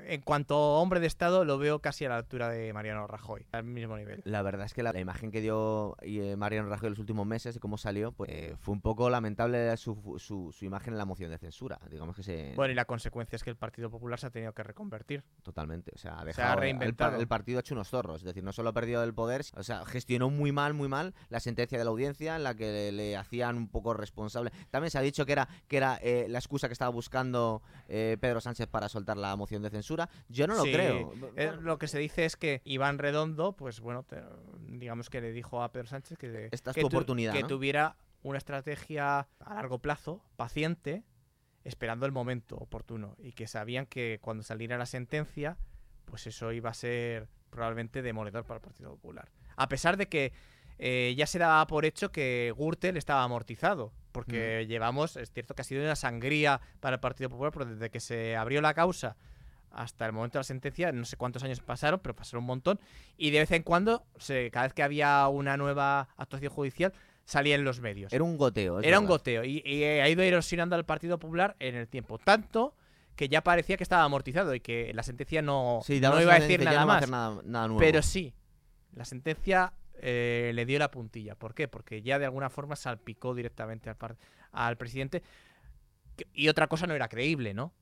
[0.09, 3.65] en cuanto hombre de Estado, lo veo casi a la altura de Mariano Rajoy, al
[3.65, 4.23] mismo nivel.
[4.25, 7.27] La verdad es que la, la imagen que dio eh, Mariano Rajoy en los últimos
[7.27, 10.99] meses y cómo salió, pues eh, fue un poco lamentable su, su, su imagen en
[10.99, 11.79] la moción de censura.
[11.91, 12.53] Digamos que se.
[12.57, 15.23] Bueno, y la consecuencia es que el Partido Popular se ha tenido que reconvertir.
[15.43, 15.93] Totalmente.
[15.95, 16.55] O sea, ha Se ha dejado.
[16.55, 17.21] el reinventado.
[17.21, 18.17] El, partido ha hecho unos zorros.
[18.23, 21.15] Es decir, no solo ha perdido el poder, o sea, gestionó muy mal, muy mal
[21.29, 24.51] la sentencia de la audiencia en la que le, le hacían un poco responsable.
[24.71, 28.17] También se ha dicho que era, que era eh, la excusa que estaba buscando eh,
[28.21, 30.09] Pedro Sánchez para soltar la moción de censura.
[30.29, 31.13] Yo no lo Sí, creo.
[31.37, 34.23] Eh, lo que se dice es que Iván Redondo, pues bueno, te-
[34.69, 37.43] digamos que le dijo a Pedro Sánchez que, Esta es que tu tu- oportunidad, que
[37.43, 37.49] ¿no?
[37.49, 41.05] tuviera una estrategia a largo plazo, paciente,
[41.65, 45.57] esperando el momento oportuno y que sabían que cuando saliera la sentencia,
[46.05, 49.31] pues eso iba a ser probablemente demoledor para el Partido Popular.
[49.57, 50.33] A pesar de que
[50.79, 55.63] eh, ya se daba por hecho que Gürtel estaba amortizado, porque llevamos, es cierto que
[55.63, 59.17] ha sido una sangría para el Partido Popular, pero desde que se abrió la causa
[59.71, 62.81] hasta el momento de la sentencia, no sé cuántos años pasaron, pero pasaron un montón,
[63.19, 66.93] y de vez en cuando, se, cada vez que había una nueva actuación judicial,
[67.25, 68.13] salía en los medios.
[68.13, 68.81] Era un goteo.
[68.81, 72.75] Era un goteo, y, y ha ido erosionando al Partido Popular en el tiempo, tanto
[73.17, 76.41] que ya parecía que estaba amortizado y que la sentencia no, Sí, no iba a
[76.41, 76.97] decir nada no más.
[76.99, 77.81] hacer nada, nada nuevo.
[77.81, 78.35] Pero sí,
[78.95, 81.35] la sentencia eh, le dio la puntilla.
[81.35, 81.69] ¿Por qué?
[81.69, 83.91] Porque ya de alguna forma salpicó directamente
[84.53, 85.23] al, presidente.
[86.33, 87.73] Y otra cosa no era creíble, ¿no?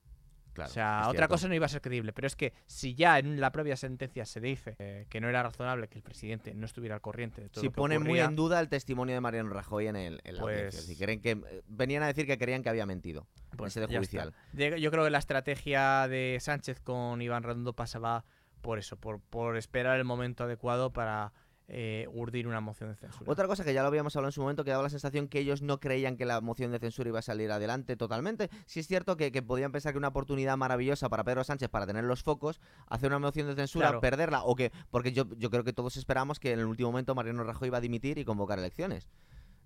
[0.52, 2.12] Claro, o sea, otra cosa no iba a ser creíble.
[2.12, 5.42] Pero es que si ya en la propia sentencia se dice eh, que no era
[5.42, 8.06] razonable que el presidente no estuviera al corriente de todo Si lo que pone muy
[8.06, 10.80] ocurría, en duda el testimonio de Mariano Rajoy en, el, en la Pues- audiencia.
[10.82, 13.26] Si creen que, venían a decir que creían que había mentido.
[13.56, 14.32] pues ese de judicial.
[14.52, 18.24] yo creo que la estrategia de Sánchez con Iván Redondo pasaba
[18.64, 21.32] por eso, por, por esperar el momento adecuado para
[21.68, 23.30] eh, urdir una moción de censura.
[23.30, 25.38] Otra cosa que ya lo habíamos hablado en su momento, que daba la sensación que
[25.38, 28.50] ellos no creían que la moción de censura iba a salir adelante totalmente.
[28.66, 31.86] Sí es cierto que, que podían pensar que una oportunidad maravillosa para Pedro Sánchez para
[31.86, 34.00] tener los focos, hacer una moción de censura, Claro.
[34.00, 37.14] perderla, o que, porque yo, yo creo que todos esperamos que en el último momento
[37.14, 39.08] Mariano Rajoy iba a dimitir y convocar elecciones.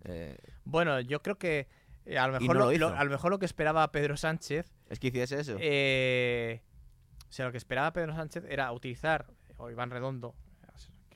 [0.04, 1.66] Eh, Bueno, yo creo que
[2.06, 2.90] eh, a, lo mejor no lo, lo hizo.
[2.90, 5.56] lo- a lo mejor lo que esperaba Pedro Sánchez, es que hiciese eso.
[5.58, 6.62] eh,
[7.28, 9.26] o sea, lo que esperaba Pedro Sánchez era utilizar,
[9.56, 10.34] o Iván Redondo,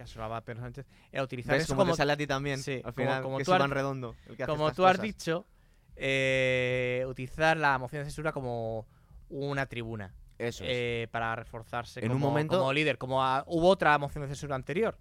[0.05, 2.59] que Pedro Sánchez, era utilizar ¿Ves eso cómo como, te sale a ti también?
[2.63, 4.15] Sí, al como- final, como que tú Redondo.
[4.29, 5.03] el que hace como tú has cosas.
[5.03, 5.47] dicho,
[5.97, 8.87] eh, utilizar la moción de censura como
[9.29, 10.71] una tribuna Eso es.
[10.73, 14.29] eh, para reforzarse En un como, momento- como líder, como a- hubo otra moción de
[14.29, 14.99] censura anterior.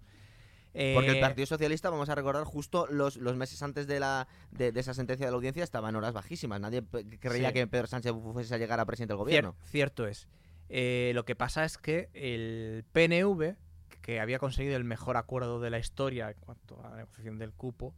[0.94, 4.26] Porque el Eh, Partido Socialista, vamos a recordar, justo los, los meses antes de, la,
[4.52, 6.60] de, de esa sentencia de la audiencia estaba en horas bajísimas.
[6.62, 6.82] Nadie
[7.20, 7.52] creía Sí.
[7.54, 9.56] que Pedro Sánchez fuese a llegar a presidente del Cier- gobierno.
[9.64, 10.28] cierto es.
[10.70, 13.54] Eh, lo que pasa es que el PNV,
[14.02, 17.52] que había conseguido el mejor acuerdo de la historia en cuanto a la negociación del
[17.52, 17.94] cupo,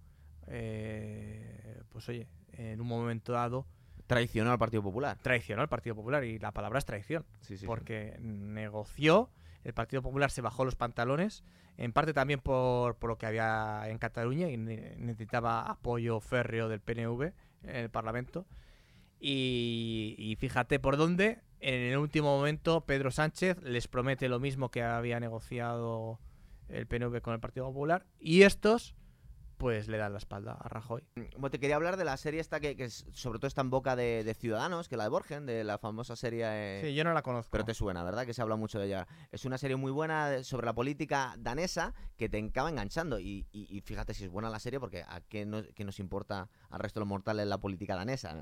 [0.47, 3.67] eh, pues oye, en un momento dado
[4.07, 5.19] Traicionó al Partido Popular.
[5.23, 9.31] traicionó al Partido Popular y la palabra es traición, Sí, sí, porque negoció,
[9.65, 11.43] el Partido Popular se bajó los pantalones,
[11.79, 16.69] en parte también por, por lo que había en Cataluña y ne- necesitaba apoyo férreo
[16.69, 17.33] del PNV
[17.63, 18.45] en el Parlamento.
[19.21, 24.71] Y, y fíjate por dónde, en el último momento Pedro Sánchez les promete lo mismo
[24.71, 26.19] que había negociado
[26.69, 28.95] el PNV con el Partido Popular y estos
[29.57, 31.05] pues le dan la espalda a Rajoy.
[31.35, 34.25] Bueno, te quería hablar de la serie esta que, sobre todo está en boca de,
[34.25, 36.43] de Ciudadanos, que la de Borgen, de la famosa serie...
[36.45, 37.53] eh, Sí, yo no la conozco.
[37.53, 38.27] Pero te suena, ¿verdad?
[38.27, 39.07] Que se habla mucho de ella.
[39.31, 43.21] Es una serie muy buena sobre la política danesa que te acaba enganchando.
[43.21, 46.01] Y, y- y fíjate si es buena la serie, porque ¿a qué nos, qué nos
[46.01, 48.37] importa al resto de los mortales la política danesa?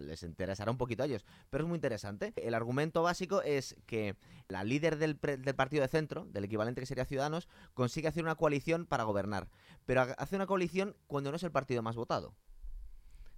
[0.00, 1.24] Les interesará un poquito a ellos.
[1.50, 2.32] Pero es muy interesante.
[2.36, 4.16] El argumento básico es que
[4.48, 8.86] la líder del, partido de centro, del equivalente que sería Ciudadanos, consigue hacer una coalición
[8.86, 9.48] para gobernar.
[9.86, 12.34] Pero ha- hace una coalición cuando no es el partido más votado.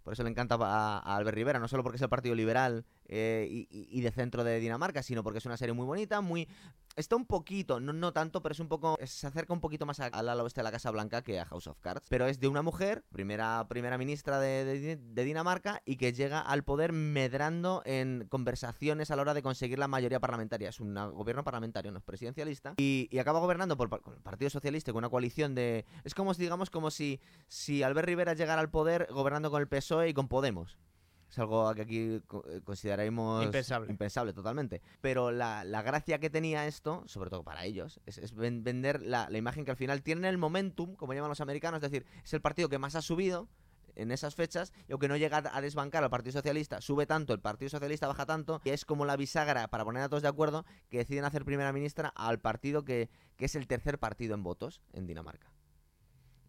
[0.03, 3.67] Por eso le encanta a, Albert Rivera, no solo porque es el partido liberal eh,
[3.71, 6.47] y de centro de Dinamarca, sino porque es una serie muy bonita, muy...
[6.97, 8.97] Está un poquito, no, no tanto, pero es un poco...
[9.05, 11.66] se acerca un poquito más al ala oeste de la Casa Blanca que a House
[11.66, 12.06] of Cards.
[12.09, 16.64] Pero es de una mujer, primera, primera ministra de, de- Dinamarca, y que llega al
[16.64, 20.70] poder medrando en conversaciones a la hora de conseguir la mayoría parlamentaria.
[20.70, 22.73] Es un gobierno parlamentario, no es presidencialista.
[22.78, 25.85] Y, acaba gobernando por, con el Partido Socialista, con una coalición de...
[26.02, 30.09] Es como, digamos, como si, si Albert Rivera llegara al poder gobernando con el PSOE
[30.09, 30.78] y con Podemos.
[31.28, 33.90] Es algo que aquí eh, consideraremos Impensable.
[33.90, 34.81] impensable totalmente.
[35.01, 39.03] Pero la, la gracia que tenía esto, sobre todo para ellos, es, es ven- vender
[39.03, 42.07] la, la imagen que al final tienen el momentum, como llaman los americanos, es decir,
[42.24, 43.48] es el partido que más ha subido
[43.97, 47.40] en esas fechas y aunque no llega a desbancar al Partido Socialista, sube tanto, el
[47.40, 50.66] Partido Socialista baja tanto, y es como la bisagra para poner a todos de acuerdo
[50.90, 54.82] que deciden hacer primera ministra al partido que, que es el tercer partido en votos
[54.93, 55.51] en Dinamarca.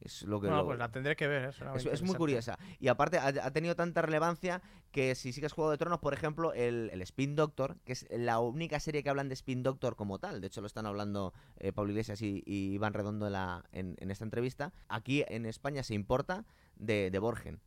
[0.07, 1.49] Es lo que Bueno, lo- pues la tendré que ver.
[1.49, 2.57] Es, es, es muy curiosa.
[2.79, 4.61] Y aparte ha, ha tenido tanta relevancia
[4.91, 8.39] que si sigues Juego de Tronos, por ejemplo, el, el Spin Doctor, que es la
[8.39, 11.73] única serie que hablan de Spin Doctor como tal, de hecho lo están hablando eh,
[11.73, 15.83] Pablo Iglesias y, y Iván Redondo en, la, en, en esta entrevista, aquí en España
[15.83, 16.45] se importa
[16.77, 17.59] de, de Borgen.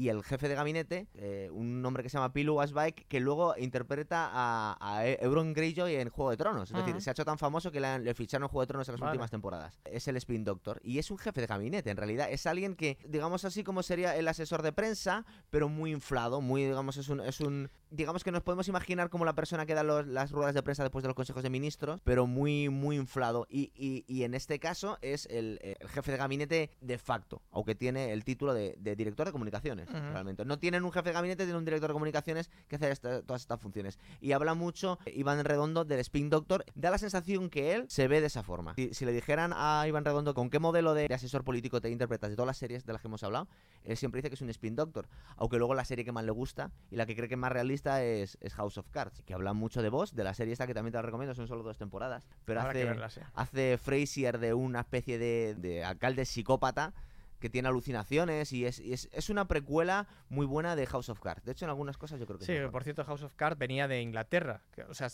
[0.00, 3.54] Y el jefe de gabinete, eh, un hombre que se llama Pilu Asbaek, que luego
[3.58, 6.70] interpreta a, a E- Euron Greyjoy en Juego de Tronos.
[6.70, 8.92] Es decir, se ha hecho tan famoso que le, le ficharon Juego de Tronos en
[8.94, 9.10] las Vale.
[9.12, 9.78] últimas temporadas.
[9.84, 10.80] Es el Spin Doctor.
[10.82, 12.28] Y es un jefe de gabinete, en realidad.
[12.30, 16.64] Es alguien que, digamos así, como sería el asesor de prensa, pero muy inflado, muy,
[16.64, 17.20] digamos, es un...
[17.20, 20.54] Es un digamos que nos podemos imaginar como la persona que da los- las ruedas
[20.54, 23.46] de prensa después de los consejos de ministros, pero muy, muy inflado.
[23.50, 27.74] Y, y- y en este caso es el, el jefe de gabinete de facto, aunque
[27.74, 29.98] tiene el título de, de director de comunicaciones, Ujú.
[29.98, 30.44] realmente.
[30.44, 33.42] No tienen un jefe de gabinete, tienen un director de comunicaciones que hace esta- todas
[33.42, 33.98] estas funciones.
[34.20, 36.64] Y habla mucho eh, Iván Redondo del Spin Doctor.
[36.74, 38.74] Da la sensación que él se ve de esa forma.
[38.74, 41.90] Si, si le dijeran a Iván Redondo con qué modelo de, de asesor político te
[41.90, 43.48] interpretas de todas las series de las que hemos hablado,
[43.84, 45.08] él siempre dice que es un Spin Doctor.
[45.36, 47.50] Aunque luego la serie que más le gusta y la que cree que es más
[47.50, 50.66] realista es, es House of Cards, que habla mucho de vos, de la serie esta
[50.66, 52.26] que también te la recomiendo, son solo dos temporadas.
[52.44, 53.20] Pero Habrá hace, verla, sí.
[53.34, 56.92] hace Frasier de una especie de, de alcalde psicópata
[57.38, 61.20] que tiene alucinaciones y, es, y es, es una precuela muy buena de House of
[61.20, 61.42] Cards.
[61.44, 63.88] De hecho, en algunas cosas yo creo que Sí, por cierto, House of Cards venía
[63.88, 64.60] de Inglaterra.
[64.72, 65.08] que, o sea,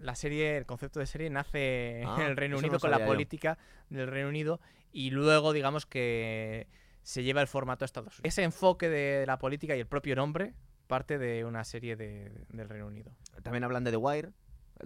[0.00, 2.98] la serie, el concepto de serie nace Ah, en el Reino no Unido con la
[2.98, 3.06] yo.
[3.06, 3.58] política
[3.90, 4.60] del Reino Unido
[4.90, 6.66] y luego, digamos que
[7.02, 8.24] se lleva el formato a Estados Unidos.
[8.24, 10.54] Ese enfoque de la política y el propio nombre
[10.92, 13.10] parte de una serie de- del Reino Unido.
[13.42, 14.28] También hablan de The Wire.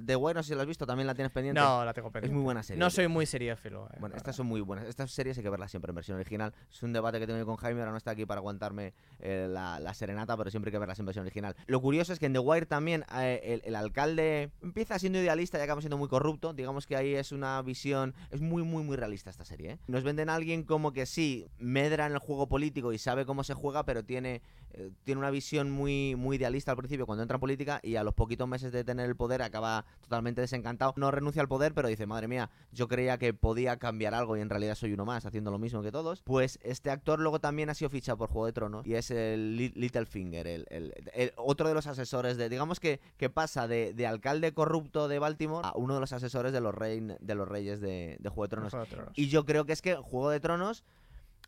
[0.04, 1.60] The Wire, no sé si la has visto, también la tienes pendiente.
[1.60, 2.34] No, la tengo es pendiente.
[2.34, 2.78] muy buena serie.
[2.78, 3.88] No soy muy seriéfilo.
[3.92, 4.86] eh, Bueno, estas son muy buenas.
[4.86, 6.52] Estas series hay que verlas siempre en versión original.
[6.70, 9.80] Es un debate que tengo con Jaime, ahora no está aquí para aguantarme eh, la,
[9.80, 11.56] la serenata, pero siempre hay que verlas en versión original.
[11.66, 15.58] Lo curioso es que en The Wire también eh, el, el alcalde empieza siendo idealista
[15.58, 16.52] y acaba siendo muy corrupto.
[16.52, 18.14] Digamos que ahí es una visión...
[18.30, 19.72] Es muy, muy, muy realista esta serie.
[19.72, 19.78] ¿eh?
[19.86, 23.44] Nos venden a alguien como que sí, medra en el juego político y sabe cómo
[23.44, 24.42] se juega, pero tiene,
[25.04, 28.14] tiene una visión muy, muy idealista al principio cuando entra en política y a los
[28.14, 30.94] poquitos meses de tener el poder acaba totalmente desencantado.
[30.97, 34.40] No renuncia al poder, pero dice, madre mía, yo creía que podía cambiar algo y
[34.40, 36.23] en realidad soy uno más, haciendo lo mismo que todos.
[36.23, 39.57] Pues este actor luego también ha sido fichado por Juego de Tronos y es el
[39.57, 43.93] Li- Littlefinger, el, el- el- otro de los asesores de, digamos que, que pasa de,
[43.94, 47.48] de alcalde corrupto de Baltimore a uno de los asesores de los, rein- de los
[47.48, 48.70] reyes de, de Juego de Tronos.
[48.70, 49.12] Juego de Tronos.
[49.16, 50.85] Y yo creo que es que Juego de Tronos,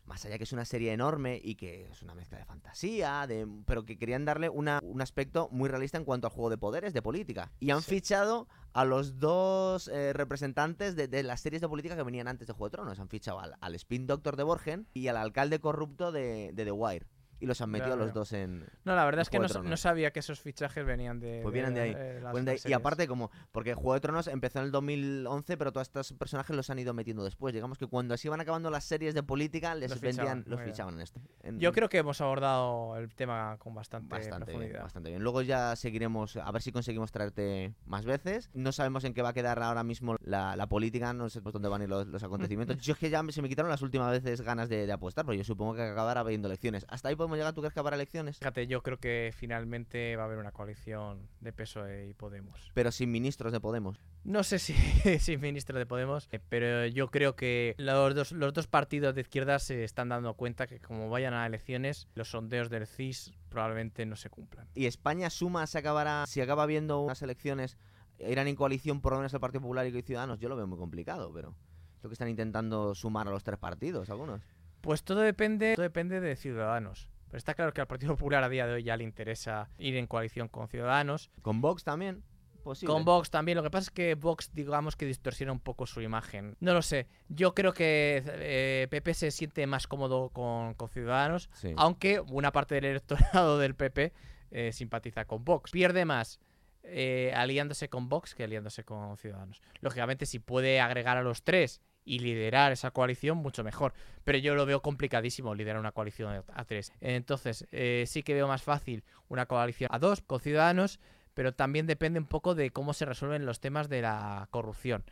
[0.09, 3.47] más allá que es una serie enorme y que es una mezcla de fantasía, de,
[3.65, 6.93] pero que querían darle una- un aspecto muy realista en cuanto al juego de poderes,
[6.93, 7.51] de política.
[7.59, 7.91] Y han Sí.
[7.95, 12.47] fichado a los dos eh, representantes de, de las series de política que venían antes
[12.47, 12.99] de Juego de Tronos.
[12.99, 16.71] Han fichado al, al Spin Doctor de Borgen y al alcalde corrupto de, de The
[16.71, 17.05] Wire.
[17.39, 19.77] Y los han metido a los dos en, No, la verdad es que no, no
[19.77, 21.39] sabía que esos fichajes venían de.
[21.41, 21.93] Pues vienen de ahí.
[21.97, 25.57] eh, las- de- las y aparte, como, porque Juego de Tronos empezó en el 2011,
[25.57, 27.53] pero todos estos personajes los han ido metiendo después.
[27.53, 30.61] Digamos que cuando así iban acabando las series de política, les Los vendían, fichaban, los
[30.61, 31.21] fichaban en esto.
[31.43, 34.83] En- Yo creo que hemos abordado el tema con bastante, Bastante bien, profundidad.
[34.83, 35.23] bastante bien.
[35.23, 38.49] Luego ya seguiremos, a ver si conseguimos traerte más veces.
[38.53, 41.53] No sabemos en qué va a quedar ahora mismo la, la política, no sé por
[41.53, 42.77] dónde van a ir los, los acontecimientos.
[42.77, 45.35] yo es que ya se me quitaron las últimas veces ganas de, de apostar, pero
[45.37, 46.85] yo supongo que acabará habiendo elecciones.
[46.89, 47.53] ¿Hasta ahí podemos llegar?
[47.53, 48.39] ¿Tú crees que habrá elecciones?
[48.39, 52.71] Fíjate, yo creo que finalmente va a haber una coalición de PSOE y Podemos.
[52.73, 53.99] Pero sin ministros de Podemos.
[54.23, 54.73] No sé si,
[55.19, 59.21] si ministro de Podemos, eh, pero yo creo que los dos, los dos partidos de
[59.21, 64.05] izquierda se están dando cuenta que como vayan a elecciones, los sondeos del CIS probablemente
[64.05, 64.67] no se cumplan.
[64.75, 67.77] ¿Y España suma, se acabará, si acaba habiendo unas elecciones,
[68.19, 70.39] irán en coalición por lo menos el Partido Popular y Ciudadanos?
[70.39, 71.55] Yo lo veo muy complicado, pero
[71.97, 74.41] es lo que están intentando sumar a los tres partidos, algunos.
[74.81, 77.09] Pues todo depende, todo depende de Ciudadanos.
[77.29, 79.95] Pero está claro que al Partido Popular a día de hoy ya le interesa ir
[79.95, 81.29] en coalición con Ciudadanos.
[81.41, 82.23] ¿Con Vox también?
[82.63, 82.93] Posible.
[82.93, 83.55] Con Vox también.
[83.55, 86.57] Lo que pasa es que Vox, digamos que distorsiona un poco su imagen.
[86.59, 87.07] No lo sé.
[87.29, 91.73] Yo creo que eh, PP se siente más cómodo con, con Ciudadanos, Sí.
[91.77, 94.11] aunque una parte del electorado del PP
[94.51, 95.71] eh, simpatiza con Vox.
[95.71, 96.39] Pierde más
[96.83, 99.61] eh, aliándose con Vox que aliándose con Ciudadanos.
[99.81, 103.93] Lógicamente, si puede agregar a los tres y liderar esa coalición, mucho mejor.
[104.23, 106.91] Pero yo lo veo complicadísimo liderar una coalición a- tres.
[107.01, 110.99] Entonces, eh, sí que veo más fácil una coalición a dos con Ciudadanos,
[111.33, 115.03] pero también depende un poco de cómo se resuelven los temas de la corrupción.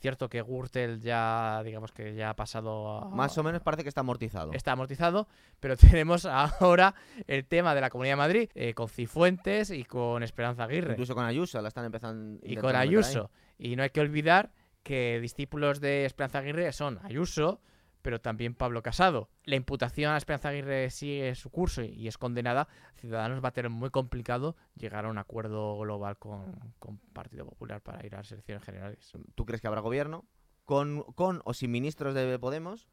[0.00, 3.08] Cierto que Gürtel ya, digamos que ya ha pasado a...
[3.08, 4.52] Más o menos parece que está amortizado.
[4.52, 5.28] Está amortizado,
[5.60, 6.94] pero tenemos ahora
[7.26, 11.14] el tema de la Comunidad de Madrid eh, con Cifuentes y con Esperanza Aguirre Incluso
[11.14, 12.38] con Ayuso la están empezando.
[12.42, 12.76] y con.
[12.76, 13.30] Ayuso.
[13.56, 14.50] Y no hay que olvidar
[14.84, 17.60] que discípulos de Esperanza Aguirre son Ayuso,
[18.02, 19.30] pero también Pablo Casado.
[19.44, 22.68] La imputación a Esperanza Aguirre sigue su curso y- es condenada.
[22.96, 27.80] Ciudadanos va a tener muy complicado llegar a un acuerdo global con, con Partido Popular
[27.82, 29.10] para ir a las elecciones generales.
[29.34, 30.26] ¿Tú crees que habrá gobierno?
[30.66, 32.88] Con, con o sin ministros de Podemos.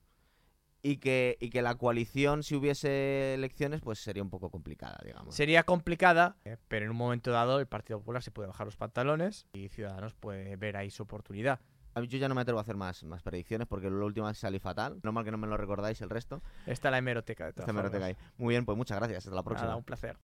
[0.81, 5.35] y que, y que la coalición, si hubiese elecciones, pues sería un poco complicada, digamos.
[5.35, 8.77] Sería complicada, eh, pero en un momento dado el Partido Popular se puede bajar los
[8.77, 11.59] pantalones y Ciudadanos puede ver ahí su oportunidad.
[11.93, 14.33] A mí Yo ya no me atrevo a hacer más, más predicciones porque lo último
[14.33, 14.99] salí fatal.
[15.03, 16.41] No mal que no me lo recordáis el resto.
[16.65, 18.17] Está la hemeroteca de todas Esta hemeroteca formas.
[18.21, 18.33] ahí.
[18.37, 19.25] Muy bien, pues muchas gracias.
[19.25, 19.67] Hasta la próxima.
[19.67, 20.17] Nada, un placer.